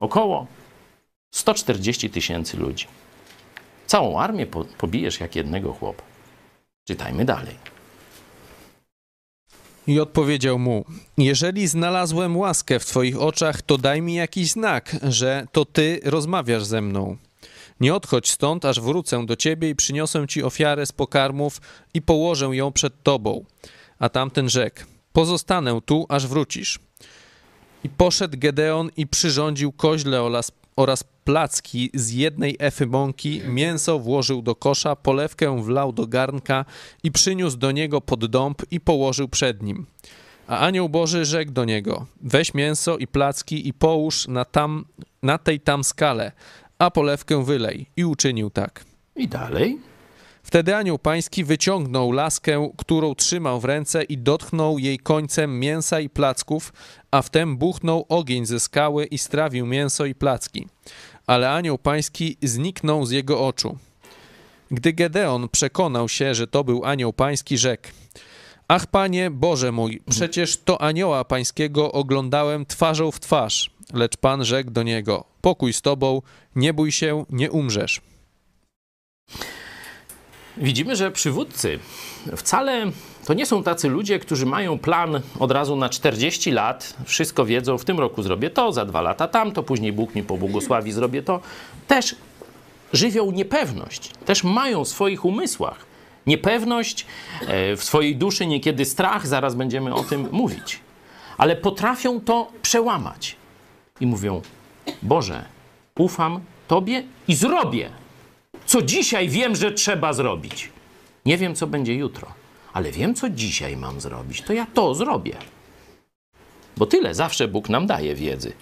Około 0.00 0.46
140 1.34 2.10
tysięcy 2.10 2.56
ludzi. 2.56 2.86
Całą 3.86 4.20
armię 4.20 4.46
po, 4.46 4.64
pobijesz 4.64 5.20
jak 5.20 5.36
jednego 5.36 5.72
chłopa. 5.72 6.07
Czytajmy 6.88 7.24
dalej. 7.24 7.54
I 9.86 10.00
odpowiedział 10.00 10.58
mu: 10.58 10.84
Jeżeli 11.18 11.68
znalazłem 11.68 12.36
łaskę 12.36 12.78
w 12.78 12.86
twoich 12.86 13.20
oczach, 13.20 13.62
to 13.62 13.78
daj 13.78 14.02
mi 14.02 14.14
jakiś 14.14 14.50
znak, 14.50 14.96
że 15.02 15.46
to 15.52 15.64
ty 15.64 16.00
rozmawiasz 16.04 16.64
ze 16.64 16.80
mną. 16.80 17.16
Nie 17.80 17.94
odchodź 17.94 18.30
stąd, 18.30 18.64
aż 18.64 18.80
wrócę 18.80 19.26
do 19.26 19.36
ciebie 19.36 19.70
i 19.70 19.74
przyniosę 19.74 20.26
ci 20.28 20.42
ofiarę 20.42 20.86
z 20.86 20.92
pokarmów 20.92 21.60
i 21.94 22.02
położę 22.02 22.46
ją 22.46 22.72
przed 22.72 23.02
tobą. 23.02 23.44
A 23.98 24.08
tamten 24.08 24.48
rzekł: 24.48 24.80
Pozostanę 25.12 25.80
tu, 25.84 26.06
aż 26.08 26.26
wrócisz. 26.26 26.78
I 27.84 27.88
poszedł 27.88 28.38
Gedeon 28.38 28.90
i 28.96 29.06
przyrządził 29.06 29.72
koźle 29.72 30.22
oraz, 30.22 30.52
oraz 30.78 31.04
placki 31.24 31.90
z 31.94 32.10
jednej 32.10 32.56
efy 32.58 32.86
mąki, 32.86 33.40
mięso 33.48 33.98
włożył 33.98 34.42
do 34.42 34.54
kosza, 34.54 34.96
polewkę 34.96 35.62
wlał 35.62 35.92
do 35.92 36.06
garnka 36.06 36.64
i 37.02 37.12
przyniósł 37.12 37.56
do 37.56 37.72
niego 37.72 38.00
pod 38.00 38.26
dąb 38.26 38.62
i 38.70 38.80
położył 38.80 39.28
przed 39.28 39.62
nim. 39.62 39.86
A 40.46 40.58
anioł 40.58 40.88
Boży 40.88 41.24
rzekł 41.24 41.52
do 41.52 41.64
niego: 41.64 42.06
Weź 42.20 42.54
mięso 42.54 42.98
i 42.98 43.06
placki 43.06 43.68
i 43.68 43.72
połóż 43.72 44.28
na, 44.28 44.44
tam, 44.44 44.84
na 45.22 45.38
tej 45.38 45.60
tam 45.60 45.84
skale, 45.84 46.32
a 46.78 46.90
polewkę 46.90 47.44
wylej. 47.44 47.86
I 47.96 48.04
uczynił 48.04 48.50
tak. 48.50 48.84
I 49.16 49.28
dalej. 49.28 49.78
Wtedy 50.48 50.76
anioł 50.76 50.98
pański 50.98 51.44
wyciągnął 51.44 52.12
laskę, 52.12 52.70
którą 52.76 53.14
trzymał 53.14 53.60
w 53.60 53.64
ręce 53.64 54.02
i 54.02 54.18
dotknął 54.18 54.78
jej 54.78 54.98
końcem 54.98 55.60
mięsa 55.60 56.00
i 56.00 56.08
placków, 56.08 56.72
a 57.10 57.22
wtem 57.22 57.56
buchnął 57.56 58.06
ogień 58.08 58.46
ze 58.46 58.60
skały 58.60 59.04
i 59.04 59.18
strawił 59.18 59.66
mięso 59.66 60.06
i 60.06 60.14
placki. 60.14 60.66
Ale 61.26 61.50
anioł 61.50 61.78
pański 61.78 62.36
zniknął 62.42 63.06
z 63.06 63.10
jego 63.10 63.46
oczu. 63.46 63.78
Gdy 64.70 64.92
Gedeon 64.92 65.48
przekonał 65.48 66.08
się, 66.08 66.34
że 66.34 66.46
to 66.46 66.64
był 66.64 66.84
anioł 66.84 67.12
pański, 67.12 67.58
rzekł: 67.58 67.88
Ach, 68.68 68.86
panie 68.86 69.30
Boże 69.30 69.72
mój, 69.72 70.02
przecież 70.10 70.56
to 70.56 70.82
anioła 70.82 71.24
pańskiego 71.24 71.92
oglądałem 71.92 72.66
twarzą 72.66 73.10
w 73.10 73.20
twarz. 73.20 73.70
Lecz 73.92 74.16
pan 74.16 74.44
rzekł 74.44 74.70
do 74.70 74.82
niego: 74.82 75.24
Pokój 75.40 75.72
z 75.72 75.82
tobą, 75.82 76.22
nie 76.56 76.74
bój 76.74 76.92
się, 76.92 77.24
nie 77.30 77.50
umrzesz. 77.50 78.00
Widzimy, 80.60 80.96
że 80.96 81.10
przywódcy 81.10 81.78
wcale 82.36 82.86
to 83.26 83.34
nie 83.34 83.46
są 83.46 83.62
tacy 83.62 83.88
ludzie, 83.88 84.18
którzy 84.18 84.46
mają 84.46 84.78
plan 84.78 85.20
od 85.38 85.50
razu 85.50 85.76
na 85.76 85.88
40 85.88 86.50
lat, 86.50 86.94
wszystko 87.04 87.44
wiedzą, 87.44 87.78
w 87.78 87.84
tym 87.84 87.98
roku 87.98 88.22
zrobię 88.22 88.50
to, 88.50 88.72
za 88.72 88.84
dwa 88.84 89.00
lata 89.00 89.28
tamto, 89.28 89.62
później 89.62 89.92
Bóg 89.92 90.14
mi 90.14 90.22
pobłogosławi, 90.22 90.92
zrobię 90.92 91.22
to. 91.22 91.40
Też 91.86 92.16
żywią 92.92 93.30
niepewność, 93.30 94.10
też 94.24 94.44
mają 94.44 94.84
w 94.84 94.88
swoich 94.88 95.24
umysłach 95.24 95.86
niepewność, 96.26 97.06
e, 97.40 97.76
w 97.76 97.84
swojej 97.84 98.16
duszy 98.16 98.46
niekiedy 98.46 98.84
strach, 98.84 99.26
zaraz 99.26 99.54
będziemy 99.54 99.94
o 99.94 100.04
tym 100.04 100.28
mówić. 100.32 100.80
Ale 101.38 101.56
potrafią 101.56 102.20
to 102.20 102.52
przełamać 102.62 103.36
i 104.00 104.06
mówią: 104.06 104.42
Boże, 105.02 105.44
ufam 105.98 106.40
Tobie 106.68 107.02
i 107.28 107.34
zrobię 107.34 107.90
co 108.68 108.82
dzisiaj 108.82 109.28
wiem, 109.28 109.56
że 109.56 109.72
trzeba 109.72 110.12
zrobić. 110.12 110.70
Nie 111.26 111.38
wiem, 111.38 111.54
co 111.54 111.66
będzie 111.66 111.94
jutro, 111.94 112.28
ale 112.72 112.92
wiem, 112.92 113.14
co 113.14 113.30
dzisiaj 113.30 113.76
mam 113.76 114.00
zrobić. 114.00 114.42
To 114.42 114.52
ja 114.52 114.66
to 114.74 114.94
zrobię. 114.94 115.36
Bo 116.76 116.86
tyle 116.86 117.14
zawsze 117.14 117.48
Bóg 117.48 117.68
nam 117.68 117.86
daje 117.86 118.14
wiedzy, 118.14 118.52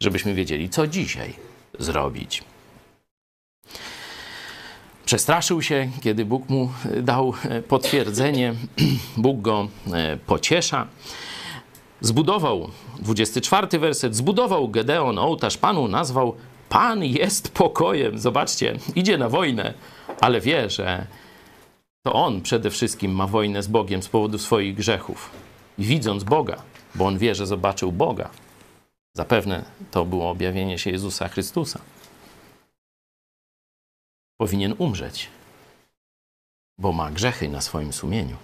żebyśmy 0.00 0.34
wiedzieli, 0.34 0.68
co 0.68 0.86
dzisiaj 0.86 1.34
zrobić. 1.78 2.42
Przestraszył 5.04 5.62
się, 5.62 5.90
kiedy 6.02 6.24
Bóg 6.24 6.48
mu 6.48 6.72
e, 6.84 7.02
dał 7.02 7.34
e, 7.44 7.62
potwierdzenie. 7.62 8.54
Bóg 9.16 9.40
go 9.40 9.68
e, 9.92 10.16
pociesza. 10.16 10.86
Zbudował, 12.00 12.70
24 12.98 13.78
werset, 13.78 14.16
zbudował 14.16 14.68
Gedeon 14.68 15.18
ołtarz 15.18 15.58
Panu, 15.58 15.88
nazwał 15.88 16.36
Pan 16.72 17.04
jest 17.04 17.54
pokojem. 17.54 18.18
Zobaczcie, 18.18 18.78
idzie 18.94 19.18
na 19.18 19.28
wojnę, 19.28 19.74
ale 20.20 20.40
wie, 20.40 20.70
że 20.70 21.06
to 22.02 22.12
on 22.12 22.42
przede 22.42 22.70
wszystkim 22.70 23.12
ma 23.12 23.26
wojnę 23.26 23.62
z 23.62 23.66
Bogiem 23.66 24.02
z 24.02 24.08
powodu 24.08 24.38
swoich 24.38 24.74
grzechów. 24.74 25.30
I 25.78 25.84
widząc 25.84 26.24
Boga, 26.24 26.62
bo 26.94 27.06
on 27.06 27.18
wie, 27.18 27.34
że 27.34 27.46
zobaczył 27.46 27.92
Boga, 27.92 28.30
zapewne 29.16 29.64
to 29.90 30.04
było 30.04 30.30
objawienie 30.30 30.78
się 30.78 30.90
Jezusa 30.90 31.28
Chrystusa, 31.28 31.80
powinien 34.36 34.74
umrzeć, 34.78 35.28
bo 36.78 36.92
ma 36.92 37.10
grzechy 37.10 37.48
na 37.48 37.60
swoim 37.60 37.92
sumieniu. 37.92 38.36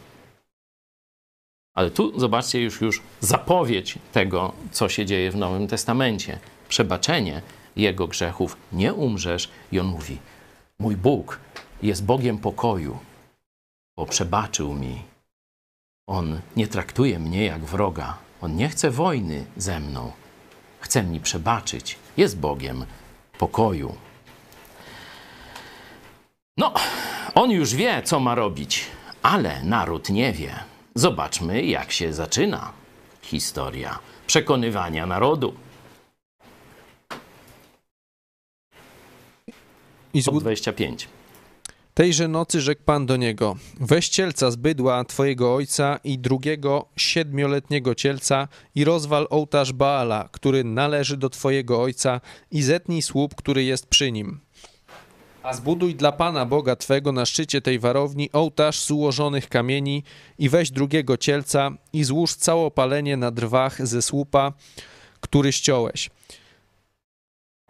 Ale 1.75 1.91
tu 1.91 2.21
zobaczcie 2.21 2.63
już, 2.63 2.81
już 2.81 3.03
zapowiedź 3.21 3.99
tego, 4.13 4.53
co 4.73 4.89
się 4.89 5.07
dzieje 5.07 5.31
w 5.31 5.37
Nowym 5.37 5.69
Testamencie. 5.69 6.39
Przebaczenie 6.69 7.43
jego 7.79 8.07
grzechów, 8.07 8.57
nie 8.73 8.95
umrzesz. 8.95 9.49
I 9.73 9.81
on 9.81 9.87
mówi: 9.87 10.19
Mój 10.79 10.97
Bóg 10.97 11.41
jest 11.83 12.05
Bogiem 12.05 12.39
pokoju, 12.39 12.99
bo 13.97 14.07
przebaczył 14.07 14.75
mi. 14.75 15.03
On 16.09 16.41
nie 16.57 16.67
traktuje 16.67 17.19
mnie 17.19 17.45
jak 17.45 17.65
wroga. 17.65 18.19
On 18.41 18.57
nie 18.57 18.69
chce 18.69 18.91
wojny 18.91 19.45
ze 19.57 19.81
mną. 19.81 20.13
Chce 20.81 21.03
mi 21.03 21.21
przebaczyć. 21.21 21.99
Jest 22.17 22.39
Bogiem 22.39 22.85
pokoju. 23.39 23.95
No, 26.57 26.75
on 27.35 27.51
już 27.51 27.75
wie, 27.75 28.03
co 28.03 28.21
ma 28.21 28.35
robić, 28.35 28.87
ale 29.23 29.63
naród 29.63 30.09
nie 30.09 30.33
wie. 30.33 30.55
Zobaczmy, 30.95 31.63
jak 31.63 31.93
się 31.93 32.13
zaczyna 32.13 32.73
historia 33.23 33.99
przekonywania 34.27 35.07
narodu. 35.07 35.55
I 40.15 40.23
zbud- 40.23 40.41
25. 40.41 41.09
Tejże 41.95 42.29
nocy 42.29 42.61
rzekł 42.61 42.83
Pan 42.85 43.07
do 43.07 43.17
niego: 43.17 43.57
Weź 43.81 44.09
cielca 44.09 44.51
z 44.51 44.57
bydła 44.57 45.05
twojego 45.05 45.55
ojca 45.55 45.99
i 46.05 46.19
drugiego 46.19 46.87
siedmioletniego 46.97 47.95
cielca 47.95 48.49
i 48.75 48.85
rozwal 48.85 49.27
ołtarz 49.31 49.73
Baala, 49.73 50.29
który 50.33 50.65
należy 50.65 51.17
do 51.17 51.31
twojego 51.31 51.83
ojca, 51.83 52.21
i 52.51 52.63
zetnij 52.63 53.03
słup, 53.03 53.35
który 53.35 53.65
jest 53.65 53.87
przy 53.87 54.13
nim. 54.13 54.41
A 55.43 55.53
zbuduj 55.53 55.95
dla 55.95 56.13
Pana 56.13 56.47
Boga 56.47 56.77
Twego 56.77 57.13
na 57.13 57.27
szczycie 57.27 57.61
tej 57.61 57.79
warowni 57.79 58.33
ołtarz 58.33 58.81
z 58.81 58.91
ułożonych 58.91 59.49
kamieni 59.49 60.03
i 60.39 60.49
weź 60.49 60.71
drugiego 60.71 61.17
cielca 61.17 61.71
i 61.93 62.05
złóż 62.05 62.35
całopalenie 62.35 63.17
na 63.17 63.31
drwach 63.31 63.87
ze 63.87 64.03
słupa, 64.03 64.53
który 65.21 65.53
ściąłeś. 65.53 66.11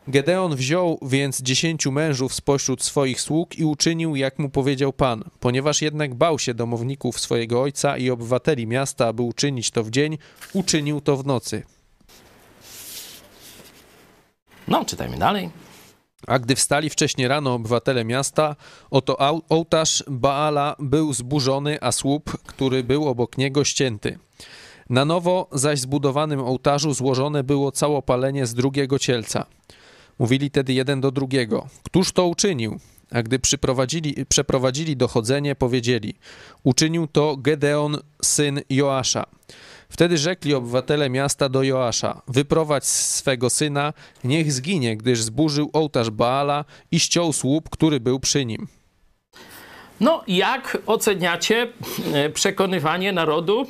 Gedeon 0.09 0.57
wziął 0.57 0.99
więc 1.03 1.43
dziesięciu 1.43 1.93
mężów 1.93 2.35
spośród 2.35 2.83
swoich 2.83 3.21
sług 3.21 3.59
i 3.59 3.65
uczynił, 3.65 4.17
jak 4.17 4.39
mu 4.39 4.51
powiedział 4.51 4.93
Pan. 4.93 5.25
Ponieważ 5.41 5.83
jednak 5.83 6.15
bał 6.15 6.39
się 6.39 6.55
domowników 6.55 7.21
swojego 7.21 7.63
ojca 7.63 7.97
i 7.97 8.11
obywateli 8.11 8.67
miasta, 8.67 9.07
aby 9.07 9.23
uczynić 9.23 9.71
to 9.71 9.85
w 9.85 9.91
dzień, 9.91 10.19
uczynił 10.53 11.01
to 11.01 11.17
w 11.17 11.27
nocy. 11.27 11.63
No, 14.69 14.85
czytajmy 14.85 15.19
dalej. 15.19 15.51
A 16.27 16.39
gdy 16.39 16.55
wstali 16.55 16.91
wcześnie 16.91 17.29
rano 17.29 17.55
obywatele 17.55 18.05
miasta, 18.05 18.57
oto 18.91 19.43
ołtarz 19.49 20.05
Baala 20.07 20.77
był 20.79 21.13
zburzony, 21.13 21.79
a 21.81 21.93
słup, 21.93 22.39
który 22.47 22.85
był 22.85 23.09
obok 23.09 23.39
niego, 23.39 23.65
ścięty. 23.65 24.19
Na 24.91 25.05
nowo 25.05 25.49
zaś 25.53 25.81
zbudowanym 25.81 26.41
ołtarzu 26.41 26.95
złożone 26.95 27.45
było 27.45 27.73
całopalenie 27.73 28.47
z 28.47 28.55
drugiego 28.55 28.99
cielca. 28.99 29.47
Mówili 30.19 30.51
tedy 30.51 30.73
jeden 30.73 31.01
do 31.01 31.11
drugiego: 31.11 31.69
Któż 31.83 32.13
to 32.13 32.27
uczynił? 32.27 32.81
A 33.11 33.23
gdy 33.23 33.39
przeprowadzili 34.29 34.97
dochodzenie, 34.97 35.55
powiedzieli: 35.55 36.15
Uczynił 36.65 37.07
to 37.07 37.37
Gedeon, 37.37 37.99
syn 38.23 38.61
Joasza. 38.71 39.27
Wtedy 39.89 40.19
rzekli 40.19 40.55
obywatele 40.55 41.11
miasta 41.11 41.49
do 41.49 41.63
Joasza: 41.63 42.23
Wyprowadź 42.29 42.85
swego 42.87 43.51
syna, 43.51 43.93
niech 44.25 44.53
zginie, 44.53 44.97
gdyż 44.97 45.23
zburzył 45.23 45.71
ołtarz 45.73 46.11
Baala 46.11 46.65
i 46.91 47.01
ściął 47.01 47.33
słup, 47.33 47.71
który 47.71 48.01
był 48.01 48.21
przy 48.21 48.45
nim. 48.45 48.69
No, 50.01 50.25
jak 50.29 50.79
oceniacie 50.87 51.73
e, 52.13 52.31
przekonywanie 52.31 53.13
narodu? 53.13 53.67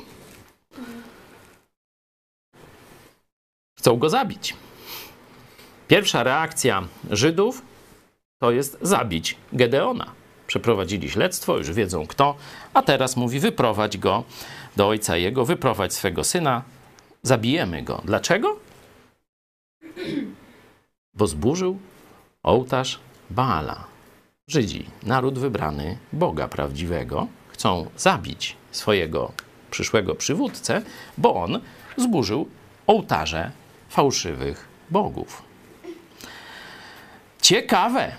Chcą 3.79 3.97
go 3.97 4.09
zabić. 4.09 4.55
Pierwsza 5.89 6.23
reakcja 6.23 6.83
Żydów 7.11 7.61
to 8.39 8.51
jest 8.51 8.77
zabić 8.81 9.37
Gedeona. 9.53 10.11
Przeprowadzili 10.47 11.09
śledztwo, 11.09 11.57
już 11.57 11.71
wiedzą 11.71 12.07
kto, 12.07 12.35
a 12.73 12.81
teraz 12.81 13.17
mówi 13.17 13.39
wyprowadź 13.39 13.97
go 13.97 14.23
do 14.77 14.87
ojca 14.87 15.17
jego, 15.17 15.45
wyprowadź 15.45 15.93
swego 15.93 16.23
syna, 16.23 16.63
zabijemy 17.23 17.83
go. 17.83 18.01
Dlaczego? 18.05 18.59
Bo 21.13 21.27
zburzył 21.27 21.79
ołtarz 22.43 22.99
Baala. 23.29 23.83
Żydzi, 24.47 24.85
naród 25.03 25.39
wybrany 25.39 25.97
Boga 26.13 26.47
prawdziwego, 26.47 27.27
chcą 27.47 27.89
zabić 27.97 28.55
swojego 28.71 29.31
przyszłego 29.71 30.15
przywódcę, 30.15 30.81
bo 31.17 31.35
on 31.35 31.59
zburzył 31.97 32.49
ołtarze 32.87 33.51
fałszywych 33.89 34.67
bogów. 34.89 35.48
Ciekawe. 37.49 38.11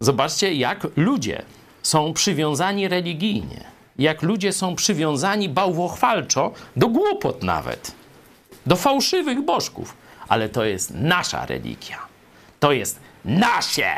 Zobaczcie, 0.00 0.54
jak 0.54 0.86
ludzie 0.96 1.42
są 1.82 2.12
przywiązani 2.12 2.88
religijnie, 2.88 3.64
jak 3.98 4.22
ludzie 4.22 4.52
są 4.52 4.76
przywiązani 4.76 5.48
bałwochwalczo 5.48 6.52
do 6.76 6.88
głupot 6.88 7.42
nawet, 7.42 7.94
do 8.66 8.76
fałszywych 8.76 9.44
bożków. 9.44 9.96
Ale 10.28 10.48
to 10.48 10.64
jest 10.64 10.90
nasza 10.94 11.46
religia. 11.46 11.98
To 12.60 12.72
jest 12.72 13.00
nasze. 13.24 13.92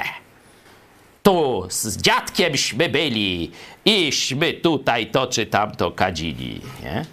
Tu 1.23 1.67
z 1.69 1.97
dziadkiemśmy 1.97 2.89
byli, 2.89 3.51
iśmy 3.85 4.53
tutaj 4.53 5.11
to 5.11 5.27
czy 5.27 5.47
tamto 5.47 5.91
kadzili, 5.91 6.61
nie? 6.83 7.05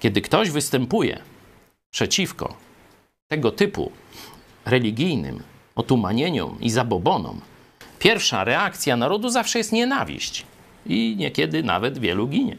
Kiedy 0.00 0.20
ktoś 0.20 0.50
występuje 0.50 1.18
przeciwko 1.90 2.56
tego 3.28 3.50
typu 3.50 3.92
religijnym 4.64 5.42
otumanieniom 5.78 6.58
i 6.60 6.70
zabobonom, 6.70 7.40
pierwsza 7.98 8.44
reakcja 8.44 8.96
narodu 8.96 9.30
zawsze 9.30 9.58
jest 9.58 9.72
nienawiść. 9.72 10.46
I 10.86 11.14
niekiedy 11.18 11.62
nawet 11.62 11.98
wielu 11.98 12.28
ginie, 12.28 12.56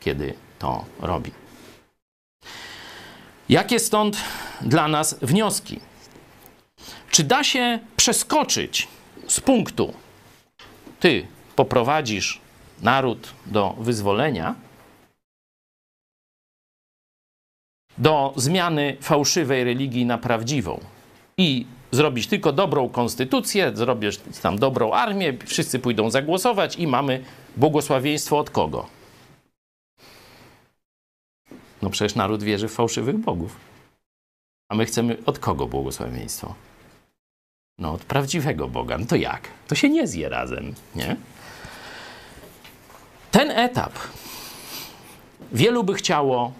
kiedy 0.00 0.34
to 0.58 0.84
robi. 1.00 1.32
Jakie 3.48 3.78
stąd 3.78 4.16
dla 4.60 4.88
nas 4.88 5.18
wnioski? 5.22 5.80
Czy 7.10 7.24
da 7.24 7.44
się 7.44 7.78
przeskoczyć 7.96 8.88
z 9.28 9.40
punktu, 9.40 9.94
ty 11.00 11.26
poprowadzisz 11.56 12.40
naród 12.82 13.32
do 13.46 13.74
wyzwolenia, 13.78 14.54
do 17.98 18.32
zmiany 18.36 18.96
fałszywej 19.00 19.64
religii 19.64 20.06
na 20.06 20.18
prawdziwą 20.18 20.80
i 21.38 21.66
zrobić 21.90 22.26
tylko 22.26 22.52
dobrą 22.52 22.88
konstytucję, 22.88 23.72
zrobisz 23.74 24.20
tam 24.42 24.58
dobrą 24.58 24.92
armię, 24.92 25.38
wszyscy 25.46 25.78
pójdą 25.78 26.10
zagłosować 26.10 26.76
i 26.76 26.86
mamy 26.86 27.24
błogosławieństwo 27.56 28.38
od 28.38 28.50
kogo? 28.50 28.86
No 31.82 31.90
przecież 31.90 32.14
naród 32.14 32.42
wierzy 32.42 32.68
w 32.68 32.72
fałszywych 32.72 33.18
bogów. 33.18 33.56
A 34.68 34.74
my 34.74 34.86
chcemy 34.86 35.16
od 35.26 35.38
kogo 35.38 35.66
błogosławieństwo? 35.66 36.54
No 37.78 37.92
od 37.92 38.04
prawdziwego 38.04 38.68
Boga. 38.68 38.98
No 38.98 39.06
to 39.06 39.16
jak? 39.16 39.48
To 39.68 39.74
się 39.74 39.88
nie 39.88 40.06
zje 40.06 40.28
razem, 40.28 40.74
nie? 40.94 41.16
Ten 43.30 43.50
etap 43.50 43.92
wielu 45.52 45.84
by 45.84 45.94
chciało 45.94 46.52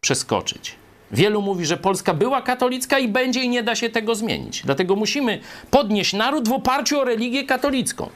przeskoczyć. 0.00 0.76
Wielu 1.10 1.42
mówi, 1.42 1.66
że 1.66 1.76
Polska 1.76 2.14
była 2.14 2.42
katolicka 2.42 2.98
i 2.98 3.08
będzie 3.08 3.42
i 3.42 3.48
nie 3.48 3.62
da 3.62 3.74
się 3.74 3.90
tego 3.90 4.14
zmienić. 4.14 4.62
Dlatego 4.64 4.96
musimy 4.96 5.40
podnieść 5.70 6.12
naród 6.12 6.48
w 6.48 6.52
oparciu 6.52 7.00
o 7.00 7.04
religię 7.04 7.44
katolicką. 7.44 8.08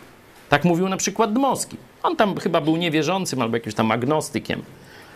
Tak 0.49 0.65
mówił 0.65 0.89
na 0.89 0.97
przykład 0.97 1.33
Dmowski. 1.33 1.77
On 2.03 2.17
tam 2.17 2.37
chyba 2.37 2.61
był 2.61 2.77
niewierzącym 2.77 3.43
albo 3.43 3.57
jakimś 3.57 3.75
tam 3.75 3.91
agnostykiem. 3.91 4.63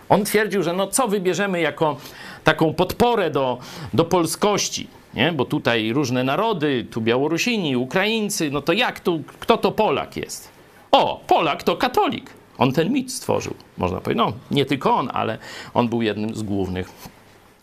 On 0.09 0.25
twierdził, 0.25 0.63
że 0.63 0.73
no 0.73 0.87
co 0.87 1.09
wybierzemy 1.09 1.61
jako 1.61 1.97
taką 2.45 2.75
podporę 2.75 3.31
do, 3.31 3.59
do 3.95 4.05
polskości, 4.05 4.89
nie? 5.15 5.33
Bo 5.33 5.45
tutaj 5.45 5.93
różne 5.93 6.25
narody, 6.25 6.87
tu 6.91 7.01
Białorusini, 7.01 7.77
Ukraińcy, 7.77 8.51
no 8.51 8.63
to 8.63 8.73
jak 8.73 9.01
tu, 9.01 9.23
kto 9.41 9.57
to 9.57 9.73
Polak 9.73 10.17
jest? 10.17 10.49
O, 10.93 11.21
Polak 11.27 11.63
to 11.63 11.77
katolik. 11.77 12.31
On 12.59 12.73
ten 12.73 12.93
mit 12.93 13.13
stworzył, 13.13 13.55
można 13.79 14.01
powiedzieć. 14.01 14.25
No, 14.27 14.33
nie 14.51 14.65
tylko 14.65 14.95
on, 14.95 15.11
ale 15.13 15.39
on 15.75 15.89
był 15.89 16.03
jednym 16.03 16.35
z 16.35 16.43
głównych, 16.43 16.93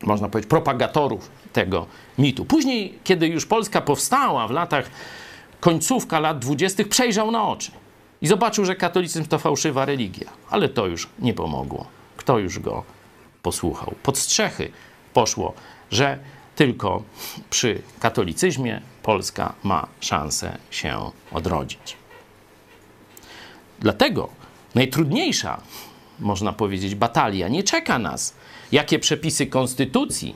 można 0.03 0.30
powiedzieć, 0.30 0.49
propagatorów 0.49 1.32
tego 1.53 1.86
mitu. 2.18 2.45
Później, 2.45 2.99
kiedy 3.03 3.28
już 3.28 3.45
Polska 3.45 3.82
powstała 3.82 4.48
w 4.48 4.52
latach, 4.52 4.91
końcówka 5.60 6.19
lat 6.19 6.40
dwudziestych, 6.40 6.90
przejrzał 6.90 7.32
na 7.32 7.48
oczy 7.48 7.72
i 8.22 8.28
zobaczył, 8.28 8.65
że 8.65 8.76
katolicyzm 8.76 9.26
to 9.26 9.40
fałszywa 9.40 9.86
religia. 9.86 10.30
Ale 10.49 10.69
to 10.69 10.88
już 10.88 11.10
nie 11.19 11.34
pomogło. 11.34 11.86
Kto 12.18 12.40
już 12.40 12.60
go 12.60 12.84
posłuchał? 13.44 13.94
Pod 14.03 14.18
strzechy 14.18 14.72
poszło, 15.14 15.53
że 15.91 16.19
tylko 16.56 17.03
przy 17.49 17.82
katolicyzmie 17.99 18.82
Polska 19.03 19.53
ma 19.64 19.88
szansę 19.99 20.57
się 20.72 21.11
odrodzić. 21.32 21.98
Dlatego 23.80 24.30
najtrudniejsza, 24.76 25.61
można 26.19 26.53
powiedzieć, 26.53 26.95
batalia 26.95 27.48
nie 27.48 27.64
czeka 27.64 27.99
nas, 27.99 28.36
jakie 28.72 28.99
przepisy 28.99 29.48
konstytucji 29.48 30.35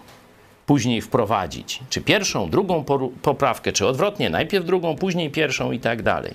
później 0.66 1.02
wprowadzić. 1.02 1.80
Czy 1.90 2.02
pierwszą, 2.02 2.50
drugą 2.50 2.84
poprawkę, 3.22 3.72
czy 3.72 3.88
odwrotnie, 3.88 4.30
najpierw 4.30 4.66
drugą, 4.66 4.96
później 4.96 5.32
pierwszą 5.32 5.72
i 5.72 5.80
tak 5.80 6.04
dalej. 6.04 6.34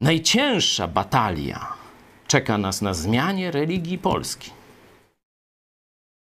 Najcięższa 0.00 0.88
batalia 0.88 1.66
czeka 2.26 2.58
nas 2.58 2.82
na 2.82 2.94
zmianie 2.94 3.50
religii 3.50 3.98
Polski. 3.98 4.50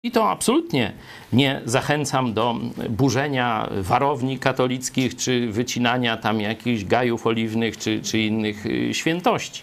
I 0.04 0.10
to 0.10 0.30
absolutnie 0.30 0.92
nie 1.32 1.60
zachęcam 1.64 2.34
do 2.34 2.56
burzenia 2.90 3.68
warowni 3.80 4.38
katolickich, 4.38 5.16
czy 5.16 5.52
wycinania 5.52 6.16
tam 6.16 6.40
jakichś 6.40 6.84
gajów 6.84 7.26
oliwnych, 7.26 7.78
czy, 7.78 8.02
czy 8.02 8.18
innych 8.18 8.66
y, 8.66 8.94
świętości. 8.94 9.62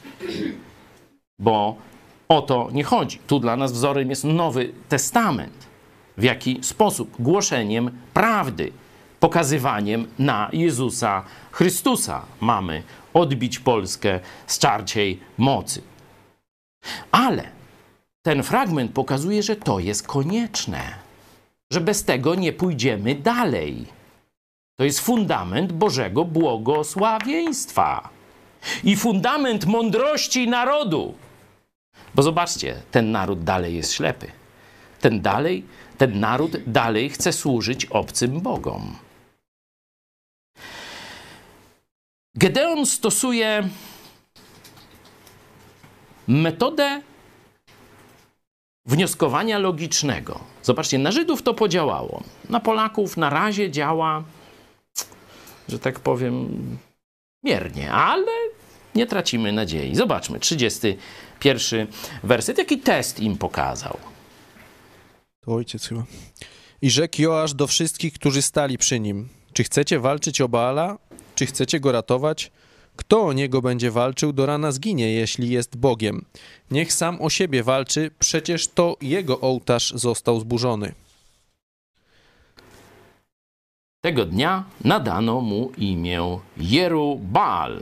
Bo 1.39 1.75
o 2.29 2.41
to 2.41 2.69
nie 2.71 2.83
chodzi. 2.83 3.19
Tu 3.27 3.39
dla 3.39 3.55
nas 3.55 3.71
wzorem 3.71 4.09
jest 4.09 4.23
Nowy 4.23 4.73
Testament. 4.89 5.67
W 6.17 6.23
jaki 6.23 6.59
sposób? 6.61 7.15
Głoszeniem 7.19 7.91
prawdy. 8.13 8.71
pokazywaniem 9.19 10.07
na 10.19 10.49
Jezusa 10.53 11.23
Chrystusa 11.51 12.21
mamy 12.41 12.83
odbić 13.13 13.59
Polskę 13.59 14.19
z 14.47 14.59
czarciej 14.59 15.19
mocy. 15.37 15.81
Ale 17.11 17.43
ten 18.25 18.43
fragment 18.43 18.91
pokazuje, 18.91 19.43
że 19.43 19.55
to 19.55 19.79
jest 19.79 20.07
konieczne, 20.07 20.81
że 21.71 21.81
bez 21.81 22.03
tego 22.03 22.35
nie 22.35 22.53
pójdziemy 22.53 23.15
dalej. 23.15 23.85
To 24.77 24.83
jest 24.83 24.99
fundament 24.99 25.73
Bożego 25.73 26.25
błogosławieństwa 26.25 28.09
i 28.83 28.95
fundament 28.95 29.65
mądrości 29.65 30.47
narodu. 30.47 31.13
Bo 32.15 32.23
zobaczcie, 32.23 32.81
ten 32.91 33.11
naród 33.11 33.43
dalej 33.43 33.75
jest 33.75 33.93
ślepy. 33.93 34.31
Ten 35.01 35.21
dalej, 35.21 35.65
ten 35.97 36.19
naród 36.19 36.57
dalej 36.67 37.09
chce 37.09 37.33
służyć 37.33 37.85
obcym 37.85 38.41
bogom. 38.41 38.95
Gedeon 42.35 42.85
stosuje 42.85 43.69
metodę 46.27 47.01
wnioskowania 48.85 49.59
logicznego. 49.59 50.39
Zobaczcie, 50.63 50.97
na 50.97 51.11
Żydów 51.11 51.43
to 51.43 51.53
podziałało. 51.53 52.23
Na 52.49 52.59
Polaków 52.59 53.17
na 53.17 53.29
razie 53.29 53.71
działa, 53.71 54.23
że 55.69 55.79
tak 55.79 55.99
powiem, 55.99 56.47
miernie, 57.43 57.91
ale 57.91 58.31
nie 58.95 59.05
tracimy 59.05 59.51
nadziei. 59.51 59.95
Zobaczmy, 59.95 60.39
31 61.39 61.87
werset. 62.23 62.57
Jaki 62.57 62.77
test 62.79 63.19
im 63.19 63.37
pokazał? 63.37 63.97
To 65.39 65.51
ojciec 65.53 65.87
chyba. 65.87 66.03
I 66.81 66.89
rzekł 66.89 67.21
Joasz 67.21 67.53
do 67.53 67.67
wszystkich, 67.67 68.13
którzy 68.13 68.41
stali 68.41 68.77
przy 68.77 68.99
nim. 68.99 69.29
Czy 69.53 69.63
chcecie 69.63 69.99
walczyć 69.99 70.41
o 70.41 70.49
Baala? 70.49 70.97
Czy 71.35 71.45
chcecie 71.45 71.79
go 71.79 71.91
ratować? 71.91 72.51
Kto 72.95 73.25
o 73.25 73.33
niego 73.33 73.61
będzie 73.61 73.91
walczył, 73.91 74.33
do 74.33 74.45
rana 74.45 74.71
zginie, 74.71 75.13
jeśli 75.13 75.49
jest 75.49 75.77
Bogiem. 75.77 76.25
Niech 76.71 76.93
sam 76.93 77.21
o 77.21 77.29
siebie 77.29 77.63
walczy, 77.63 78.11
przecież 78.19 78.67
to 78.67 78.97
jego 79.01 79.41
ołtarz 79.41 79.93
został 79.95 80.39
zburzony. 80.39 80.93
Tego 84.01 84.25
dnia 84.25 84.63
nadano 84.83 85.41
mu 85.41 85.71
imię 85.77 86.39
Jerubal, 86.57 87.81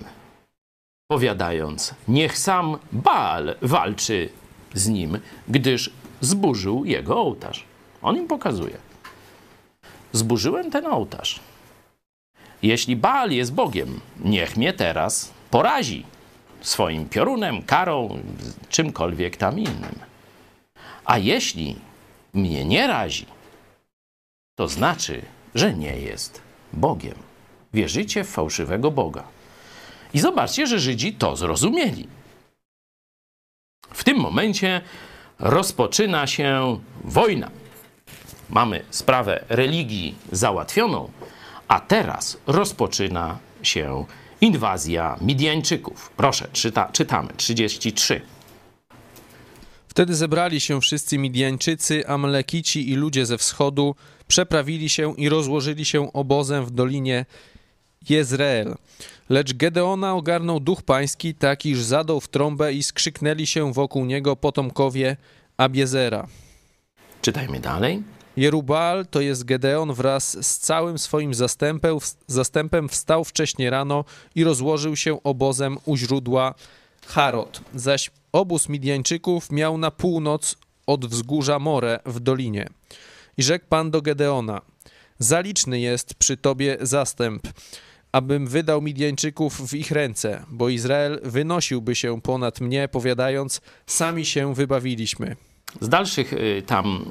powiadając, 1.14 1.94
niech 2.08 2.38
sam 2.38 2.78
Baal 2.92 3.56
walczy 3.62 4.30
z 4.74 4.88
nim, 4.88 5.20
gdyż 5.48 5.92
zburzył 6.22 6.86
jego 6.86 7.22
ołtarz. 7.22 7.64
On 8.02 8.18
im 8.18 8.28
pokazuje. 8.28 8.78
Zburzyłem 10.12 10.72
ten 10.72 10.86
ołtarz. 10.86 11.40
Jeśli 12.62 12.96
Baal 12.96 13.32
jest 13.32 13.54
Bogiem, 13.54 14.00
niech 14.20 14.58
mnie 14.58 14.74
teraz 14.74 15.32
porazi 15.50 16.06
swoim 16.62 17.10
piorunem, 17.10 17.62
karą, 17.62 18.20
czymkolwiek 18.70 19.38
tam 19.38 19.60
innym. 19.60 19.96
A 21.06 21.18
jeśli 21.18 21.76
mnie 22.34 22.66
nie 22.66 22.88
razi, 22.88 23.26
to 24.56 24.68
znaczy, 24.68 25.22
że 25.56 25.74
nie 25.74 25.98
jest 26.00 26.42
Bogiem. 26.74 27.16
Wierzycie 27.74 28.24
w 28.24 28.30
fałszywego 28.30 28.92
Boga. 28.92 29.24
I 30.14 30.20
zobaczcie, 30.20 30.68
że 30.68 30.80
Żydzi 30.80 31.14
to 31.14 31.36
zrozumieli. 31.36 32.08
W 33.94 34.04
tym 34.04 34.18
momencie 34.18 34.82
rozpoczyna 35.40 36.28
się 36.28 36.80
wojna. 37.04 37.52
Mamy 38.50 38.84
sprawę 38.90 39.46
religii 39.50 40.16
załatwioną, 40.32 41.12
a 41.68 41.80
teraz 41.80 42.38
rozpoczyna 42.48 43.38
się 43.64 44.06
inwazja 44.42 45.18
Midjańczyków. 45.22 46.12
Proszę, 46.18 46.48
czyta, 46.54 46.90
czytamy 46.92 47.30
33. 47.38 48.22
Wtedy 49.88 50.16
zebrali 50.16 50.62
się 50.62 50.82
wszyscy 50.82 51.18
Midjańczycy, 51.18 52.08
Amalekici 52.08 52.90
i 52.90 52.96
ludzie 52.96 53.26
ze 53.26 53.38
wschodu, 53.38 53.96
przeprawili 54.28 54.90
się 54.90 55.16
i 55.18 55.30
rozłożyli 55.30 55.86
się 55.86 56.14
obozem 56.14 56.66
w 56.66 56.72
dolinie 56.72 57.26
Jezreel. 58.10 58.76
Lecz 59.30 59.54
Gedeona 59.54 60.16
ogarnął 60.16 60.60
duch 60.60 60.82
pański, 60.82 61.36
tak 61.36 61.66
iż 61.66 61.80
zadał 61.80 62.22
w 62.22 62.28
trąbę 62.28 62.74
i 62.74 62.84
skrzyknęli 62.84 63.48
się 63.48 63.74
wokół 63.74 64.06
niego 64.06 64.36
potomkowie 64.36 65.18
Abiezera. 65.58 66.28
Czytajmy 67.22 67.60
dalej. 67.60 68.04
Jerubal, 68.38 69.06
to 69.08 69.22
jest 69.22 69.44
Gedeon, 69.44 69.94
wraz 69.94 70.46
z 70.48 70.60
całym 70.60 71.00
swoim 71.00 71.34
zastępem, 71.34 71.98
zastępem 72.28 72.90
wstał 72.90 73.24
wcześnie 73.24 73.70
rano 73.70 74.06
i 74.36 74.44
rozłożył 74.44 74.96
się 74.96 75.24
obozem 75.24 75.78
u 75.86 75.98
źródła 75.98 76.54
Harod. 77.08 77.62
Zaś 77.76 78.12
obóz 78.32 78.70
Midjańczyków 78.70 79.52
miał 79.52 79.78
na 79.78 79.92
północ 79.92 80.56
od 80.88 81.06
wzgórza 81.06 81.60
More 81.60 82.00
w 82.06 82.20
dolinie. 82.20 82.68
I 83.38 83.44
rzekł 83.44 83.66
Pan 83.70 83.92
do 83.92 84.02
Gedeona, 84.02 84.62
zaliczny 85.20 85.80
jest 85.80 86.14
przy 86.16 86.38
tobie 86.38 86.78
zastęp, 86.82 87.48
abym 88.14 88.48
wydał 88.48 88.82
Midjańczyków 88.82 89.70
w 89.70 89.74
ich 89.74 89.92
ręce, 89.92 90.46
bo 90.50 90.70
Izrael 90.70 91.20
wynosiłby 91.24 91.96
się 91.96 92.22
ponad 92.22 92.62
mnie, 92.62 92.88
powiadając, 92.88 93.62
sami 93.86 94.26
się 94.26 94.54
wybawiliśmy. 94.54 95.36
Z 95.82 95.90
dalszych 95.90 96.34
y, 96.34 96.64
tam 96.66 97.06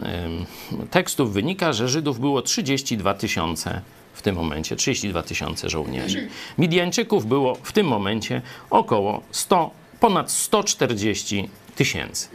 y, 0.82 0.86
tekstów 0.86 1.32
wynika, 1.32 1.72
że 1.72 1.88
Żydów 1.88 2.20
było 2.20 2.42
32 2.42 3.14
tysiące 3.14 3.80
w 4.14 4.22
tym 4.22 4.36
momencie, 4.36 4.76
32 4.76 5.22
tysiące 5.22 5.70
żołnierzy. 5.70 6.28
Midjańczyków 6.58 7.26
było 7.26 7.54
w 7.62 7.72
tym 7.72 7.86
momencie 7.86 8.42
około 8.70 9.22
100, 9.30 9.70
ponad 10.00 10.30
140 10.30 11.48
tysięcy. 11.76 12.28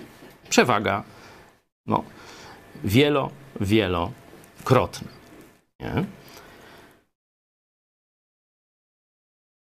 Przewaga, 0.50 1.04
no, 1.86 2.04
wielo, 2.84 3.30
wielokrotna. 3.62 5.08
Nie? 5.80 6.17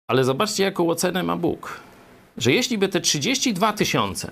Ale 0.08 0.24
zobaczcie, 0.24 0.64
jaką 0.64 0.90
ocenę 0.90 1.24
ma 1.24 1.38
Bóg. 1.38 1.80
Że 2.38 2.52
jeśli 2.52 2.78
by 2.78 2.88
te 2.88 3.02
32 3.02 3.74
tysiące 3.74 4.32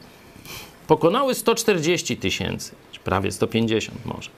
pokonały 0.88 1.36
140 1.36 2.18
tysięcy, 2.18 2.76
czy 2.91 3.00
prawie 3.00 3.32
150 3.32 4.06
może. 4.06 4.30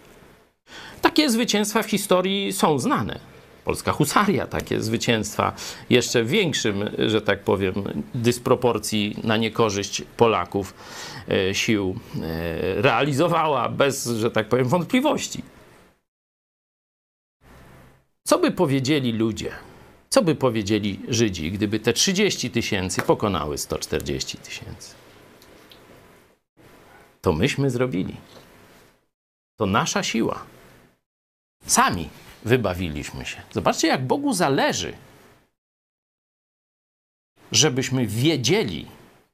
Takie 1.01 1.29
zwycięstwa 1.29 1.83
w 1.83 1.89
historii 1.89 2.53
są 2.53 2.79
znane. 2.79 3.19
Polska 3.65 3.91
husaria 3.91 4.47
takie 4.47 4.81
zwycięstwa 4.81 5.53
jeszcze 5.89 6.23
w 6.23 6.29
większym, 6.29 6.89
że 7.07 7.21
tak 7.21 7.43
powiem, 7.43 7.73
dysproporcji 8.15 9.15
na 9.23 9.37
niekorzyść 9.37 10.03
Polaków 10.17 10.73
e, 11.29 11.53
sił 11.53 11.95
e, 12.15 12.81
realizowała 12.81 13.69
bez, 13.69 14.07
że 14.07 14.31
tak 14.31 14.49
powiem, 14.49 14.67
wątpliwości. 14.67 15.43
Co 18.23 18.39
by 18.39 18.51
powiedzieli 18.51 19.11
ludzie, 19.11 19.51
co 20.15 20.21
by 20.21 20.35
powiedzieli 20.35 20.99
Żydzi, 21.07 21.51
gdyby 21.51 21.79
te 21.79 21.93
30 21.93 22.51
tysięcy 22.51 23.01
pokonały 23.01 23.57
140 23.57 24.37
tysięcy? 24.37 24.95
to 27.21 27.33
myśmy 27.33 27.69
zrobili. 27.69 28.15
To 29.57 29.65
nasza 29.65 30.03
siła. 30.03 30.45
Sami 31.65 32.09
wybawiliśmy 32.45 33.25
się. 33.25 33.41
Zobaczcie, 33.51 33.87
jak 33.87 34.07
Bogu 34.07 34.33
zależy, 34.33 34.93
żebyśmy 37.51 38.07
wiedzieli, 38.07 38.87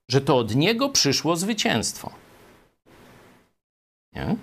że 0.09 0.21
to 0.21 0.37
od 0.37 0.55
Niego 0.55 0.89
przyszło 0.89 1.35
zwycięstwo. 1.35 2.11
Nie? 4.13 4.35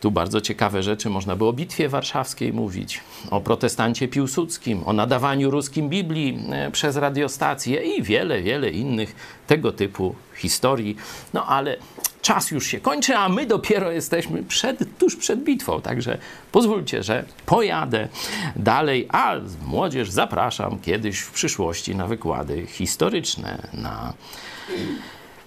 Tu 0.00 0.10
bardzo 0.10 0.40
ciekawe 0.40 0.82
rzeczy 0.82 1.10
można 1.10 1.36
by 1.36 1.44
o 1.44 1.52
Bitwie 1.52 1.88
Warszawskiej 1.88 2.52
mówić, 2.52 3.00
o 3.30 3.40
protestancie 3.40 4.08
Piłsudskim, 4.08 4.82
o 4.86 4.92
nadawaniu 4.92 5.50
ruskim 5.50 5.88
Biblii 5.88 6.38
e, 6.50 6.70
przez 6.70 6.96
radiostacje 6.96 7.96
i 7.96 8.02
wiele, 8.02 8.42
wiele 8.42 8.70
innych 8.70 9.14
tego 9.46 9.72
typu 9.72 10.14
historii. 10.34 10.96
No 11.34 11.46
ale 11.46 11.76
czas 12.22 12.50
już 12.50 12.66
się 12.66 12.80
kończy, 12.80 13.16
a 13.16 13.28
my 13.28 13.46
dopiero 13.46 13.90
jesteśmy 13.90 14.42
przed, 14.42 14.98
tuż 14.98 15.16
przed 15.16 15.44
bitwą, 15.44 15.80
także 15.80 16.18
pozwólcie, 16.52 17.02
że 17.02 17.24
pojadę 17.46 18.08
dalej, 18.56 19.08
a 19.12 19.34
młodzież 19.66 20.10
zapraszam 20.10 20.78
kiedyś 20.78 21.18
w 21.20 21.32
przyszłości 21.32 21.96
na 21.96 22.06
wykłady 22.06 22.66
historyczne 22.66 23.68
na 23.72 24.12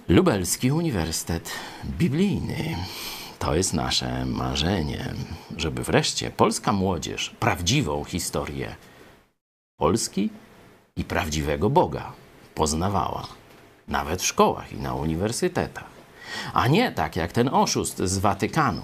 Lubelski 0.08 0.72
Uniwersytet 0.72 1.50
Biblijny. 1.98 2.76
To 3.38 3.54
jest 3.54 3.72
nasze 3.72 4.24
marzenie, 4.26 5.14
żeby 5.56 5.82
wreszcie 5.82 6.30
polska 6.30 6.72
młodzież 6.72 7.30
prawdziwą 7.30 8.04
historię 8.04 8.76
Polski 9.76 10.30
i 10.96 11.04
prawdziwego 11.04 11.70
Boga 11.70 12.12
poznawała, 12.54 13.26
nawet 13.88 14.22
w 14.22 14.26
szkołach 14.26 14.72
i 14.72 14.76
na 14.76 14.94
uniwersytetach. 14.94 15.94
A 16.52 16.68
nie 16.68 16.92
tak 16.92 17.16
jak 17.16 17.32
ten 17.32 17.48
oszust 17.48 17.98
z 17.98 18.18
Watykanu, 18.18 18.82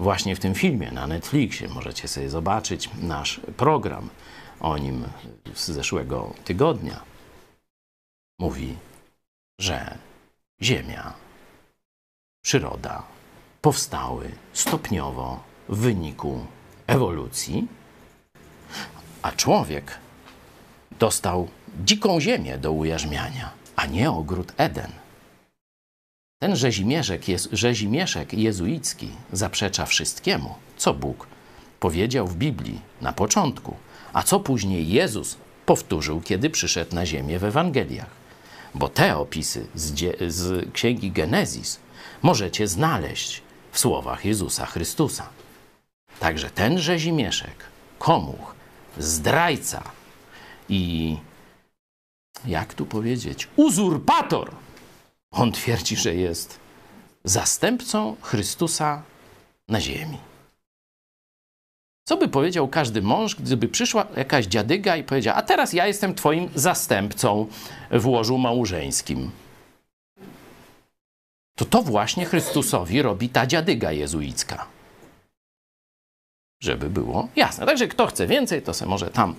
właśnie 0.00 0.36
w 0.36 0.40
tym 0.40 0.54
filmie 0.54 0.90
na 0.90 1.06
Netflixie. 1.06 1.68
Możecie 1.68 2.08
sobie 2.08 2.30
zobaczyć 2.30 2.90
nasz 3.02 3.40
program 3.56 4.10
o 4.60 4.78
nim 4.78 5.04
z 5.54 5.70
zeszłego 5.70 6.34
tygodnia. 6.44 7.00
Mówi, 8.38 8.76
że 9.58 9.98
Ziemia, 10.62 11.12
przyroda 12.42 13.02
powstały 13.60 14.30
stopniowo 14.52 15.40
w 15.68 15.78
wyniku 15.78 16.46
ewolucji, 16.86 17.68
a 19.22 19.32
człowiek 19.32 19.98
dostał 20.98 21.48
dziką 21.84 22.20
ziemię 22.20 22.58
do 22.58 22.72
ujarzmiania, 22.72 23.50
a 23.76 23.86
nie 23.86 24.10
ogród 24.10 24.52
Eden. 24.56 24.92
Ten 26.42 26.56
rzezimieszek, 26.56 27.28
jest, 27.28 27.48
rzezimieszek 27.52 28.34
jezuicki 28.34 29.10
zaprzecza 29.32 29.86
wszystkiemu, 29.86 30.54
co 30.76 30.94
Bóg 30.94 31.26
powiedział 31.80 32.26
w 32.26 32.36
Biblii 32.36 32.80
na 33.00 33.12
początku, 33.12 33.76
a 34.12 34.22
co 34.22 34.40
później 34.40 34.88
Jezus 34.88 35.36
powtórzył, 35.66 36.20
kiedy 36.20 36.50
przyszedł 36.50 36.94
na 36.94 37.06
ziemię 37.06 37.38
w 37.38 37.44
Ewangeliach. 37.44 38.10
Bo 38.74 38.88
te 38.88 39.16
opisy 39.16 39.66
z, 39.74 40.16
z 40.34 40.72
księgi 40.72 41.10
Genezis 41.10 41.78
możecie 42.22 42.68
znaleźć 42.68 43.42
w 43.72 43.78
słowach 43.78 44.24
Jezusa 44.24 44.66
Chrystusa. 44.66 45.28
Także 46.20 46.50
ten 46.50 46.78
rzezimieszek, 46.78 47.64
komuch, 47.98 48.54
zdrajca 48.98 49.82
i 50.68 51.16
jak 52.46 52.74
tu 52.74 52.86
powiedzieć, 52.86 53.48
uzurpator. 53.56 54.50
On 55.30 55.52
twierdzi, 55.52 55.96
że 55.96 56.14
jest 56.14 56.58
zastępcą 57.24 58.16
Chrystusa 58.22 59.02
na 59.68 59.80
ziemi. 59.80 60.18
Co 62.04 62.16
by 62.16 62.28
powiedział 62.28 62.68
każdy 62.68 63.02
mąż, 63.02 63.34
gdyby 63.34 63.68
przyszła 63.68 64.06
jakaś 64.16 64.46
dziadyga 64.46 64.96
i 64.96 65.04
powiedziała: 65.04 65.36
A 65.36 65.42
teraz 65.42 65.72
ja 65.72 65.86
jestem 65.86 66.14
Twoim 66.14 66.48
zastępcą 66.54 67.46
w 67.90 68.06
łożu 68.06 68.38
małżeńskim? 68.38 69.30
To 71.60 71.64
to 71.64 71.82
właśnie 71.82 72.24
Chrystusowi 72.24 73.02
robi 73.02 73.28
ta 73.28 73.46
dziadyga 73.46 73.92
jezuicka. 73.92 74.66
Żeby 76.60 76.90
było 76.90 77.28
jasne. 77.36 77.66
Także 77.66 77.88
kto 77.88 78.06
chce 78.06 78.26
więcej, 78.26 78.62
to 78.62 78.74
se 78.74 78.86
może 78.86 79.10
tam 79.10 79.34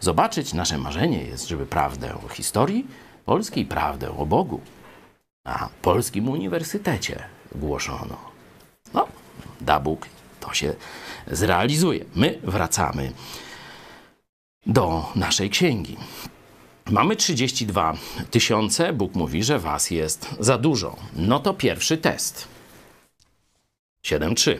zobaczyć. 0.00 0.54
Nasze 0.54 0.78
marzenie 0.78 1.24
jest, 1.24 1.48
żeby 1.48 1.66
prawdę 1.66 2.14
o 2.14 2.28
historii 2.28 2.86
polskiej, 3.24 3.64
prawdę 3.64 4.16
o 4.18 4.26
Bogu 4.26 4.60
na 5.44 5.68
polskim 5.82 6.28
uniwersytecie 6.28 7.24
głoszono. 7.54 8.16
No, 8.94 9.08
da 9.60 9.80
Bóg, 9.80 10.06
to 10.40 10.54
się 10.54 10.74
zrealizuje. 11.26 12.04
My 12.14 12.38
wracamy 12.42 13.12
do 14.66 15.12
naszej 15.14 15.50
księgi. 15.50 15.96
Mamy 16.90 17.16
32 17.16 17.96
tysiące, 18.30 18.92
Bóg 18.92 19.14
mówi, 19.14 19.44
że 19.44 19.58
was 19.58 19.90
jest 19.90 20.28
za 20.40 20.58
dużo. 20.58 20.96
No 21.16 21.38
to 21.38 21.54
pierwszy 21.54 21.98
test. 21.98 22.48
7-3. 24.04 24.58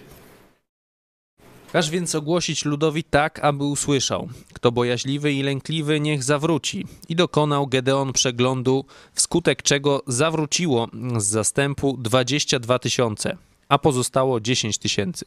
Każ 1.73 1.91
więc 1.91 2.15
ogłosić 2.15 2.65
ludowi 2.65 3.05
tak, 3.05 3.39
aby 3.45 3.65
usłyszał. 3.65 4.29
Kto 4.53 4.73
bojaźliwy 4.73 5.33
i 5.33 5.43
lękliwy, 5.43 6.01
niech 6.01 6.23
zawróci. 6.23 6.87
I 7.09 7.17
dokonał 7.17 7.67
Gedeon 7.67 8.13
przeglądu, 8.13 8.85
wskutek 9.13 9.63
czego 9.63 10.03
zawróciło 10.07 10.89
z 11.17 11.25
zastępu 11.25 11.97
22 11.99 12.79
tysiące, 12.79 13.37
a 13.69 13.79
pozostało 13.79 14.41
10 14.41 14.79
tysięcy. 14.79 15.25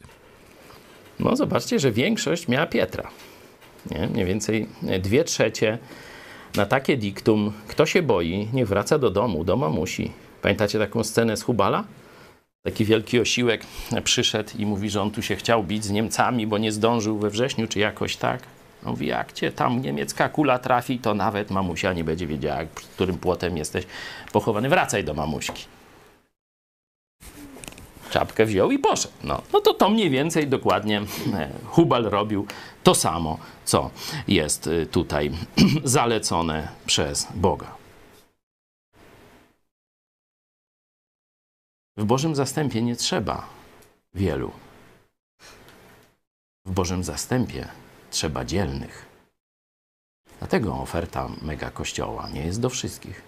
No 1.20 1.36
zobaczcie, 1.36 1.78
że 1.78 1.92
większość 1.92 2.48
miała 2.48 2.66
Pietra. 2.66 3.10
Nie? 3.90 4.06
Mniej 4.06 4.24
więcej 4.24 4.68
dwie 5.00 5.24
trzecie 5.24 5.78
na 6.56 6.66
takie 6.66 6.96
diktum, 6.96 7.52
kto 7.68 7.86
się 7.86 8.02
boi, 8.02 8.48
niech 8.52 8.68
wraca 8.68 8.98
do 8.98 9.10
domu, 9.10 9.44
do 9.44 9.56
mamusi. 9.56 10.12
Pamiętacie 10.42 10.78
taką 10.78 11.04
scenę 11.04 11.36
z 11.36 11.42
Hubala? 11.42 11.84
Taki 12.62 12.84
wielki 12.84 13.20
osiłek 13.20 13.66
przyszedł 14.04 14.50
i 14.58 14.66
mówi, 14.66 14.90
że 14.90 15.02
on 15.02 15.10
tu 15.10 15.22
się 15.22 15.36
chciał 15.36 15.64
bić 15.64 15.84
z 15.84 15.90
Niemcami, 15.90 16.46
bo 16.46 16.58
nie 16.58 16.72
zdążył 16.72 17.18
we 17.18 17.30
wrześniu, 17.30 17.68
czy 17.68 17.78
jakoś 17.78 18.16
tak. 18.16 18.42
On 18.84 18.90
mówi, 18.90 19.06
jak 19.06 19.32
cię 19.32 19.52
tam 19.52 19.82
niemiecka 19.82 20.28
kula 20.28 20.58
trafi, 20.58 20.98
to 20.98 21.14
nawet 21.14 21.50
mamusia 21.50 21.92
nie 21.92 22.04
będzie 22.04 22.26
wiedziała, 22.26 22.60
którym 22.74 23.18
płotem 23.18 23.56
jesteś 23.56 23.84
pochowany. 24.32 24.68
Wracaj 24.68 25.04
do 25.04 25.14
mamuśki. 25.14 25.64
Czapkę 28.10 28.46
wziął 28.46 28.70
i 28.70 28.78
poszedł. 28.78 29.14
No, 29.24 29.42
no 29.52 29.60
to 29.60 29.74
to 29.74 29.88
mniej 29.88 30.10
więcej 30.10 30.46
dokładnie 30.46 31.02
e, 31.34 31.48
Hubal 31.64 32.04
robił 32.04 32.46
to 32.86 32.94
samo, 32.94 33.38
co 33.64 33.90
jest 34.28 34.66
y, 34.66 34.86
tutaj 34.86 35.30
zalecone 35.84 36.68
przez 36.86 37.26
Boga. 37.34 37.76
W 41.96 42.04
Bożym 42.04 42.36
zastępie 42.36 42.82
nie 42.82 42.96
trzeba 42.96 43.46
wielu. 44.14 44.52
W 46.64 46.70
Bożym 46.70 47.04
zastępie 47.04 47.68
trzeba 48.10 48.44
dzielnych. 48.44 49.06
Dlatego 50.38 50.74
oferta 50.74 51.28
mega 51.42 51.70
kościoła 51.70 52.28
nie 52.28 52.46
jest 52.46 52.60
do 52.60 52.70
wszystkich. 52.70 53.22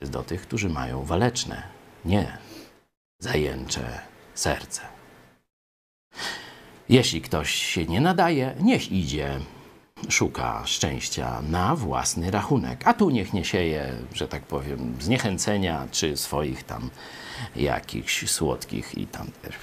Jest 0.00 0.12
do 0.12 0.22
tych, 0.22 0.42
którzy 0.42 0.68
mają 0.68 1.04
waleczne, 1.04 1.62
nie 2.04 2.38
zajęcze 3.18 4.00
serce. 4.34 4.82
Jeśli 6.88 7.20
ktoś 7.20 7.54
się 7.54 7.84
nie 7.84 8.00
nadaje, 8.00 8.54
niech 8.60 8.92
idzie, 8.92 9.40
szuka 10.08 10.62
szczęścia 10.66 11.42
na 11.50 11.76
własny 11.76 12.30
rachunek. 12.30 12.80
A 12.84 12.94
tu 12.94 13.10
niech 13.10 13.32
nie 13.32 13.44
sieje, 13.44 13.92
że 14.14 14.28
tak 14.28 14.42
powiem, 14.42 14.94
zniechęcenia 15.00 15.88
czy 15.90 16.16
swoich 16.16 16.62
tam 16.62 16.90
jakichś 17.56 18.30
słodkich 18.30 18.98
i 18.98 19.06
tam 19.06 19.26
też. 19.42 19.54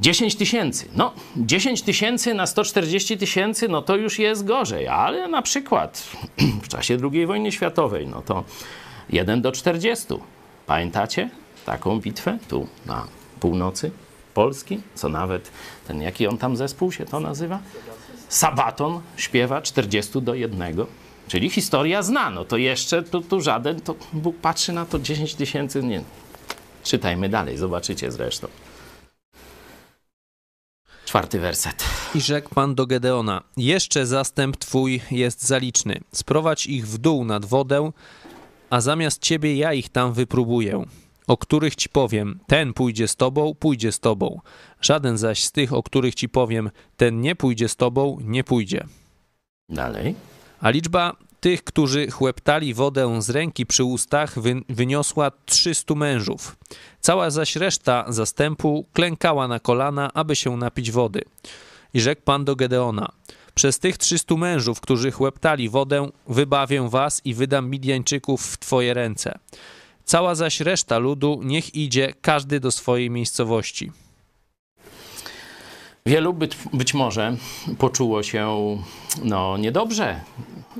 10 0.00 0.36
tysięcy. 0.36 0.88
No, 0.96 1.12
10 1.36 1.82
tysięcy 1.82 2.34
na 2.34 2.46
140 2.46 3.18
tysięcy, 3.18 3.68
no 3.68 3.82
to 3.82 3.96
już 3.96 4.18
jest 4.18 4.44
gorzej, 4.44 4.88
ale 4.88 5.28
na 5.28 5.42
przykład 5.42 6.08
w 6.64 6.68
czasie 6.68 6.98
II 7.12 7.26
wojny 7.26 7.52
światowej, 7.52 8.06
no 8.06 8.22
to 8.22 8.44
1 9.10 9.42
do 9.42 9.52
40. 9.52 10.06
Pamiętacie 10.66 11.30
taką 11.66 12.00
bitwę 12.00 12.38
tu 12.48 12.66
na 12.86 13.06
północy 13.40 13.90
Polski? 14.34 14.80
Co 14.94 15.08
nawet 15.08 15.50
ten, 15.88 16.02
jaki 16.02 16.26
on 16.26 16.38
tam 16.38 16.56
zespół 16.56 16.92
się 16.92 17.04
to 17.04 17.20
nazywa? 17.20 17.58
Sabaton 18.28 19.00
śpiewa 19.16 19.62
40 19.62 20.22
do 20.22 20.34
1. 20.34 20.86
Czyli 21.28 21.50
historia 21.50 22.02
zna, 22.02 22.30
no 22.30 22.44
to 22.44 22.56
jeszcze 22.56 23.02
tu, 23.02 23.20
tu 23.20 23.40
żaden, 23.40 23.80
to 23.80 23.94
Bóg 24.12 24.36
patrzy 24.36 24.72
na 24.72 24.86
to 24.86 24.98
10 24.98 25.34
tysięcy, 25.34 25.82
nie. 25.82 26.02
Czytajmy 26.84 27.28
dalej, 27.28 27.58
zobaczycie 27.58 28.12
zresztą. 28.12 28.48
Czwarty 31.04 31.38
werset. 31.38 31.84
I 32.14 32.20
rzekł 32.20 32.54
Pan 32.54 32.74
do 32.74 32.86
Gedeona: 32.86 33.42
Jeszcze 33.56 34.06
zastęp 34.06 34.56
twój 34.56 35.00
jest 35.10 35.46
zaliczny. 35.46 36.00
Sprowadź 36.12 36.66
ich 36.66 36.88
w 36.88 36.98
dół 36.98 37.24
nad 37.24 37.44
wodę, 37.44 37.90
a 38.70 38.80
zamiast 38.80 39.22
ciebie 39.22 39.56
ja 39.56 39.72
ich 39.72 39.88
tam 39.88 40.12
wypróbuję. 40.12 40.84
O 41.26 41.36
których 41.36 41.76
ci 41.76 41.88
powiem, 41.88 42.40
ten 42.46 42.72
pójdzie 42.72 43.08
z 43.08 43.16
tobą, 43.16 43.54
pójdzie 43.54 43.92
z 43.92 44.00
tobą. 44.00 44.40
Żaden 44.80 45.18
zaś 45.18 45.44
z 45.44 45.52
tych, 45.52 45.72
o 45.72 45.82
których 45.82 46.14
ci 46.14 46.28
powiem, 46.28 46.70
ten 46.96 47.20
nie 47.20 47.36
pójdzie 47.36 47.68
z 47.68 47.76
tobą, 47.76 48.18
nie 48.20 48.44
pójdzie. 48.44 48.86
Dalej. 49.68 50.14
A 50.60 50.70
liczba 50.70 51.16
tych, 51.40 51.64
którzy 51.64 52.10
chłeptali 52.10 52.74
wodę 52.74 53.22
z 53.22 53.30
ręki 53.30 53.66
przy 53.66 53.84
ustach, 53.84 54.38
wy, 54.38 54.62
wyniosła 54.68 55.30
300 55.46 55.94
mężów. 55.94 56.56
Cała 57.00 57.30
zaś 57.30 57.56
reszta 57.56 58.04
zastępu 58.08 58.86
klękała 58.92 59.48
na 59.48 59.60
kolana, 59.60 60.10
aby 60.14 60.36
się 60.36 60.56
napić 60.56 60.90
wody. 60.90 61.20
I 61.94 62.00
rzekł 62.00 62.22
Pan 62.22 62.44
do 62.44 62.56
Gedeona: 62.56 63.08
Przez 63.54 63.78
tych 63.78 63.98
300 63.98 64.34
mężów, 64.36 64.80
którzy 64.80 65.10
chłeptali 65.10 65.68
wodę, 65.68 66.08
wybawię 66.28 66.88
was 66.88 67.20
i 67.24 67.34
wydam 67.34 67.70
Midjańczyków 67.70 68.46
w 68.46 68.58
twoje 68.58 68.94
ręce. 68.94 69.38
Cała 70.04 70.34
zaś 70.34 70.60
reszta 70.60 70.98
ludu 70.98 71.40
niech 71.44 71.74
idzie, 71.74 72.14
każdy 72.20 72.60
do 72.60 72.70
swojej 72.70 73.10
miejscowości. 73.10 73.92
Wielu 76.06 76.32
być, 76.32 76.56
być 76.72 76.94
może 76.94 77.36
poczuło 77.78 78.22
się 78.22 78.76
no, 79.24 79.56
niedobrze, 79.56 80.20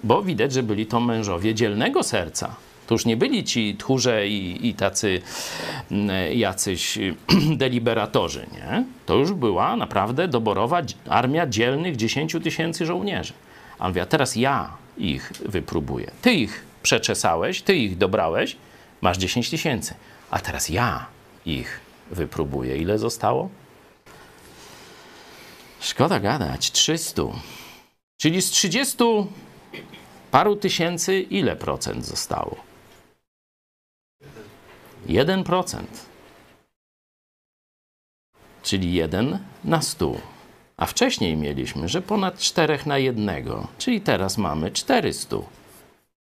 bo 0.05 0.23
widać, 0.23 0.53
że 0.53 0.63
byli 0.63 0.87
to 0.87 1.01
mężowie 1.01 1.55
dzielnego 1.55 2.03
serca. 2.03 2.57
To 2.87 2.95
już 2.95 3.07
nie 3.07 3.17
byli 3.17 3.45
ci 3.45 3.77
tchórze 3.77 4.29
i, 4.29 4.69
i 4.69 4.75
tacy 4.75 5.23
mm, 5.91 6.39
jacyś 6.39 6.99
deliberatorzy, 7.63 8.47
nie? 8.53 8.85
To 9.07 9.15
już 9.15 9.33
była 9.33 9.77
naprawdę 9.77 10.29
doborowa 10.29 10.83
armia 11.09 11.47
dzielnych 11.47 11.97
10 11.97 12.37
tysięcy 12.43 12.87
żołnierzy. 12.87 13.33
A 13.79 13.85
on 13.85 13.91
mówi, 13.91 14.01
a 14.01 14.07
teraz 14.07 14.37
ja 14.37 14.71
ich 14.99 15.33
wypróbuję. 15.47 16.11
Ty 16.23 16.33
ich 16.33 16.65
przeczesałeś, 16.83 17.63
ty 17.63 17.77
ich 17.77 17.99
dobrałeś, 17.99 18.57
masz 19.03 19.19
10 19.19 19.51
tysięcy. 19.51 19.95
A 20.31 20.39
teraz 20.39 20.69
ja 20.69 21.07
ich 21.47 21.81
wypróbuje. 22.11 22.77
Ile 22.77 22.99
zostało? 22.99 23.49
Szkoda 25.81 26.21
gadać, 26.21 26.71
300. 26.71 27.23
Czyli 28.21 28.43
z 28.43 28.51
30 28.51 28.97
paru 30.31 30.57
tysięcy 30.57 31.21
ile 31.21 31.57
procent 31.57 32.05
zostało? 32.07 32.57
1%. 35.09 35.85
Czyli 38.63 38.93
1 38.95 39.39
na 39.65 39.83
100. 39.83 40.13
A 40.77 40.87
wcześniej 40.87 41.37
mieliśmy, 41.37 41.89
że 41.89 42.03
ponad 42.03 42.39
4 42.39 42.79
na 42.87 42.99
jednego, 42.99 43.69
czyli 43.79 44.01
teraz 44.01 44.39
mamy 44.39 44.71
400 44.71 45.37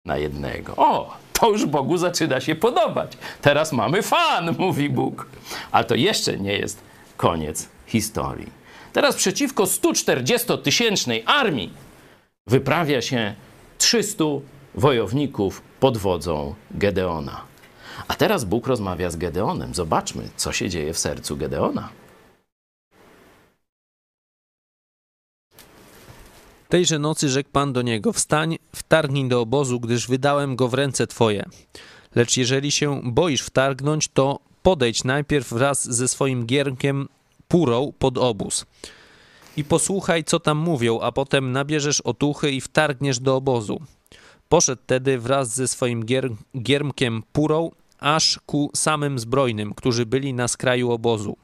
na 0.05 0.17
jednego. 0.17 0.75
O, 0.75 1.17
to 1.43 1.51
już 1.51 1.65
Bogu 1.65 1.97
zaczyna 1.97 2.41
się 2.41 2.55
podobać. 2.55 3.17
Teraz 3.41 3.73
mamy 3.73 4.01
fan, 4.01 4.55
mówi 4.59 4.89
Bóg. 4.89 5.27
Ale 5.71 5.85
to 5.85 5.95
jeszcze 5.95 6.37
nie 6.37 6.53
jest 6.53 6.81
koniec 7.17 7.69
historii. 7.87 8.51
Teraz 8.93 9.15
przeciwko 9.15 9.63
140-tysięcznej 9.63 11.23
armii 11.25 11.73
wyprawia 12.47 13.01
się 13.01 13.35
300 13.77 14.23
wojowników 14.75 15.61
pod 15.79 15.97
wodzą 15.97 16.55
Gedeona. 16.71 17.41
A 18.07 18.15
teraz 18.15 18.43
Bóg 18.45 18.67
rozmawia 18.67 19.11
z 19.11 19.15
Gedeonem. 19.15 19.73
Zobaczmy, 19.73 20.29
co 20.35 20.51
się 20.51 20.69
dzieje 20.69 20.93
w 20.93 20.97
sercu 20.97 21.37
Gedeona. 21.37 21.89
Tejże 26.73 26.99
nocy 26.99 27.29
rzekł 27.29 27.49
Pan 27.49 27.73
do 27.73 27.81
niego: 27.81 28.13
Wstań, 28.13 28.57
wtargnij 28.75 29.27
do 29.27 29.41
obozu, 29.41 29.79
gdyż 29.79 30.07
wydałem 30.07 30.55
go 30.55 30.67
w 30.67 30.73
ręce 30.73 31.07
twoje. 31.07 31.45
Lecz 32.15 32.37
jeżeli 32.37 32.71
się 32.71 33.01
boisz 33.03 33.41
wtargnąć, 33.41 34.07
to 34.07 34.39
podejdź 34.63 35.03
najpierw 35.03 35.53
wraz 35.53 35.91
ze 35.91 36.07
swoim 36.07 36.45
giermkiem 36.45 37.07
purą 37.47 37.93
pod 37.99 38.17
obóz. 38.17 38.65
I 39.57 39.63
posłuchaj, 39.63 40.23
co 40.23 40.39
tam 40.39 40.57
mówią, 40.57 40.99
a 40.99 41.11
potem 41.11 41.51
nabierzesz 41.51 42.01
otuchy 42.01 42.51
i 42.51 42.61
wtargniesz 42.61 43.19
do 43.19 43.35
obozu. 43.35 43.81
Poszedł 44.49 44.81
tedy 44.85 45.19
wraz 45.19 45.55
ze 45.55 45.67
swoim 45.67 46.05
gier, 46.05 46.29
giermkiem 46.57 47.23
purą, 47.33 47.71
aż 47.99 48.39
ku 48.45 48.71
samym 48.75 49.19
zbrojnym, 49.19 49.73
którzy 49.73 50.05
byli 50.05 50.33
na 50.33 50.47
skraju 50.47 50.91
obozu. 50.91 51.37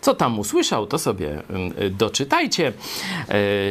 Co 0.00 0.14
tam 0.14 0.38
usłyszał, 0.38 0.86
to 0.86 0.98
sobie 0.98 1.42
doczytajcie. 1.90 2.72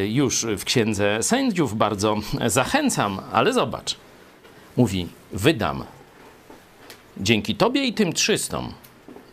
Y, 0.04 0.08
Już 0.08 0.46
w 0.46 0.64
księdze 0.64 1.24
sędziów 1.24 1.78
bardzo 1.78 2.18
zachęcam, 2.48 3.22
ale 3.32 3.54
zobacz. 3.54 3.96
Mówi: 4.78 5.08
Wydam. 5.34 5.84
Dzięki 7.18 7.56
tobie 7.56 7.86
i 7.86 7.94
tym 7.94 8.14
trzystom 8.14 8.74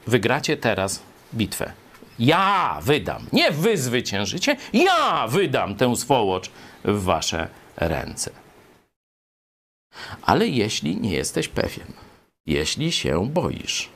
wygracie 0.06 0.56
teraz 0.56 1.02
bitwę. 1.34 1.72
Ja 2.18 2.78
wydam. 2.82 3.26
Nie 3.32 3.50
wy 3.50 3.76
zwyciężycie, 3.76 4.56
ja 4.72 5.26
wydam 5.28 5.74
tę 5.74 5.96
swołocz 5.96 6.50
w 6.84 7.02
wasze 7.04 7.48
ręce. 7.76 8.30
Ale 10.22 10.48
jeśli 10.48 11.00
nie 11.00 11.12
jesteś 11.12 11.48
pewien, 11.48 11.86
jeśli 12.46 12.92
się 12.92 13.28
boisz, 13.30 13.88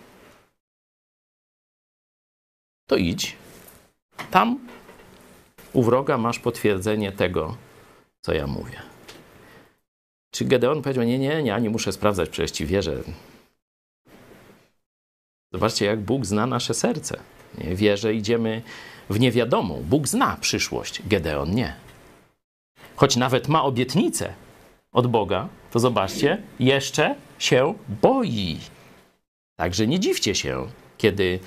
to 2.86 2.96
idź. 2.96 3.36
Tam 4.30 4.58
u 5.72 5.82
wroga 5.82 6.18
masz 6.18 6.38
potwierdzenie 6.38 7.12
tego, 7.12 7.56
co 8.20 8.32
ja 8.32 8.46
mówię. 8.46 8.82
Czy 10.30 10.44
Gedeon 10.44 10.82
powiedział, 10.82 11.04
nie, 11.04 11.18
nie, 11.18 11.60
nie 11.60 11.70
muszę 11.70 11.92
sprawdzać, 11.92 12.28
przecież 12.28 12.50
ci 12.50 12.66
wierzę. 12.66 13.02
Zobaczcie, 15.52 15.86
jak 15.86 16.00
Bóg 16.00 16.26
zna 16.26 16.46
nasze 16.46 16.74
serce. 16.74 17.20
Nie? 17.58 17.76
Wie, 17.76 17.96
że 17.96 18.14
idziemy 18.14 18.62
w 19.10 19.20
niewiadomą. 19.20 19.82
Bóg 19.82 20.08
zna 20.08 20.36
przyszłość, 20.40 21.02
Gedeon 21.06 21.54
nie. 21.54 21.74
Choć 22.96 23.16
nawet 23.16 23.48
ma 23.48 23.62
obietnicę 23.62 24.34
od 24.92 25.06
Boga, 25.06 25.48
to 25.70 25.78
zobaczcie, 25.78 26.42
jeszcze 26.58 27.14
się 27.38 27.74
boi. 28.02 28.58
Także 29.56 29.86
nie 29.86 30.00
dziwcie 30.00 30.34
się, 30.34 30.66
kiedy 30.98 31.40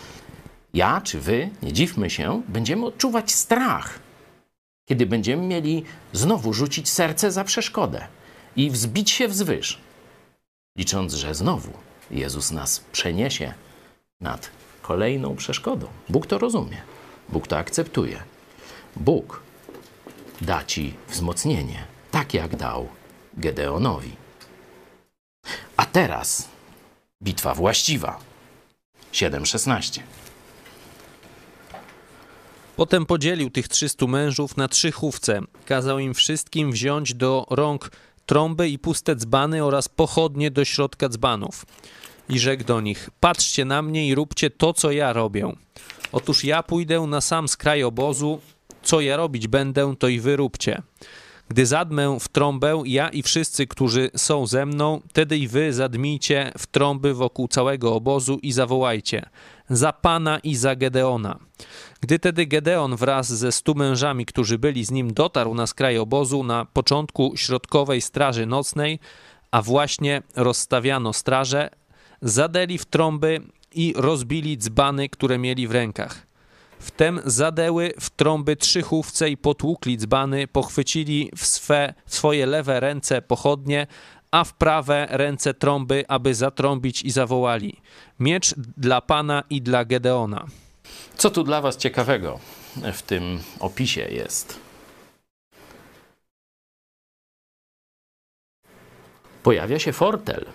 ja 0.73 1.01
czy 1.01 1.19
wy, 1.19 1.49
nie 1.61 1.73
dziwmy 1.73 2.09
się, 2.09 2.41
będziemy 2.47 2.85
odczuwać 2.85 3.31
strach, 3.31 3.99
kiedy 4.85 5.05
będziemy 5.05 5.47
mieli 5.47 5.83
znowu 6.13 6.53
rzucić 6.53 6.89
serce 6.89 7.31
za 7.31 7.43
przeszkodę 7.43 8.07
i 8.55 8.71
wzbić 8.71 9.11
się 9.11 9.27
wzwyż, 9.27 9.79
licząc, 10.77 11.13
że 11.13 11.35
znowu 11.35 11.71
Jezus 12.11 12.51
nas 12.51 12.79
przeniesie 12.91 13.53
nad 14.21 14.51
kolejną 14.81 15.35
przeszkodą. 15.35 15.87
Bóg 16.09 16.27
to 16.27 16.37
rozumie, 16.37 16.81
Bóg 17.29 17.47
to 17.47 17.57
akceptuje. 17.57 18.23
Bóg 18.95 19.41
da 20.41 20.63
ci 20.63 20.93
wzmocnienie, 21.07 21.83
tak 22.11 22.33
jak 22.33 22.55
dał 22.55 22.87
Gedeonowi. 23.33 24.15
A 25.77 25.85
teraz 25.85 26.49
bitwa 27.23 27.55
właściwa. 27.55 28.19
7:16. 29.13 30.01
Potem 32.79 33.05
podzielił 33.05 33.49
tych 33.49 33.67
trzystu 33.67 34.07
mężów 34.07 34.57
na 34.57 34.67
trzy 34.67 34.91
chówce. 34.91 35.41
Kazał 35.65 35.99
im 35.99 36.13
wszystkim 36.13 36.71
wziąć 36.71 37.13
do 37.13 37.45
rąk 37.49 37.91
trąby 38.25 38.69
i 38.69 38.79
puste 38.79 39.15
dzbany 39.15 39.63
oraz 39.63 39.89
pochodnie 39.89 40.51
do 40.51 40.65
środka 40.65 41.09
dzbanów. 41.09 41.65
I 42.29 42.39
rzekł 42.39 42.63
do 42.63 42.81
nich: 42.81 43.09
Patrzcie 43.19 43.65
na 43.65 43.81
mnie 43.81 44.07
i 44.07 44.15
róbcie 44.15 44.49
to, 44.49 44.73
co 44.73 44.91
ja 44.91 45.13
robię. 45.13 45.53
Otóż 46.11 46.43
ja 46.43 46.63
pójdę 46.63 46.99
na 46.99 47.21
sam 47.21 47.47
skraj 47.47 47.83
obozu, 47.83 48.39
co 48.83 49.01
ja 49.01 49.17
robić 49.17 49.47
będę, 49.47 49.95
to 49.99 50.07
i 50.07 50.19
wy 50.19 50.35
róbcie. 50.35 50.81
Gdy 51.49 51.65
zadmę 51.65 52.17
w 52.19 52.27
trąbę, 52.27 52.83
ja 52.85 53.09
i 53.09 53.23
wszyscy, 53.23 53.67
którzy 53.67 54.11
są 54.15 54.47
ze 54.47 54.65
mną, 54.65 55.01
wtedy 55.09 55.37
i 55.37 55.47
wy 55.47 55.73
zadmijcie 55.73 56.51
w 56.57 56.67
trąby 56.67 57.13
wokół 57.13 57.47
całego 57.47 57.95
obozu 57.95 58.39
i 58.41 58.51
zawołajcie 58.51 59.29
za 59.69 59.93
Pana 59.93 60.39
i 60.39 60.55
za 60.55 60.75
Gedeona. 60.75 61.39
Gdy 62.01 62.19
tedy 62.19 62.45
Gedeon 62.45 62.95
wraz 62.95 63.33
ze 63.33 63.51
stu 63.51 63.75
mężami, 63.75 64.25
którzy 64.25 64.57
byli 64.57 64.85
z 64.85 64.91
nim, 64.91 65.13
dotarł 65.13 65.53
na 65.53 65.67
skraj 65.67 65.97
obozu 65.97 66.43
na 66.43 66.65
początku 66.65 67.33
środkowej 67.35 68.01
straży 68.01 68.45
nocnej, 68.45 68.99
a 69.51 69.61
właśnie 69.61 70.21
rozstawiano 70.35 71.13
straże, 71.13 71.69
zadeli 72.21 72.77
w 72.77 72.85
trąby 72.85 73.41
i 73.71 73.93
rozbili 73.97 74.57
dzbany, 74.57 75.09
które 75.09 75.37
mieli 75.37 75.67
w 75.67 75.71
rękach. 75.71 76.27
Wtem 76.79 77.19
zadeły 77.25 77.93
w 77.99 78.09
trąby 78.09 78.55
trzy 78.55 78.81
chówce 78.81 79.29
i 79.29 79.37
potłukli 79.37 79.97
dzbany, 79.97 80.47
pochwycili 80.47 81.31
w 81.37 81.45
swe, 81.45 81.93
w 82.05 82.15
swoje 82.15 82.45
lewe 82.45 82.79
ręce 82.79 83.21
pochodnie, 83.21 83.87
a 84.31 84.43
w 84.43 84.53
prawe 84.53 85.07
ręce 85.09 85.53
trąby, 85.53 86.05
aby 86.07 86.35
zatrąbić 86.35 87.01
i 87.01 87.11
zawołali. 87.11 87.81
Miecz 88.19 88.55
dla 88.77 89.01
Pana 89.01 89.43
i 89.49 89.61
dla 89.61 89.85
Gedeona. 89.85 90.45
Co 91.15 91.29
tu 91.29 91.43
dla 91.43 91.61
Was 91.61 91.77
ciekawego 91.77 92.39
w 92.93 93.01
tym 93.01 93.39
opisie 93.59 94.01
jest? 94.01 94.59
Pojawia 99.43 99.79
się 99.79 99.93
fortel. 99.93 100.45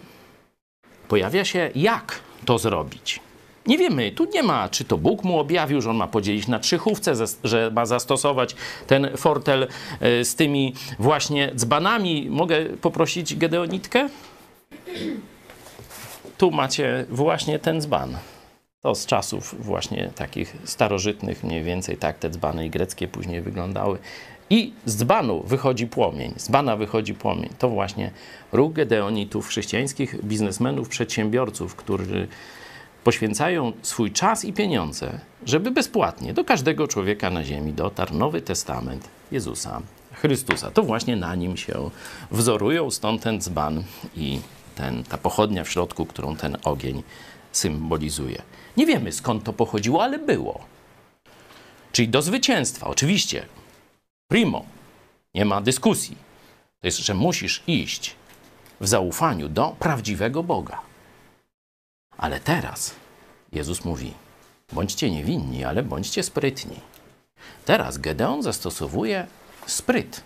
Pojawia 1.08 1.44
się, 1.44 1.70
jak 1.74 2.20
to 2.44 2.58
zrobić. 2.58 3.20
Nie 3.66 3.78
wiemy, 3.78 4.12
tu 4.12 4.24
nie 4.34 4.42
ma, 4.42 4.68
czy 4.68 4.84
to 4.84 4.98
Bóg 4.98 5.24
mu 5.24 5.38
objawił, 5.38 5.80
że 5.80 5.90
on 5.90 5.96
ma 5.96 6.06
podzielić 6.06 6.48
na 6.48 6.58
trzy 6.58 6.78
chówce, 6.78 7.16
zas- 7.16 7.36
że 7.44 7.70
ma 7.74 7.86
zastosować 7.86 8.56
ten 8.86 9.10
fortel 9.16 9.68
e, 10.00 10.24
z 10.24 10.34
tymi 10.34 10.74
właśnie 10.98 11.52
dzbanami. 11.54 12.26
Mogę 12.30 12.64
poprosić 12.64 13.36
Gedeonitkę? 13.36 14.08
Tu 16.38 16.50
macie 16.50 17.06
właśnie 17.10 17.58
ten 17.58 17.80
dzban. 17.80 18.16
To 18.82 18.94
z 18.94 19.06
czasów 19.06 19.64
właśnie 19.64 20.10
takich 20.14 20.56
starożytnych, 20.64 21.44
mniej 21.44 21.62
więcej 21.62 21.96
tak 21.96 22.18
te 22.18 22.30
dzbany 22.30 22.66
i 22.66 22.70
greckie 22.70 23.08
później 23.08 23.40
wyglądały. 23.40 23.98
I 24.50 24.72
z 24.86 24.96
dzbanu 24.96 25.42
wychodzi 25.42 25.86
płomień, 25.86 26.34
z 26.36 26.44
dzbana 26.44 26.76
wychodzi 26.76 27.14
płomień. 27.14 27.48
To 27.58 27.68
właśnie 27.68 28.10
ruch 28.52 28.72
Gedeonitów, 28.72 29.48
chrześcijańskich 29.48 30.24
biznesmenów, 30.24 30.88
przedsiębiorców, 30.88 31.74
którzy 31.74 32.28
poświęcają 33.04 33.72
swój 33.82 34.12
czas 34.12 34.44
i 34.44 34.52
pieniądze, 34.52 35.20
żeby 35.46 35.70
bezpłatnie 35.70 36.34
do 36.34 36.44
każdego 36.44 36.88
człowieka 36.88 37.30
na 37.30 37.44
ziemi 37.44 37.72
dotarł 37.72 38.14
Nowy 38.14 38.42
Testament 38.42 39.08
Jezusa 39.32 39.82
Chrystusa. 40.12 40.70
To 40.70 40.82
właśnie 40.82 41.16
na 41.16 41.34
nim 41.34 41.56
się 41.56 41.90
wzorują, 42.30 42.90
stąd 42.90 43.22
ten 43.22 43.40
dzban 43.40 43.84
i 44.16 44.40
ten, 44.74 45.04
ta 45.04 45.18
pochodnia 45.18 45.64
w 45.64 45.70
środku, 45.70 46.06
którą 46.06 46.36
ten 46.36 46.56
ogień 46.64 47.02
symbolizuje. 47.52 48.42
Nie 48.76 48.86
wiemy 48.86 49.12
skąd 49.12 49.44
to 49.44 49.52
pochodziło, 49.52 50.02
ale 50.02 50.18
było. 50.18 50.60
Czyli 51.92 52.08
do 52.08 52.22
zwycięstwa, 52.22 52.86
oczywiście. 52.86 53.46
Primo, 54.28 54.64
nie 55.34 55.44
ma 55.44 55.60
dyskusji. 55.60 56.16
To 56.80 56.86
jest, 56.86 56.98
że 56.98 57.14
musisz 57.14 57.62
iść 57.66 58.14
w 58.80 58.88
zaufaniu 58.88 59.48
do 59.48 59.76
prawdziwego 59.78 60.42
Boga. 60.42 60.93
Ale 62.18 62.40
teraz 62.40 62.94
Jezus 63.52 63.84
mówi: 63.84 64.14
bądźcie 64.72 65.10
niewinni, 65.10 65.64
ale 65.64 65.82
bądźcie 65.82 66.22
sprytni. 66.22 66.80
Teraz 67.64 67.98
Gedeon 67.98 68.42
zastosowuje 68.42 69.26
spryt, 69.66 70.22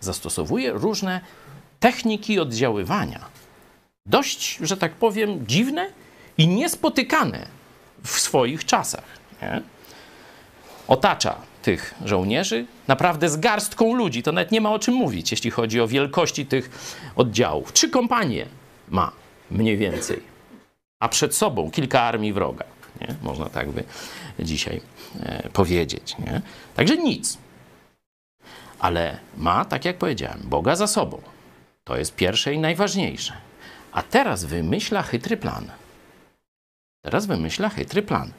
zastosowuje 0.00 0.72
różne 0.72 1.20
techniki 1.80 2.40
oddziaływania. 2.40 3.24
Dość, 4.06 4.58
że 4.60 4.76
tak 4.76 4.92
powiem, 4.92 5.46
dziwne 5.46 5.90
i 6.38 6.48
niespotykane 6.48 7.46
w 8.04 8.10
swoich 8.10 8.64
czasach. 8.64 9.04
Nie? 9.42 9.62
Otacza 10.88 11.36
tych 11.62 11.94
żołnierzy 12.04 12.66
naprawdę 12.88 13.28
z 13.28 13.36
garstką 13.36 13.94
ludzi. 13.94 14.22
To 14.22 14.32
nawet 14.32 14.52
nie 14.52 14.60
ma 14.60 14.72
o 14.72 14.78
czym 14.78 14.94
mówić, 14.94 15.30
jeśli 15.30 15.50
chodzi 15.50 15.80
o 15.80 15.88
wielkości 15.88 16.46
tych 16.46 16.70
oddziałów. 17.16 17.72
Trzy 17.72 17.90
kompanie 17.90 18.46
ma 18.88 19.12
mniej 19.50 19.76
więcej, 19.76 20.22
a 21.00 21.08
przed 21.08 21.34
sobą 21.34 21.70
kilka 21.70 22.02
armii 22.02 22.32
wroga. 22.32 22.64
Nie? 23.00 23.14
Można 23.22 23.48
tak 23.48 23.70
by 23.70 23.84
dzisiaj 24.38 24.80
e, 25.20 25.48
powiedzieć. 25.48 26.18
Nie? 26.18 26.42
Także 26.74 26.96
nic. 26.96 27.38
Ale 28.78 29.18
ma, 29.36 29.64
tak 29.64 29.84
jak 29.84 29.98
powiedziałem, 29.98 30.40
Boga 30.44 30.76
za 30.76 30.86
sobą. 30.86 31.22
To 31.84 31.96
jest 31.96 32.14
pierwsze 32.14 32.54
i 32.54 32.58
najważniejsze. 32.58 33.32
A 33.92 34.02
teraz 34.02 34.44
wymyśla 34.44 35.02
chytry 35.02 35.36
plan. 35.36 35.70
Teraz 37.04 37.26
wymyśla 37.26 37.68
chytry 37.68 38.02
plan. 38.02 38.32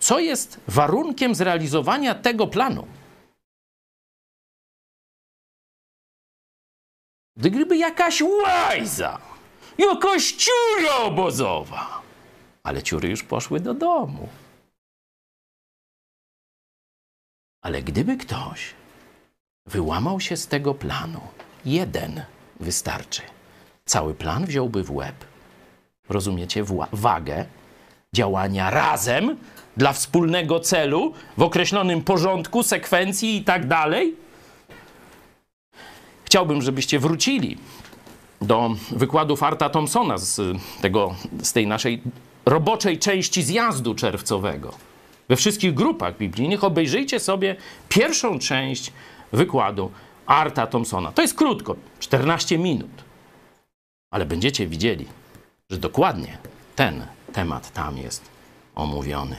Co 0.00 0.18
jest 0.18 0.60
warunkiem 0.68 1.34
zrealizowania 1.34 2.14
tego 2.14 2.46
planu? 2.46 2.86
Gdyby 7.36 7.76
jakaś 7.76 8.22
łajza, 8.22 9.18
jakaś 9.78 10.32
ciura 10.32 10.96
obozowa, 10.96 12.02
ale 12.62 12.82
ciury 12.82 13.08
już 13.08 13.22
poszły 13.22 13.60
do 13.60 13.74
domu. 13.74 14.28
Ale 17.62 17.82
gdyby 17.82 18.16
ktoś 18.16 18.74
wyłamał 19.66 20.20
się 20.20 20.36
z 20.36 20.46
tego 20.46 20.74
planu, 20.74 21.20
jeden 21.64 22.22
wystarczy. 22.60 23.22
Cały 23.84 24.14
plan 24.14 24.46
wziąłby 24.46 24.82
w 24.82 24.90
łeb. 24.90 25.24
Rozumiecie 26.08 26.64
wagę 26.92 27.46
działania 28.14 28.70
razem 28.70 29.36
dla 29.76 29.92
wspólnego 29.92 30.60
celu 30.60 31.12
w 31.36 31.42
określonym 31.42 32.02
porządku, 32.02 32.62
sekwencji 32.62 33.36
i 33.36 33.44
tak 33.44 33.66
dalej? 33.66 34.14
Chciałbym, 36.24 36.62
żebyście 36.62 36.98
wrócili 36.98 37.58
do 38.46 38.70
wykładów 38.90 39.42
Arta 39.42 39.70
Thompsona 39.70 40.18
z, 40.18 40.40
tego, 40.80 41.14
z 41.42 41.52
tej 41.52 41.66
naszej 41.66 42.02
roboczej 42.46 42.98
części 42.98 43.42
zjazdu 43.42 43.94
czerwcowego. 43.94 44.74
We 45.28 45.36
wszystkich 45.36 45.74
grupach 45.74 46.18
biblijnych 46.18 46.64
obejrzyjcie 46.64 47.20
sobie 47.20 47.56
pierwszą 47.88 48.38
część 48.38 48.92
wykładu 49.32 49.90
Arta 50.26 50.66
Thompsona. 50.66 51.12
To 51.12 51.22
jest 51.22 51.34
krótko, 51.34 51.76
14 51.98 52.58
minut. 52.58 53.04
Ale 54.10 54.26
będziecie 54.26 54.66
widzieli, 54.66 55.06
że 55.70 55.78
dokładnie 55.78 56.38
ten 56.76 57.06
temat 57.32 57.72
tam 57.72 57.98
jest 57.98 58.24
omówiony. 58.74 59.36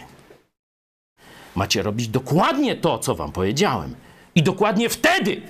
Macie 1.56 1.82
robić 1.82 2.08
dokładnie 2.08 2.76
to, 2.76 3.00
co 3.00 3.16
wam 3.16 3.32
powiedziałem. 3.32 3.96
I 4.36 4.44
dokładnie 4.44 4.90
wtedy, 4.90 5.42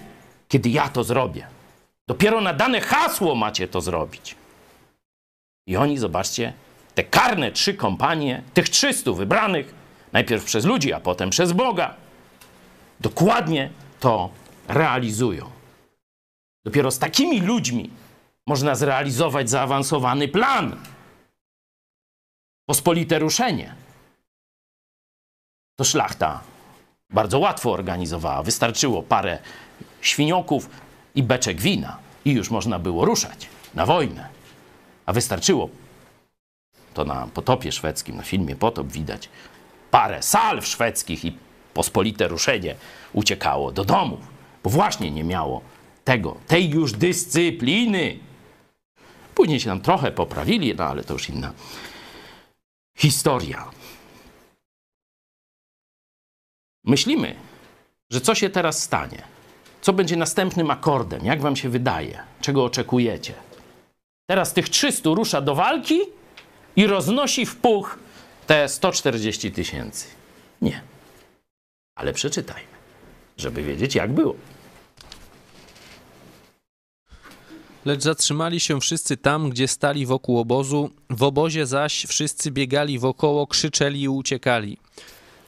kiedy 0.48 0.70
ja 0.70 0.90
to 0.90 1.04
zrobię. 1.04 1.57
Dopiero 2.08 2.42
na 2.42 2.54
dane 2.54 2.82
hasło 2.82 3.36
macie 3.36 3.68
to 3.68 3.82
zrobić. 3.82 4.36
I 5.68 5.78
oni, 5.78 5.98
zobaczcie, 5.98 6.54
te 6.96 7.04
karne 7.04 7.52
trzy 7.52 7.74
kompanie, 7.74 8.44
tych 8.54 8.70
300 8.70 9.12
wybranych, 9.12 9.74
najpierw 10.12 10.46
przez 10.46 10.66
ludzi, 10.66 10.94
a 10.94 11.00
potem 11.00 11.30
przez 11.30 11.52
Boga, 11.52 11.96
dokładnie 13.00 13.70
to 14.00 14.30
realizują. 14.68 15.52
Dopiero 16.66 16.92
z 16.92 17.00
takimi 17.00 17.42
ludźmi 17.42 17.90
można 18.48 18.76
zrealizować 18.76 19.50
zaawansowany 19.50 20.28
plan. 20.28 20.76
Pospolite 22.66 23.20
ruszenie. 23.20 23.76
To 25.76 25.84
szlachta 25.84 26.42
bardzo 27.10 27.40
łatwo 27.40 27.72
organizowała. 27.72 28.44
Wystarczyło 28.44 29.04
parę 29.04 29.40
świnioków 30.02 30.70
i 31.18 31.24
beczek 31.24 31.62
wina 31.62 31.98
i 32.26 32.32
już 32.32 32.52
można 32.52 32.80
było 32.80 33.06
ruszać 33.06 33.50
na 33.74 33.86
wojnę. 33.86 34.30
A 35.06 35.14
wystarczyło, 35.14 35.70
to 36.94 37.06
na 37.06 37.28
potopie 37.34 37.72
szwedzkim, 37.72 38.16
na 38.18 38.24
filmie 38.24 38.56
Potop 38.56 38.88
widać, 38.88 39.30
parę 39.92 40.24
salw 40.24 40.68
szwedzkich 40.68 41.26
i 41.26 41.38
pospolite 41.74 42.28
ruszenie 42.28 42.76
uciekało 43.14 43.72
do 43.72 43.86
domów, 43.86 44.20
bo 44.64 44.70
właśnie 44.70 45.12
nie 45.12 45.24
miało 45.24 45.62
tego, 46.06 46.38
tej 46.48 46.70
już 46.70 46.92
dyscypliny. 46.92 48.20
Później 49.36 49.60
się 49.60 49.70
nam 49.70 49.82
trochę 49.82 50.12
poprawili, 50.12 50.76
no 50.76 50.84
ale 50.84 51.04
to 51.04 51.14
już 51.14 51.30
inna 51.30 51.54
historia. 52.98 53.66
Myślimy, 56.84 57.36
że 58.10 58.22
co 58.22 58.36
się 58.36 58.50
teraz 58.50 58.84
stanie? 58.84 59.37
Co 59.88 59.94
będzie 59.94 60.16
następnym 60.16 60.72
akordem? 60.72 61.26
Jak 61.26 61.42
wam 61.42 61.56
się 61.56 61.70
wydaje? 61.70 62.20
Czego 62.42 62.64
oczekujecie? 62.64 63.34
Teraz 64.30 64.54
tych 64.54 64.70
300 64.70 65.10
rusza 65.10 65.42
do 65.42 65.56
walki 65.56 66.00
i 66.76 66.88
roznosi 66.88 67.46
w 67.46 67.56
puch 67.56 68.00
te 68.48 68.70
140 68.70 69.52
tysięcy. 69.52 70.06
Nie. 70.62 70.82
Ale 71.96 72.14
przeczytajmy, 72.14 72.70
żeby 73.38 73.64
wiedzieć, 73.64 73.96
jak 73.96 74.14
było. 74.14 74.36
Lecz 77.86 78.04
zatrzymali 78.04 78.60
się 78.60 78.80
wszyscy 78.80 79.18
tam, 79.18 79.50
gdzie 79.50 79.68
stali 79.68 80.06
wokół 80.06 80.40
obozu, 80.40 80.90
w 81.10 81.24
obozie 81.24 81.66
zaś 81.66 82.06
wszyscy 82.06 82.52
biegali 82.52 83.00
wokoło, 83.00 83.48
krzyczeli 83.48 84.02
i 84.02 84.10
uciekali. 84.10 84.78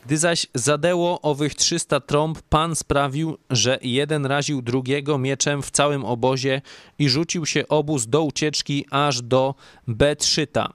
Gdy 0.09 0.17
zaś 0.17 0.47
zadeło 0.53 1.21
owych 1.21 1.55
trzysta 1.55 1.99
trąb, 1.99 2.41
Pan 2.41 2.75
sprawił, 2.75 3.37
że 3.49 3.79
jeden 3.81 4.25
raził 4.25 4.61
drugiego 4.61 5.17
mieczem 5.17 5.61
w 5.61 5.71
całym 5.71 6.05
obozie 6.05 6.61
i 6.99 7.09
rzucił 7.09 7.45
się 7.45 7.67
obóz 7.67 8.07
do 8.07 8.23
ucieczki 8.23 8.85
aż 8.91 9.21
do 9.21 9.55
Betrzyta, 9.87 10.73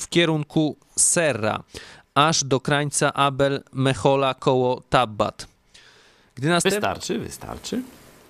w 0.00 0.08
kierunku 0.08 0.76
Serra, 0.98 1.62
aż 2.14 2.44
do 2.44 2.60
krańca 2.60 3.12
Abel 3.12 3.62
Mechola 3.72 4.34
koło 4.34 4.80
Tabbat. 4.80 5.46
Gdy 6.34 6.48
następnie... 6.48 6.80
Wystarczy, 6.80 7.18
wystarczy. 7.18 7.82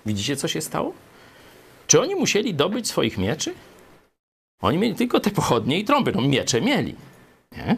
Widzicie, 0.05 0.35
co 0.35 0.47
się 0.47 0.61
stało? 0.61 0.93
Czy 1.87 2.01
oni 2.01 2.15
musieli 2.15 2.53
dobyć 2.53 2.87
swoich 2.87 3.17
mieczy? 3.17 3.53
Oni 4.61 4.77
mieli 4.77 4.95
tylko 4.95 5.19
te 5.19 5.29
pochodnie 5.29 5.79
i 5.79 5.85
trąby. 5.85 6.11
No 6.11 6.21
miecze 6.21 6.61
mieli. 6.61 6.95
Nie? 7.51 7.77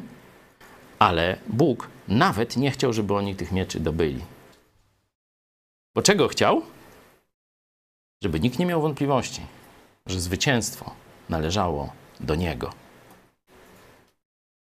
Ale 1.00 1.38
Bóg 1.48 1.88
nawet 2.10 2.58
nie 2.58 2.72
chciał, 2.72 2.94
żeby 2.94 3.14
oni 3.14 3.36
tych 3.36 3.52
mieczy 3.52 3.80
dobyli. 3.80 4.22
Bo 5.96 6.02
czego 6.02 6.28
chciał? 6.28 6.62
Żeby 8.24 8.40
nikt 8.40 8.60
nie 8.60 8.66
miał 8.66 8.82
wątpliwości, 8.82 9.42
że 10.06 10.20
zwycięstwo 10.20 10.92
należało 11.30 11.94
do 12.20 12.36
Niego. 12.36 12.74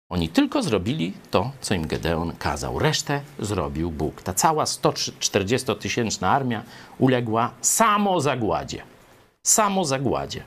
Oni 0.08 0.28
tylko 0.28 0.62
zrobili 0.62 1.12
to, 1.30 1.52
co 1.60 1.74
im 1.74 1.86
Gedeon 1.86 2.32
kazał. 2.36 2.78
Resztę 2.78 3.20
zrobił 3.38 3.90
Bóg. 3.90 4.22
Ta 4.22 4.34
cała 4.34 4.64
140-tysięczna 4.64 6.26
armia 6.26 6.62
uległa 6.98 7.50
samozagładzie. 7.60 8.82
Samozagładzie. 9.42 10.42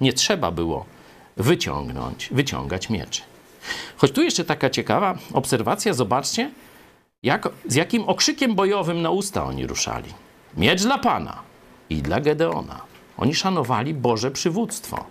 Nie 0.00 0.12
trzeba 0.12 0.50
było 0.50 0.86
wyciągnąć, 1.36 2.28
wyciągać 2.32 2.90
mieczy. 2.90 3.22
Choć 3.96 4.12
tu 4.12 4.22
jeszcze 4.22 4.44
taka 4.44 4.70
ciekawa 4.70 5.18
obserwacja, 5.32 5.94
zobaczcie, 5.94 6.50
jak, 7.22 7.48
z 7.66 7.74
jakim 7.74 8.04
okrzykiem 8.04 8.54
bojowym 8.54 9.02
na 9.02 9.10
usta 9.10 9.44
oni 9.44 9.66
ruszali. 9.66 10.12
Miecz 10.56 10.82
dla 10.82 10.98
Pana 10.98 11.42
i 11.90 12.02
dla 12.02 12.20
Gedeona. 12.20 12.80
Oni 13.16 13.34
szanowali 13.34 13.94
Boże 13.94 14.30
przywództwo 14.30 15.06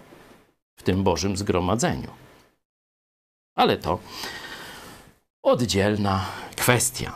w 0.76 0.84
tym 0.84 1.04
Bożym 1.04 1.38
zgromadzeniu. 1.38 2.12
Ale 3.56 3.78
to 3.78 4.00
oddzielna 5.44 6.26
kwestia. 6.56 7.14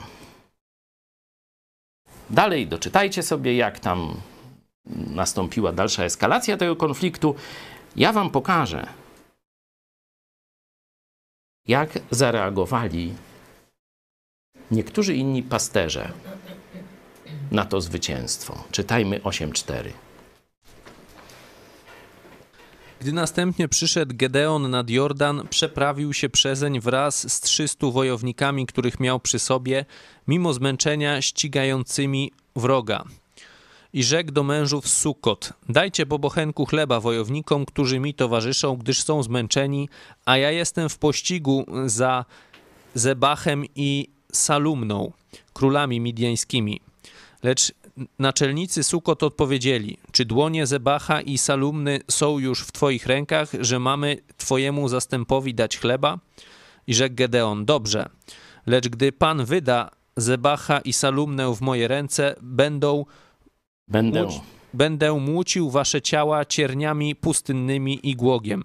Dalej 2.30 2.68
doczytajcie 2.68 3.24
sobie, 3.24 3.56
jak 3.56 3.80
tam 3.80 4.14
nastąpiła 5.16 5.72
dalsza 5.72 6.04
eskalacja 6.04 6.58
tego 6.58 6.76
konfliktu. 6.76 7.36
Ja 7.96 8.14
Wam 8.14 8.30
pokażę, 8.30 8.88
jak 11.68 12.00
zareagowali 12.12 13.14
niektórzy 14.72 15.16
inni 15.16 15.44
pasterze 15.44 16.12
na 17.52 17.66
to 17.66 17.82
zwycięstwo. 17.82 18.64
Czytajmy 18.72 19.20
8:4. 19.20 19.92
Gdy 23.00 23.12
następnie 23.14 23.68
przyszedł 23.68 24.14
Gedeon 24.16 24.70
nad 24.70 24.90
Jordan, 24.90 25.48
przeprawił 25.50 26.14
się 26.14 26.30
przezeń 26.30 26.80
wraz 26.80 27.34
z 27.34 27.42
trzystu 27.42 27.92
wojownikami, 27.92 28.66
których 28.66 29.00
miał 29.00 29.20
przy 29.20 29.40
sobie, 29.40 29.86
mimo 30.28 30.54
zmęczenia 30.54 31.22
ścigającymi 31.22 32.32
wroga. 32.56 33.04
I 33.94 34.04
rzekł 34.04 34.32
do 34.32 34.44
mężów 34.44 34.88
Sukot, 34.88 35.54
dajcie 35.70 36.06
po 36.06 36.20
bochenku 36.20 36.66
chleba 36.66 37.00
wojownikom, 37.00 37.66
którzy 37.66 38.00
mi 38.00 38.14
towarzyszą, 38.14 38.76
gdyż 38.76 39.04
są 39.04 39.24
zmęczeni, 39.24 39.90
a 40.26 40.38
ja 40.38 40.52
jestem 40.52 40.90
w 40.90 40.98
pościgu 40.98 41.66
za 41.86 42.26
Zebachem 42.94 43.66
i 43.76 44.10
Salumną, 44.32 45.12
królami 45.54 46.00
midiańskimi. 46.00 46.82
Lecz 47.44 47.74
naczelnicy 48.20 48.84
Sukot 48.84 49.24
odpowiedzieli, 49.24 49.98
czy 50.12 50.26
dłonie 50.26 50.68
Zebacha 50.68 51.22
i 51.22 51.38
Salumny 51.38 52.00
są 52.12 52.40
już 52.40 52.62
w 52.62 52.72
twoich 52.72 53.06
rękach, 53.06 53.50
że 53.60 53.80
mamy 53.80 54.18
twojemu 54.38 54.88
zastępowi 54.88 55.54
dać 55.54 55.78
chleba? 55.78 56.20
I 56.88 56.94
rzekł 56.94 57.16
Gedeon, 57.16 57.66
dobrze, 57.66 58.10
lecz 58.66 58.88
gdy 58.88 59.12
Pan 59.12 59.46
wyda 59.46 59.90
Zebacha 60.18 60.80
i 60.80 60.94
Salumnę 60.94 61.56
w 61.56 61.62
moje 61.62 61.88
ręce, 61.88 62.36
będą 62.42 63.06
Będę. 63.88 64.24
Młódź- 64.24 64.42
Będę 64.74 65.14
młócił 65.14 65.70
wasze 65.70 66.02
ciała 66.02 66.46
cierniami 66.46 67.16
pustynnymi 67.16 68.00
i 68.10 68.16
głogiem. 68.16 68.64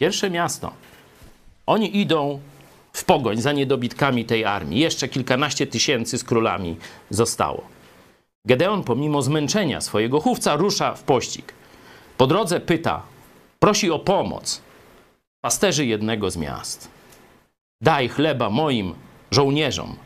Pierwsze 0.00 0.30
miasto. 0.30 0.72
Oni 1.66 1.96
idą 2.00 2.40
w 2.92 3.04
pogoń 3.04 3.40
za 3.40 3.52
niedobitkami 3.52 4.24
tej 4.24 4.44
armii. 4.44 4.80
Jeszcze 4.80 5.08
kilkanaście 5.08 5.66
tysięcy 5.66 6.18
z 6.18 6.24
królami 6.24 6.76
zostało. 7.10 7.62
Gedeon, 8.44 8.84
pomimo 8.84 9.22
zmęczenia 9.22 9.80
swojego 9.80 10.20
chówca, 10.20 10.56
rusza 10.56 10.94
w 10.94 11.02
pościg. 11.02 11.52
Po 12.16 12.26
drodze 12.26 12.60
pyta, 12.60 13.02
prosi 13.58 13.90
o 13.90 13.98
pomoc 13.98 14.60
pasterzy 15.40 15.86
jednego 15.86 16.30
z 16.30 16.36
miast. 16.36 16.88
Daj 17.80 18.08
chleba 18.08 18.50
moim 18.50 18.94
żołnierzom. 19.30 19.96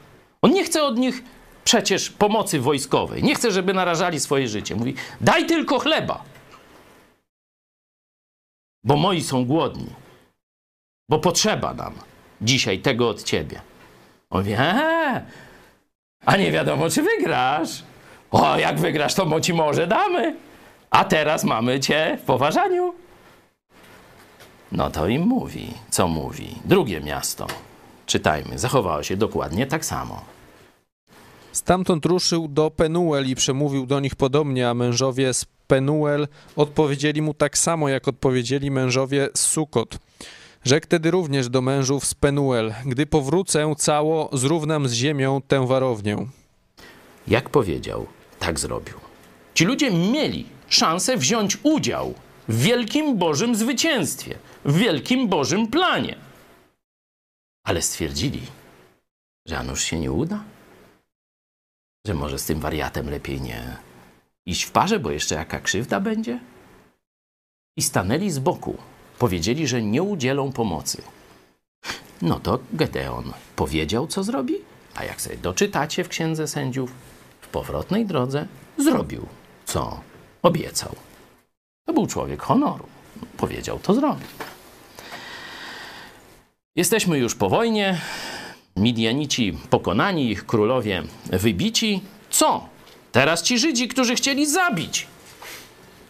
On 0.42 0.50
nie 0.52 0.64
chce 0.64 0.82
od 0.82 0.98
nich 0.98 1.22
przecież 1.64 2.10
pomocy 2.10 2.60
wojskowej. 2.60 3.22
Nie 3.22 3.34
chce, 3.34 3.50
żeby 3.50 3.74
narażali 3.74 4.20
swoje 4.20 4.48
życie. 4.48 4.76
Mówi, 4.76 4.94
daj 5.20 5.46
tylko 5.46 5.78
chleba, 5.78 6.22
bo 8.84 8.96
moi 8.96 9.22
są 9.22 9.44
głodni 9.44 9.86
bo 11.10 11.18
potrzeba 11.18 11.74
nam 11.74 11.94
dzisiaj 12.40 12.78
tego 12.78 13.08
od 13.08 13.22
ciebie. 13.22 13.60
On 14.30 14.38
mówi, 14.40 14.52
eee, 14.58 15.20
a 16.26 16.36
nie 16.36 16.52
wiadomo, 16.52 16.90
czy 16.90 17.02
wygrasz. 17.02 17.82
O, 18.30 18.58
jak 18.58 18.80
wygrasz, 18.80 19.14
to 19.14 19.24
mo 19.24 19.40
ci 19.40 19.54
może 19.54 19.86
damy. 19.86 20.36
A 20.90 21.04
teraz 21.04 21.44
mamy 21.44 21.80
cię 21.80 22.18
w 22.22 22.24
poważaniu. 22.24 22.94
No 24.72 24.90
to 24.90 25.08
im 25.08 25.22
mówi, 25.22 25.74
co 25.90 26.08
mówi. 26.08 26.54
Drugie 26.64 27.00
miasto, 27.00 27.46
czytajmy, 28.06 28.58
zachowało 28.58 29.02
się 29.02 29.16
dokładnie 29.16 29.66
tak 29.66 29.84
samo. 29.84 30.24
Stamtąd 31.52 32.06
ruszył 32.06 32.48
do 32.48 32.70
Penuel 32.70 33.28
i 33.28 33.34
przemówił 33.34 33.86
do 33.86 34.00
nich 34.00 34.16
podobnie, 34.16 34.68
a 34.68 34.74
mężowie 34.74 35.34
z 35.34 35.44
Penuel 35.66 36.28
odpowiedzieli 36.56 37.22
mu 37.22 37.34
tak 37.34 37.58
samo, 37.58 37.88
jak 37.88 38.08
odpowiedzieli 38.08 38.70
mężowie 38.70 39.28
z 39.34 39.40
Sukot. 39.40 39.98
Rzekł 40.64 40.86
tedy 40.86 41.10
również 41.10 41.48
do 41.48 41.62
mężów 41.62 42.06
z 42.06 42.14
Penuel, 42.14 42.74
gdy 42.86 43.06
powrócę 43.06 43.74
cało, 43.78 44.30
zrównam 44.32 44.88
z 44.88 44.92
ziemią 44.92 45.42
tę 45.48 45.66
warownię. 45.66 46.26
Jak 47.28 47.50
powiedział, 47.50 48.06
tak 48.38 48.60
zrobił. 48.60 48.94
Ci 49.54 49.64
ludzie 49.64 49.90
mieli 49.90 50.46
szansę 50.68 51.16
wziąć 51.16 51.58
udział 51.62 52.14
w 52.48 52.62
wielkim 52.62 53.18
Bożym 53.18 53.54
zwycięstwie, 53.54 54.38
w 54.64 54.76
wielkim 54.76 55.28
Bożym 55.28 55.66
planie. 55.66 56.16
Ale 57.64 57.82
stwierdzili, 57.82 58.42
że 59.46 59.58
a 59.58 59.62
nuż 59.62 59.82
się 59.82 59.98
nie 59.98 60.12
uda? 60.12 60.44
Że 62.06 62.14
może 62.14 62.38
z 62.38 62.44
tym 62.44 62.60
wariatem 62.60 63.10
lepiej 63.10 63.40
nie 63.40 63.76
iść 64.46 64.62
w 64.62 64.70
parze, 64.70 64.98
bo 64.98 65.10
jeszcze 65.10 65.34
jaka 65.34 65.60
krzywda 65.60 66.00
będzie? 66.00 66.40
I 67.76 67.82
stanęli 67.82 68.30
z 68.30 68.38
boku. 68.38 68.76
Powiedzieli, 69.18 69.66
że 69.66 69.82
nie 69.82 70.02
udzielą 70.02 70.52
pomocy. 70.52 71.02
No 72.22 72.40
to 72.40 72.58
Gedeon 72.72 73.32
powiedział, 73.56 74.06
co 74.06 74.24
zrobi, 74.24 74.54
a 74.94 75.04
jak 75.04 75.20
sobie 75.20 75.36
doczytacie 75.36 76.04
w 76.04 76.08
Księdze 76.08 76.48
Sędziów, 76.48 76.92
w 77.40 77.48
powrotnej 77.48 78.06
drodze 78.06 78.46
zrobił, 78.78 79.26
co 79.64 80.00
obiecał. 80.42 80.94
To 81.86 81.92
był 81.92 82.06
człowiek 82.06 82.42
honoru. 82.42 82.86
Powiedział, 83.36 83.78
to 83.78 83.94
zrobił. 83.94 84.26
Jesteśmy 86.76 87.18
już 87.18 87.34
po 87.34 87.48
wojnie. 87.48 88.00
Midianici 88.76 89.58
pokonani, 89.70 90.30
ich 90.30 90.46
królowie 90.46 91.02
wybici. 91.30 92.02
Co? 92.30 92.68
Teraz 93.12 93.42
ci 93.42 93.58
Żydzi, 93.58 93.88
którzy 93.88 94.14
chcieli 94.14 94.46
zabić 94.46 95.06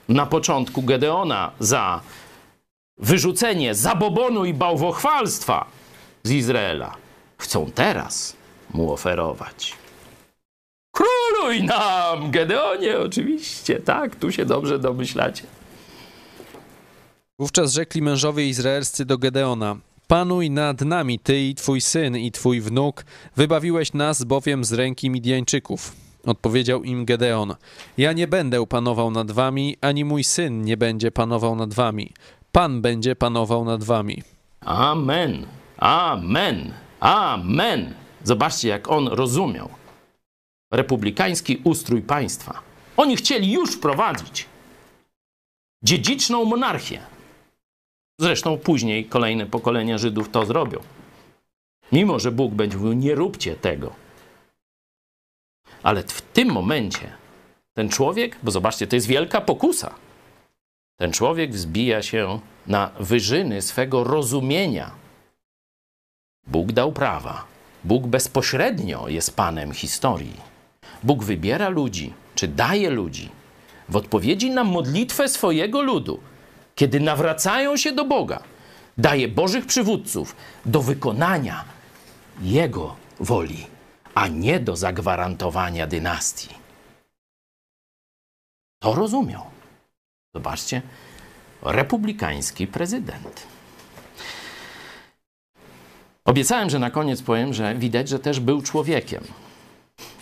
na 0.09 0.27
początku 0.27 0.83
Gedeona 0.83 1.53
za 1.61 2.01
wyrzucenie 2.99 3.75
zabobonu 3.75 4.45
i 4.45 4.55
bałwochwalstwa 4.55 5.67
z 6.23 6.31
Izraela, 6.31 6.97
chcą 7.39 7.71
teraz 7.75 8.37
mu 8.75 8.93
oferować. 8.93 9.75
Króluj 10.95 11.63
nam, 11.63 12.31
Gedeonie, 12.31 12.99
oczywiście, 12.99 13.81
tak, 13.81 14.17
tu 14.17 14.33
się 14.33 14.45
dobrze 14.45 14.79
domyślacie. 14.79 15.43
Wówczas 17.39 17.73
rzekli 17.73 18.03
mężowie 18.03 18.49
izraelscy 18.49 19.05
do 19.05 19.19
Gedeona: 19.19 19.77
Panuj 20.11 20.51
nad 20.51 20.81
nami, 20.81 21.19
ty 21.19 21.41
i 21.41 21.55
twój 21.55 21.81
syn 21.81 22.17
i 22.17 22.31
twój 22.31 22.61
wnuk, 22.61 23.05
wybawiłeś 23.37 23.93
nas 23.93 24.25
bowiem 24.25 24.65
z 24.65 24.73
ręki 24.73 25.11
Midjańczyków. 25.11 25.93
Odpowiedział 26.27 26.83
im 26.83 27.05
Gedeon: 27.05 27.55
Ja 27.99 28.13
nie 28.13 28.29
będę 28.29 28.67
panował 28.67 29.11
nad 29.11 29.31
wami, 29.31 29.77
ani 29.81 30.05
mój 30.05 30.25
syn 30.25 30.63
nie 30.63 30.77
będzie 30.77 31.11
panował 31.11 31.57
nad 31.57 31.75
wami. 31.75 32.13
Pan 32.53 32.83
będzie 32.83 33.17
panował 33.17 33.65
nad 33.65 33.85
wami. 33.85 34.23
Amen, 34.61 35.47
amen, 35.79 36.73
amen. 37.01 37.95
Zobaczcie, 38.25 38.69
jak 38.69 38.91
on 38.91 39.09
rozumiał 39.09 39.69
republikański 40.73 41.61
ustrój 41.65 42.03
państwa. 42.03 42.61
Oni 42.97 43.17
chcieli 43.17 43.53
już 43.53 43.73
wprowadzić 43.73 44.47
dziedziczną 45.83 46.45
monarchię. 46.45 47.01
Zresztą 48.21 48.59
później 48.59 49.05
kolejne 49.05 49.47
pokolenia 49.47 49.99
Żydów 49.99 50.29
to 50.29 50.47
zrobią. 50.47 50.79
Mimo, 51.93 52.19
że 52.19 52.33
Bóg 52.33 52.55
będzie 52.55 52.77
mówił, 52.77 52.93
nie 52.93 53.15
róbcie 53.15 53.57
tego. 53.57 53.93
Ale 55.83 56.03
w 56.03 56.23
tym 56.23 56.49
momencie 56.49 57.13
ten 57.75 57.89
człowiek, 57.89 58.37
bo 58.43 58.51
zobaczcie, 58.51 58.87
to 58.87 58.97
jest 58.97 59.07
wielka 59.07 59.41
pokusa. 59.41 59.95
Ten 60.99 61.13
człowiek 61.13 61.53
wzbija 61.53 62.03
się 62.03 62.41
na 62.67 62.91
wyżyny 63.01 63.63
swego 63.63 64.05
rozumienia. 64.05 64.91
Bóg 66.47 66.73
dał 66.73 66.93
prawa. 66.93 67.45
Bóg 67.85 68.07
bezpośrednio 68.07 69.09
jest 69.09 69.37
Panem 69.37 69.73
historii. 69.73 70.41
Bóg 71.03 71.25
wybiera 71.25 71.69
ludzi, 71.69 72.13
czy 72.35 72.49
daje 72.49 72.91
ludzi 72.91 73.29
w 73.89 73.97
odpowiedzi 73.97 74.51
na 74.51 74.65
modlitwę 74.65 75.29
swojego 75.29 75.83
ludu, 75.83 76.21
kiedy 76.81 77.01
nawracają 77.01 77.77
się 77.77 77.93
do 77.93 78.05
Boga. 78.05 78.43
Daje 78.99 79.29
Bożych 79.29 79.67
przywódców 79.67 80.37
do 80.67 80.83
wykonania 80.83 81.65
Jego 82.43 82.97
woli, 83.21 83.67
a 84.15 84.29
nie 84.29 84.61
do 84.61 84.77
zagwarantowania 84.77 85.87
dynastii. 85.87 86.49
To 88.83 88.95
rozumiał. 88.95 89.43
Zobaczcie, 90.35 90.83
republikański 91.63 92.67
prezydent. 92.67 93.47
Obiecałem, 96.25 96.71
że 96.71 96.79
na 96.79 96.91
koniec 96.91 97.23
powiem, 97.23 97.55
że 97.55 97.75
widać, 97.75 98.09
że 98.09 98.19
też 98.19 98.41
był 98.41 98.63
człowiekiem. 98.63 99.25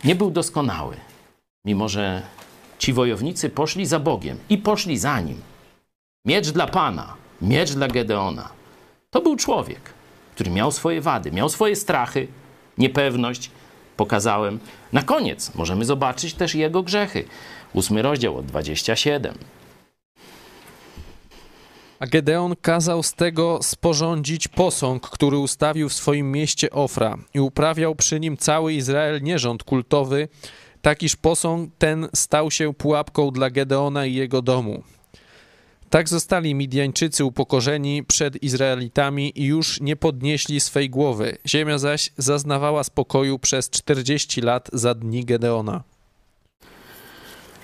Nie 0.04 0.14
był 0.14 0.30
doskonały, 0.30 0.96
mimo 1.64 1.88
że 1.88 2.22
ci 2.78 2.92
wojownicy 2.92 3.50
poszli 3.50 3.86
za 3.86 3.98
Bogiem 4.00 4.38
i 4.48 4.58
poszli 4.58 4.98
za 4.98 5.20
nim. 5.20 5.42
Miecz 6.28 6.50
dla 6.50 6.66
Pana, 6.66 7.14
miecz 7.42 7.72
dla 7.72 7.88
Gedeona. 7.88 8.48
To 9.10 9.20
był 9.20 9.36
człowiek, 9.36 9.80
który 10.34 10.50
miał 10.50 10.72
swoje 10.72 11.00
wady, 11.00 11.32
miał 11.32 11.48
swoje 11.48 11.76
strachy, 11.76 12.28
niepewność. 12.78 13.50
Pokazałem. 13.96 14.58
Na 14.92 15.02
koniec 15.02 15.54
możemy 15.54 15.84
zobaczyć 15.84 16.34
też 16.34 16.54
jego 16.54 16.82
grzechy. 16.82 17.24
Ósmy 17.72 18.02
rozdział 18.02 18.36
od 18.36 18.46
27. 18.46 19.34
A 21.98 22.06
Gedeon 22.06 22.56
kazał 22.62 23.02
z 23.02 23.14
tego 23.14 23.58
sporządzić 23.62 24.48
posąg, 24.48 25.10
który 25.10 25.38
ustawił 25.38 25.88
w 25.88 25.94
swoim 25.94 26.32
mieście 26.32 26.70
Ofra 26.70 27.18
i 27.34 27.40
uprawiał 27.40 27.94
przy 27.94 28.20
nim 28.20 28.36
cały 28.36 28.72
Izrael 28.72 29.22
nierząd 29.22 29.64
kultowy, 29.64 30.28
tak 30.82 31.02
iż 31.02 31.16
posąg 31.16 31.70
ten 31.78 32.08
stał 32.14 32.50
się 32.50 32.74
pułapką 32.74 33.30
dla 33.30 33.50
Gedeona 33.50 34.06
i 34.06 34.14
jego 34.14 34.42
domu. 34.42 34.82
Tak 35.90 36.08
zostali 36.08 36.54
Midjańczycy 36.54 37.24
upokorzeni 37.24 38.04
przed 38.04 38.42
Izraelitami 38.42 39.32
i 39.40 39.44
już 39.44 39.80
nie 39.80 39.96
podnieśli 39.96 40.60
swej 40.60 40.90
głowy. 40.90 41.36
Ziemia 41.46 41.78
zaś 41.78 42.10
zaznawała 42.16 42.84
spokoju 42.84 43.38
przez 43.38 43.70
40 43.70 44.40
lat 44.40 44.70
za 44.72 44.94
dni 44.94 45.24
Gedeona. 45.24 45.82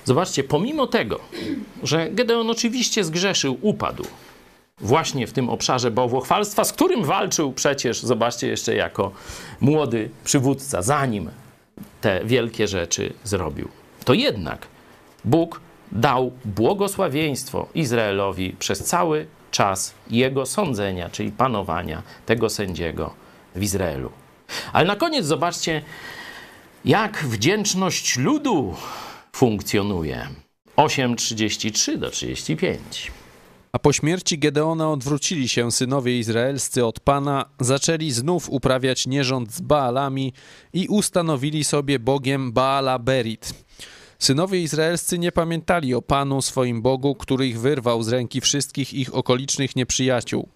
Zobaczcie, 0.05 0.44
pomimo 0.44 0.86
tego, 0.86 1.20
że 1.82 2.10
Gedeon 2.10 2.51
oczywiście 2.51 3.05
zgrzeszył, 3.05 3.59
upadł 3.60 4.05
właśnie 4.80 5.26
w 5.26 5.32
tym 5.32 5.51
obszarze 5.51 5.90
bałwochwalstwa, 5.90 6.64
z 6.64 6.72
którym 6.72 7.05
walczył 7.05 7.52
przecież, 7.52 8.02
zobaczcie, 8.02 8.48
jeszcze 8.48 8.74
jako 8.74 9.12
młody 9.60 10.10
przywódca, 10.24 10.82
zanim 10.82 11.30
te 12.01 12.24
wielkie 12.24 12.68
rzeczy 12.68 13.12
zrobił. 13.24 13.68
To 14.05 14.14
jednak 14.14 14.66
Bóg 15.24 15.60
dał 15.93 16.32
błogosławieństwo 16.44 17.69
Izraelowi 17.74 18.56
przez 18.59 18.85
cały 18.85 19.27
czas 19.51 19.94
jego 20.11 20.47
sądzenia, 20.47 21.11
czyli 21.11 21.32
panowania 21.32 22.02
tego 22.27 22.51
sędziego 22.51 23.15
w 23.55 23.62
Izraelu. 23.62 24.11
Ale 24.73 24.86
na 24.86 24.97
koniec 24.97 25.27
zobaczcie, 25.27 25.82
jak 26.85 27.24
wdzięczność 27.24 28.16
ludu 28.19 28.74
funkcjonuje. 29.32 30.28
8:33 30.77 31.97
do 31.98 32.11
35. 32.11 33.12
A 33.73 33.78
po 33.78 33.93
śmierci 33.93 34.39
Gedeona 34.39 34.90
odwrócili 34.90 35.48
się 35.48 35.73
synowie 35.73 36.19
izraelscy 36.19 36.86
od 36.86 37.01
Pana, 37.01 37.44
zaczęli 37.61 38.11
znów 38.11 38.51
uprawiać 38.51 39.06
nierząd 39.06 39.52
z 39.52 39.61
Baalami 39.61 40.32
i 40.73 40.89
ustanowili 40.89 41.65
sobie 41.65 41.98
Bogiem 41.98 42.52
Baala 42.52 42.98
Berit. 42.98 43.64
Synowie 44.24 44.62
izraelscy 44.62 45.18
nie 45.18 45.32
pamiętali 45.32 45.94
o 45.94 46.02
Panu 46.02 46.42
swoim 46.42 46.82
Bogu, 46.82 47.14
który 47.14 47.48
ich 47.48 47.60
wyrwał 47.60 48.02
z 48.02 48.09
ręki 48.09 48.40
wszystkich 48.40 48.94
ich 48.94 49.14
okolicznych 49.14 49.76
nieprzyjaciół. 49.76 50.48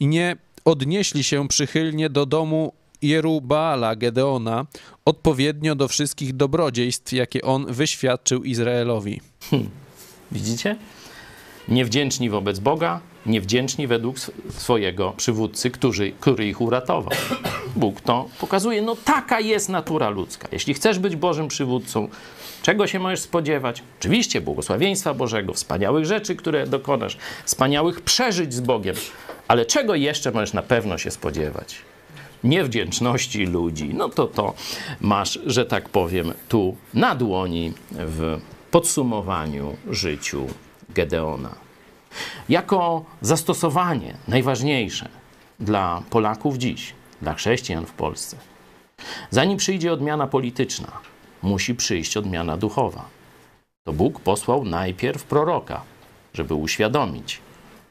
I 0.00 0.06
nie 0.06 0.36
odnieśli 0.64 1.24
się 1.24 1.48
przychylnie 1.48 2.10
do 2.10 2.26
domu 2.26 2.72
Jerubaala 3.02 3.96
Gedeona, 3.96 4.66
odpowiednio 5.04 5.74
do 5.74 5.88
wszystkich 5.88 6.36
dobrodziejstw, 6.36 7.12
jakie 7.12 7.42
on 7.42 7.72
wyświadczył 7.72 8.44
Izraelowi. 8.44 9.20
Widzicie? 10.32 10.76
Niewdzięczni 11.68 12.30
wobec 12.30 12.58
Boga, 12.58 13.00
niewdzięczni 13.26 13.86
według 13.86 14.16
sw- 14.16 14.52
swojego 14.52 15.12
przywódcy, 15.16 15.70
który, 15.70 16.12
który 16.20 16.48
ich 16.48 16.60
uratował. 16.60 17.18
Bóg 17.76 18.00
to 18.00 18.28
pokazuje. 18.40 18.82
No 18.82 18.96
taka 19.04 19.40
jest 19.40 19.68
natura 19.68 20.10
ludzka. 20.10 20.48
Jeśli 20.52 20.74
chcesz 20.74 20.98
być 20.98 21.16
Bożym 21.16 21.48
przywódcą, 21.48 22.08
czego 22.62 22.86
się 22.86 22.98
możesz 22.98 23.20
spodziewać? 23.20 23.82
Oczywiście 24.00 24.40
błogosławieństwa 24.40 25.14
Bożego, 25.14 25.54
wspaniałych 25.54 26.04
rzeczy, 26.04 26.36
które 26.36 26.66
dokonasz, 26.66 27.16
wspaniałych 27.44 28.00
przeżyć 28.00 28.54
z 28.54 28.60
Bogiem. 28.60 28.96
Ale 29.48 29.66
czego 29.66 29.94
jeszcze 29.94 30.32
możesz 30.32 30.52
na 30.52 30.62
pewno 30.62 30.98
się 30.98 31.10
spodziewać? 31.10 31.78
Niewdzięczności 32.44 33.46
ludzi. 33.46 33.94
No 33.94 34.08
to 34.08 34.26
to 34.26 34.54
masz, 35.00 35.38
że 35.46 35.66
tak 35.66 35.88
powiem, 35.88 36.32
tu 36.48 36.76
na 36.94 37.14
dłoni 37.14 37.72
w 37.90 38.40
podsumowaniu 38.70 39.76
życiu 39.90 40.46
Gedeona. 40.94 41.54
Jako 42.48 43.04
zastosowanie 43.20 44.14
najważniejsze 44.28 45.08
dla 45.60 46.02
Polaków 46.10 46.58
dziś, 46.58 46.94
dla 47.22 47.34
chrześcijan 47.34 47.86
w 47.86 47.92
Polsce. 47.92 48.36
Zanim 49.30 49.58
przyjdzie 49.58 49.92
odmiana 49.92 50.26
polityczna, 50.26 50.92
musi 51.42 51.74
przyjść 51.74 52.16
odmiana 52.16 52.56
duchowa. 52.56 53.04
To 53.84 53.92
Bóg 53.92 54.20
posłał 54.20 54.64
najpierw 54.64 55.24
proroka, 55.24 55.82
żeby 56.34 56.54
uświadomić 56.54 57.40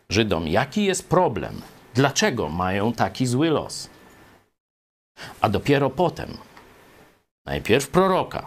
Żydom, 0.09 0.47
jaki 0.47 0.85
jest 0.85 1.09
problem, 1.09 1.61
dlaczego 1.93 2.49
mają 2.49 2.93
taki 2.93 3.25
zły 3.25 3.49
los. 3.49 3.89
A 5.41 5.49
dopiero 5.49 5.89
potem, 5.89 6.37
najpierw 7.45 7.87
proroka, 7.87 8.45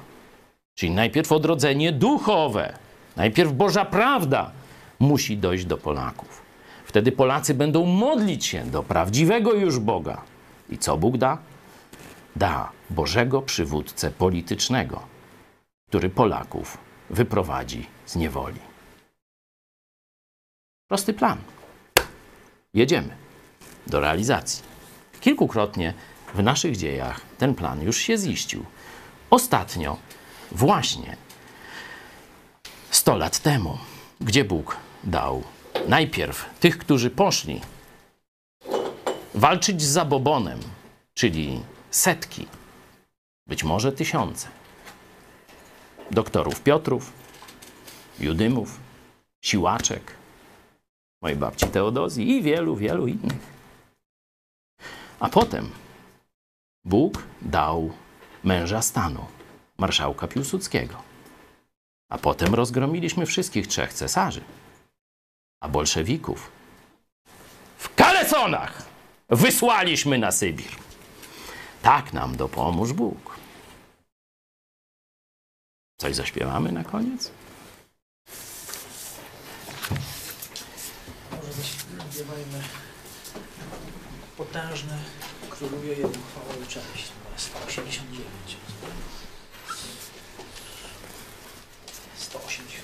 czyli 0.75 0.93
najpierw 0.93 1.33
odrodzenie 1.33 1.93
duchowe, 1.93 2.73
najpierw 3.17 3.53
Boża 3.53 3.85
prawda 3.85 4.51
musi 4.99 5.37
dojść 5.37 5.65
do 5.65 5.77
Polaków. 5.77 6.43
Wtedy 6.85 7.13
Polacy 7.13 7.55
będą 7.55 7.87
modlić 7.87 8.47
się 8.47 8.65
do 8.65 8.83
prawdziwego 8.83 9.55
już 9.55 9.79
Boga. 9.79 10.23
I 10.71 10.79
co 10.79 10.97
Bóg 10.97 11.17
da? 11.17 11.39
Da 12.37 12.71
Bożego 12.93 13.43
przywódcę 13.43 14.11
politycznego, 14.11 15.03
który 15.89 16.11
Polaków 16.11 16.79
wyprowadzi 17.11 17.87
z 18.07 18.17
niewoli. 18.17 18.61
Prosty 20.89 21.13
plan. 21.15 21.39
Jedziemy 22.75 23.17
do 23.87 24.01
realizacji. 24.01 24.63
Kilkukrotnie 25.21 25.95
w 26.35 26.43
naszych 26.43 26.77
dziejach 26.77 27.21
ten 27.39 27.55
plan 27.55 27.83
już 27.83 27.97
się 27.97 28.19
ziścił. 28.19 28.65
Ostatnio, 29.31 29.97
właśnie 30.53 31.17
100 32.91 33.17
lat 33.17 33.39
temu, 33.39 33.79
gdzie 34.21 34.45
Bóg 34.45 34.77
dał 35.05 35.43
najpierw 35.89 36.51
tych, 36.61 36.79
którzy 36.79 37.11
poszli 37.11 37.61
walczyć 39.35 39.83
z 39.83 39.89
zabobonem, 39.89 40.61
czyli 41.15 41.63
setki, 41.91 42.47
być 43.47 43.65
może 43.65 43.93
tysiące 43.93 44.49
doktorów 46.11 46.61
Piotrów, 46.61 47.13
Judymów, 48.21 48.81
siłaczek, 49.41 50.17
mojej 51.23 51.39
babci 51.39 51.67
Teodozji 51.67 52.31
i 52.31 52.43
wielu, 52.43 52.77
wielu 52.77 53.07
innych. 53.07 53.53
A 55.21 55.29
potem 55.29 55.71
Bóg 56.85 57.23
dał 57.43 57.93
męża 58.45 58.83
stanu, 58.83 59.27
marszałka 59.79 60.29
Piłsudskiego. 60.29 60.95
A 62.09 62.19
potem 62.19 62.55
rozgromiliśmy 62.55 63.27
wszystkich 63.27 63.67
trzech 63.67 63.93
cesarzy, 63.93 64.41
a 65.61 65.69
bolszewików 65.69 66.51
w 67.79 67.95
kalesonach 67.95 68.83
wysłaliśmy 69.29 70.19
na 70.19 70.33
Sybir. 70.33 70.92
Tak 71.83 72.13
nam 72.13 72.37
dopomóż 72.37 72.93
Bóg. 72.93 73.37
Coś 76.01 76.15
zaśpiewamy 76.15 76.73
na 76.73 76.85
koniec? 76.85 77.31
Może 81.31 81.53
zaśpiewajmy 81.53 82.63
potężny 84.37 84.99
króluje 85.51 85.95
jego 85.95 86.09
chwałę 86.09 86.67
cześć. 86.69 87.13
Numer 87.25 87.41
189. 87.41 88.57
189. 92.17 92.82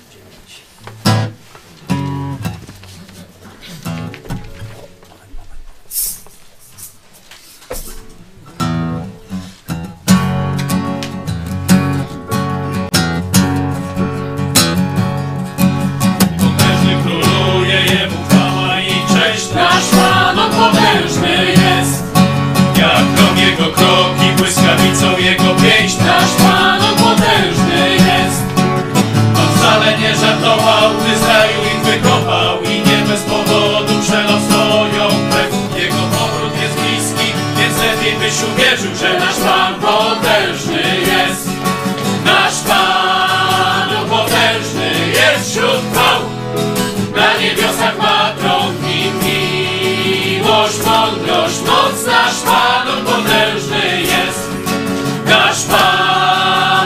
on 52.91 53.05
potężny 53.05 54.01
jest. 54.01 54.49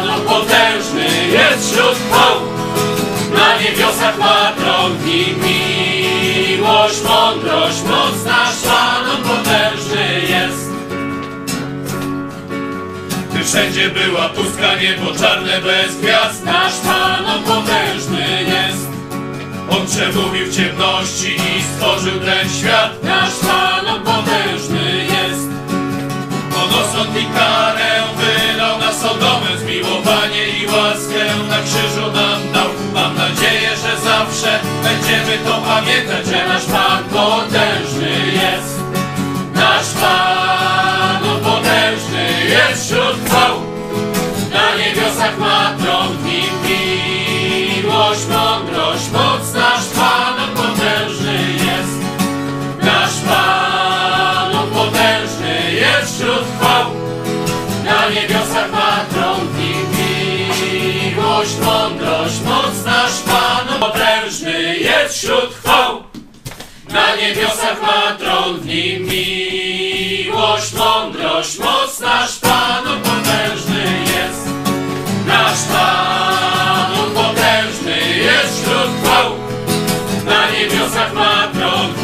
On 0.10 0.22
potężny 0.22 1.28
jest 1.28 1.72
wśród 1.72 1.96
chwał. 1.96 2.36
Na 3.34 3.58
niebiosach 3.62 4.18
ma 4.18 4.52
tron 4.58 4.98
i 5.08 5.36
miłość, 5.44 7.04
mądrość, 7.04 7.82
moc 7.84 8.26
nasz 8.26 8.62
Pan, 8.66 9.10
on 9.10 9.24
potężny 9.24 10.22
jest. 10.30 10.70
Gdy 13.32 13.44
wszędzie 13.44 13.90
była 13.90 14.30
pustka, 14.30 14.76
niebo 14.76 15.20
czarne 15.20 15.62
bez 15.62 15.98
gwiazd, 15.98 16.46
nasz 16.46 16.74
Pan, 16.74 17.26
on 17.26 17.44
potężny 17.44 18.44
jest. 18.44 18.88
On 19.70 19.88
przemówił 19.88 20.46
w 20.48 20.56
ciemności 20.56 21.36
i 21.36 21.64
stworzył 21.64 22.20
ten 22.20 22.50
świat. 22.50 23.04
Nasz 23.04 23.34
Pan, 23.34 23.88
on 23.88 24.02
potężny 24.02 24.96
jest. 25.04 25.13
Osąd 26.94 27.18
i 27.18 27.26
karę 27.26 28.04
wylał 28.18 28.80
na 28.80 28.94
Sodomę, 28.94 29.58
zmiłowanie 29.58 30.48
i 30.50 30.68
łaskę 30.68 31.24
na 31.50 31.58
krzyżu 31.58 32.12
nam 32.12 32.52
dał. 32.54 32.70
Mam 32.94 33.16
nadzieję, 33.16 33.70
że 33.70 33.98
zawsze 34.02 34.60
będziemy 34.84 35.38
to 35.46 35.62
pamiętać, 35.62 36.26
że 36.26 36.48
nasz 36.48 36.66
Pan 36.66 37.04
potężny 37.04 38.12
jest. 38.34 38.80
Nasz 39.54 39.90
Pan, 40.02 41.24
on 41.30 41.40
potężny 41.42 42.50
jest 42.50 42.86
wśród 42.86 43.30
chwał. 43.30 43.62
Na 44.54 44.76
niebiosach 44.76 45.38
ma 45.40 45.74
tron 45.84 46.18
miłość, 46.64 48.22
mądrość, 48.28 49.12
moc. 49.12 49.54
Nasz 49.54 49.86
Pan, 49.96 50.40
on 50.44 50.56
potężny 50.56 51.38
jest. 51.54 52.00
Nasz 52.82 53.18
Pan, 53.30 54.56
on 54.56 54.68
potężny 54.70 55.74
jest 55.74 56.16
wśród 56.16 56.46
chwał. 56.60 56.73
Na 58.04 58.10
niebiosach 58.10 58.72
ma 58.72 59.06
w 59.46 59.58
nim 59.60 59.86
miłość, 61.12 61.58
mądrość, 61.66 62.42
moc. 62.46 62.86
Nasz 62.86 63.22
Pan, 63.22 63.80
potężny 63.80 64.78
jest 64.78 65.18
wśród 65.18 65.56
chwał. 65.56 66.04
Na 66.90 67.16
niebiosach 67.16 67.82
ma 67.82 68.16
tron 68.18 68.60
w 68.60 68.66
nim 68.66 69.04
miłość, 69.04 70.74
mądrość, 70.74 71.60
moc. 71.60 72.00
Nasz 72.00 72.40
Pan, 72.40 72.84
potężny 72.84 73.84
jest. 74.02 74.48
Nasz 75.28 75.64
Pan, 75.74 76.92
potężny 77.16 78.18
jest 78.18 78.62
wśród 78.62 79.04
chwał. 79.04 79.32
Na 80.26 80.52
niebiosach 80.52 81.14
ma 81.14 81.48
tron 81.54 82.03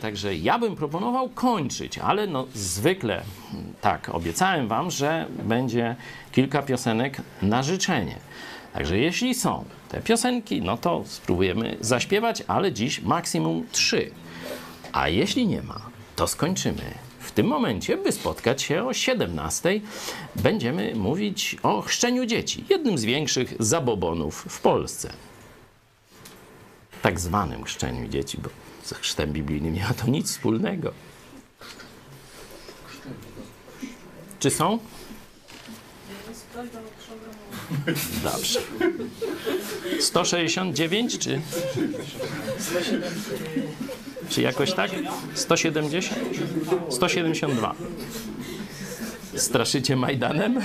także 0.00 0.36
ja 0.36 0.58
bym 0.58 0.76
proponował 0.76 1.28
kończyć, 1.28 1.98
ale 1.98 2.26
no 2.26 2.46
zwykle 2.54 3.22
tak, 3.80 4.08
obiecałem 4.08 4.68
wam, 4.68 4.90
że 4.90 5.26
będzie 5.44 5.96
kilka 6.32 6.62
piosenek 6.62 7.16
na 7.42 7.62
życzenie. 7.62 8.16
Także 8.72 8.98
jeśli 8.98 9.34
są 9.34 9.64
te 9.88 10.00
piosenki, 10.00 10.62
no 10.62 10.76
to 10.76 11.02
spróbujemy 11.06 11.76
zaśpiewać, 11.80 12.42
ale 12.46 12.72
dziś 12.72 13.02
maksimum 13.02 13.66
trzy. 13.72 14.10
A 14.92 15.08
jeśli 15.08 15.46
nie 15.46 15.62
ma, 15.62 15.80
to 16.16 16.26
skończymy. 16.26 16.94
W 17.18 17.32
tym 17.32 17.46
momencie, 17.46 17.96
by 17.96 18.12
spotkać 18.12 18.62
się 18.62 18.84
o 18.84 18.92
17, 18.92 19.80
będziemy 20.36 20.94
mówić 20.94 21.56
o 21.62 21.82
chrzczeniu 21.82 22.26
dzieci, 22.26 22.64
jednym 22.68 22.98
z 22.98 23.04
większych 23.04 23.54
zabobonów 23.58 24.46
w 24.48 24.60
Polsce 24.60 25.10
tak 27.02 27.20
zwanym 27.20 27.64
chrzczeniu 27.64 28.08
dzieci, 28.08 28.38
bo 28.42 28.48
z 28.90 28.94
chrztem 28.94 29.32
biblijnym 29.32 29.74
nie 29.74 29.82
ma 29.82 29.94
to 29.94 30.06
nic 30.06 30.30
wspólnego. 30.30 30.92
Czy 34.40 34.50
są? 34.50 34.78
Dobrze. 38.24 38.60
169 40.00 41.18
czy? 41.18 41.40
Czy 44.28 44.42
jakoś 44.42 44.72
tak? 44.72 44.90
170? 45.34 46.18
172. 46.88 47.74
Straszycie 49.36 49.96
Majdanem? 49.96 50.60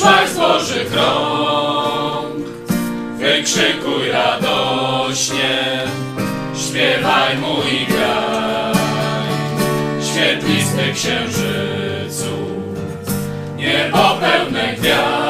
Wyszłaś 0.00 0.28
z 0.28 0.36
Bożych 0.36 0.94
rąk. 0.94 2.46
Wykrzykuj 3.18 4.10
radośnie, 4.10 5.84
śpiewaj 6.54 7.38
mu 7.38 7.56
i 7.72 7.86
graj. 7.86 8.74
Świetlisty 10.02 10.92
księżycu, 10.94 12.36
niebo 13.56 14.18
pełne 14.20 14.74
gwiazd 14.78 15.29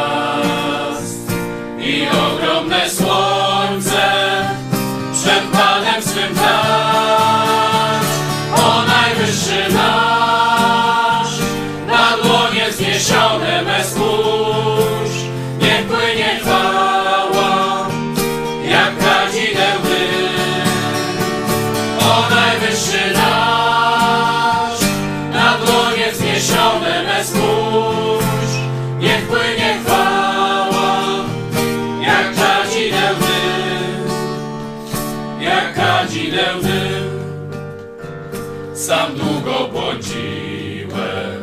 Sam 38.91 39.15
długo 39.15 39.69
błądziłem, 39.73 41.41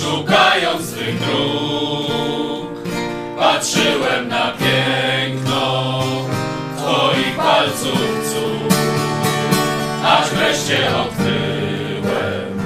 szukając 0.00 0.86
swych 0.86 1.18
dróg. 1.20 2.70
Patrzyłem 3.38 4.28
na 4.28 4.52
piękno 4.52 6.02
Twoich 6.76 7.36
palców 7.36 8.00
cud, 8.30 8.74
aż 10.04 10.30
wreszcie 10.30 10.96
odkryłem, 10.96 12.60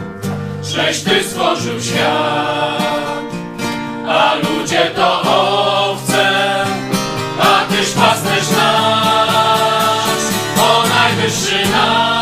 żeś 0.62 1.00
Ty 1.00 1.24
stworzył 1.24 1.80
świat, 1.80 3.24
a 4.08 4.34
ludzie 4.34 4.90
to 4.96 5.22
owce, 5.22 6.30
a 7.40 7.64
Tyś 7.72 7.90
pasterz 7.90 8.50
nasz, 8.56 10.24
o 10.58 10.84
najwyższy 10.88 11.70
nasz, 11.70 12.13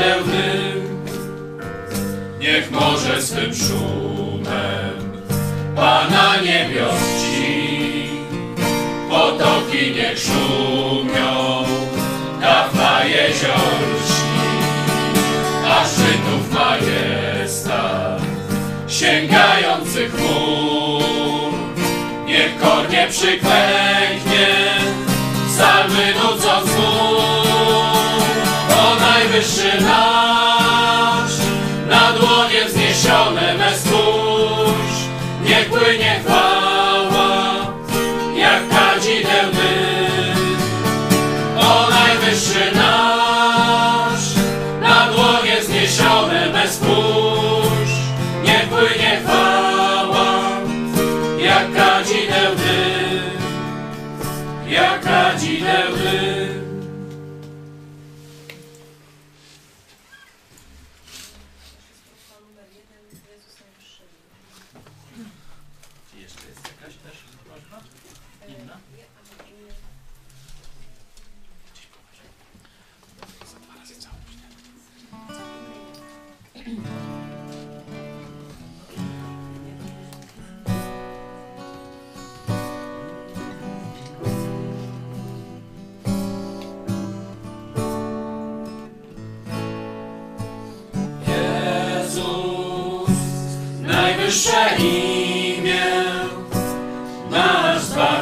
kadzideł 0.00 0.24
dym. 0.24 1.04
Niech 2.38 2.70
może 2.70 3.22
swym 3.22 3.54
szumem 3.54 5.12
Pana 5.76 6.36
niebios 6.36 7.00
ci, 7.20 8.08
potoki 9.10 9.92
niech 9.94 10.18
szumią, 10.18 11.64
dawna 12.40 13.04
jezior 13.04 13.80
lśni, 13.94 14.50
a 15.68 15.84
szczytów 15.84 16.52
majestat, 16.52 18.22
sięgających 18.88 20.12
chmur, 20.12 21.52
kornie 22.62 23.06
przyklęknie, 23.10 24.48
psalmy 25.48 26.14
nucąc 26.14 26.70
mu. 26.76 27.40
O 27.46 27.49
najwyższy 29.20 29.80
nasz, 29.80 31.32
na 31.88 32.12
dłonie 32.12 32.64
wzniesione 32.68 33.54
me 33.54 33.78
spójrz, 33.78 34.98
niech 35.44 35.68
płynie 35.68 36.20
chwała, 36.24 36.29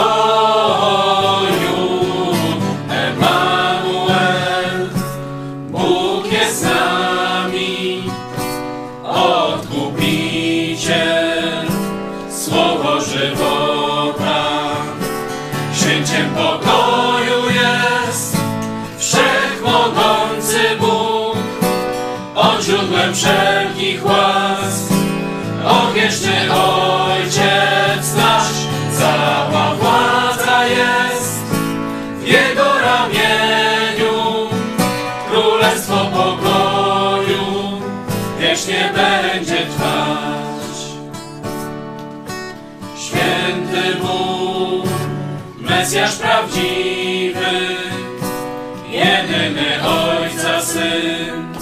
Mesjasz 45.90 46.16
prawdziwy, 46.16 47.50
jedyny 48.88 49.84
Ojca 49.84 50.62
Syn, 50.62 51.54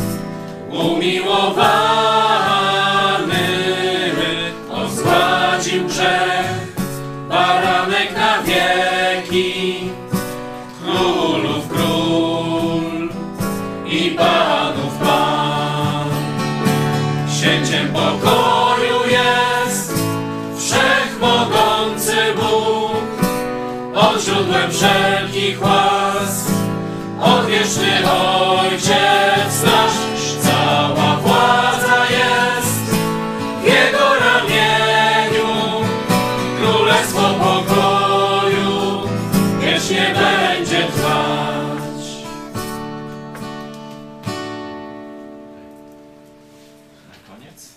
umiłowany, 0.71 1.88
wszelkich 25.59 25.63
łask, 25.63 26.51
odwieczny 27.21 28.11
Ojciec 28.11 29.63
nasz, 29.65 30.37
cała 30.43 31.17
władza 31.17 32.07
jest 32.11 32.93
w 33.61 33.65
Jego 33.65 34.15
ramieniu, 34.21 35.47
Królestwo 36.61 37.35
pokoju 37.35 39.09
wiecznie 39.61 40.15
będzie 40.15 40.87
trwać. 40.87 42.05
Na 47.09 47.35
koniec. 47.35 47.73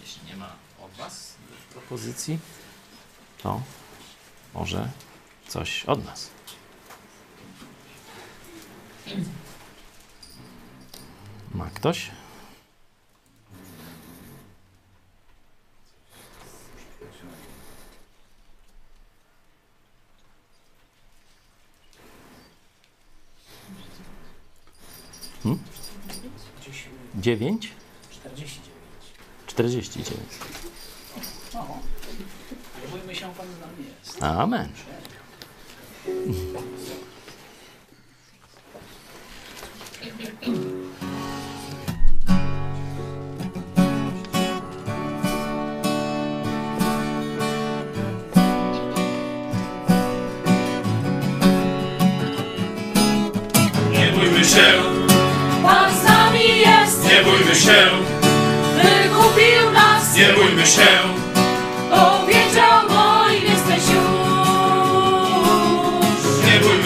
Jeśli 0.00 0.20
nie 0.26 0.36
ma 0.36 0.52
od 0.84 0.90
Was 0.92 1.34
propozycji, 1.72 2.38
to 3.42 3.60
może 4.54 4.88
coś 5.50 5.84
od 5.84 6.04
nas. 6.04 6.30
Ma 11.54 11.70
ktoś? 11.74 12.10
Y, 25.44 25.58
9? 27.14 27.72
49. 28.10 28.70
49. 29.46 30.20
No, 31.54 31.66
ale 32.76 32.88
bójmy 32.88 33.14
się, 33.14 33.34
Pan 33.34 33.46
z 33.46 33.60
nami 33.60 33.84
jest. 33.98 34.22
Amen. 34.22 34.68
Nie 36.06 36.12
bójmy 54.12 54.44
się, 54.44 54.72
Pan 55.62 55.94
z 55.94 56.04
nami 56.04 56.40
jest, 56.40 57.04
nie 57.04 57.24
bójmy 57.24 57.54
się, 57.54 57.86
wykupił 58.76 59.70
nas, 59.72 60.16
nie 60.16 60.32
bójmy 60.32 60.66
się, 60.66 60.86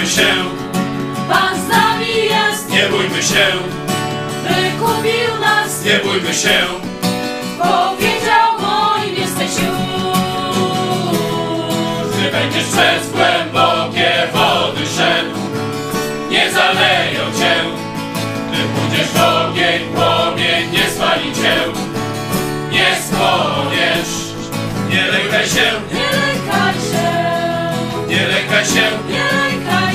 bójmy 0.05 0.17
się, 0.17 0.35
Pan 1.29 1.61
z 1.61 1.69
nami 1.69 2.07
jest, 2.07 2.71
nie 2.71 2.89
bójmy 2.89 3.23
się, 3.23 3.47
wykupił 4.49 5.41
nas, 5.41 5.85
nie 5.85 5.99
bójmy 5.99 6.35
się, 6.35 6.59
powiedział 7.59 8.61
moim 8.61 9.15
jesteś 9.15 9.51
już. 9.51 10.19
Gdy 12.13 12.31
będziesz 12.33 12.65
przez 12.65 13.13
głębokie 13.13 14.13
wody 14.33 14.87
szedł, 14.87 15.39
nie 16.31 16.53
zaleją 16.53 17.25
cię. 17.39 17.55
Gdy 18.53 18.63
pójdziesz 18.63 19.09
w 19.09 19.17
ogień, 19.17 19.81
płomień 19.95 20.71
nie 20.73 20.91
spali 20.91 21.33
cię. 21.33 21.57
Nie 22.73 22.97
spłoniesz, 23.03 24.35
nie 24.91 25.07
lękaj 25.07 25.47
się, 25.47 25.73
Nie 25.95 26.09
lękaj 26.19 26.75
się, 26.75 27.25
nie 28.09 28.27
lękaj 28.27 28.65
się, 28.65 28.83
nie 29.09 29.19
lękaj 29.19 29.93
się. 29.93 29.94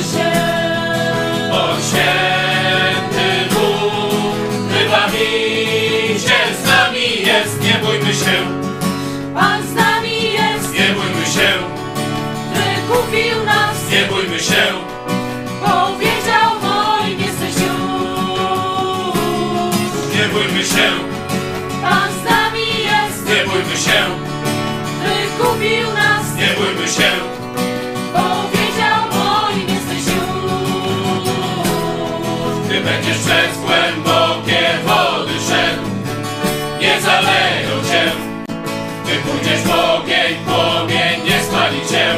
Pójdziesz 39.31 39.61
w 39.61 39.71
ogień, 39.71 40.35
płomień 40.45 41.23
nie 41.25 41.43
spali 41.43 41.79
cię, 41.89 42.15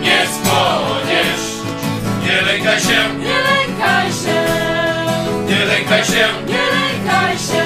nie 0.00 0.26
spłoniesz. 0.26 1.46
Nie 2.22 2.42
lękaj 2.42 2.80
się, 2.80 3.14
Nie 3.18 3.38
lękaj 3.48 4.12
się, 4.12 4.44
nie 5.48 5.64
lękaj 5.64 6.04
się, 6.04 6.28
nie 6.46 6.62
lękaj 6.76 7.38
się. 7.38 7.64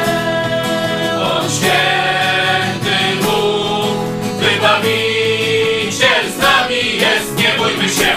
On 1.23 1.51
święty 1.51 3.23
Bóg, 3.23 3.97
wybawiciel 4.41 6.33
z 6.37 6.39
nami 6.43 6.97
jest, 6.97 7.37
nie 7.37 7.55
bójmy 7.59 7.89
się. 7.89 8.15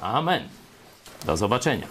Amen. 0.00 0.48
Do 1.24 1.36
zobaczenia. 1.36 1.86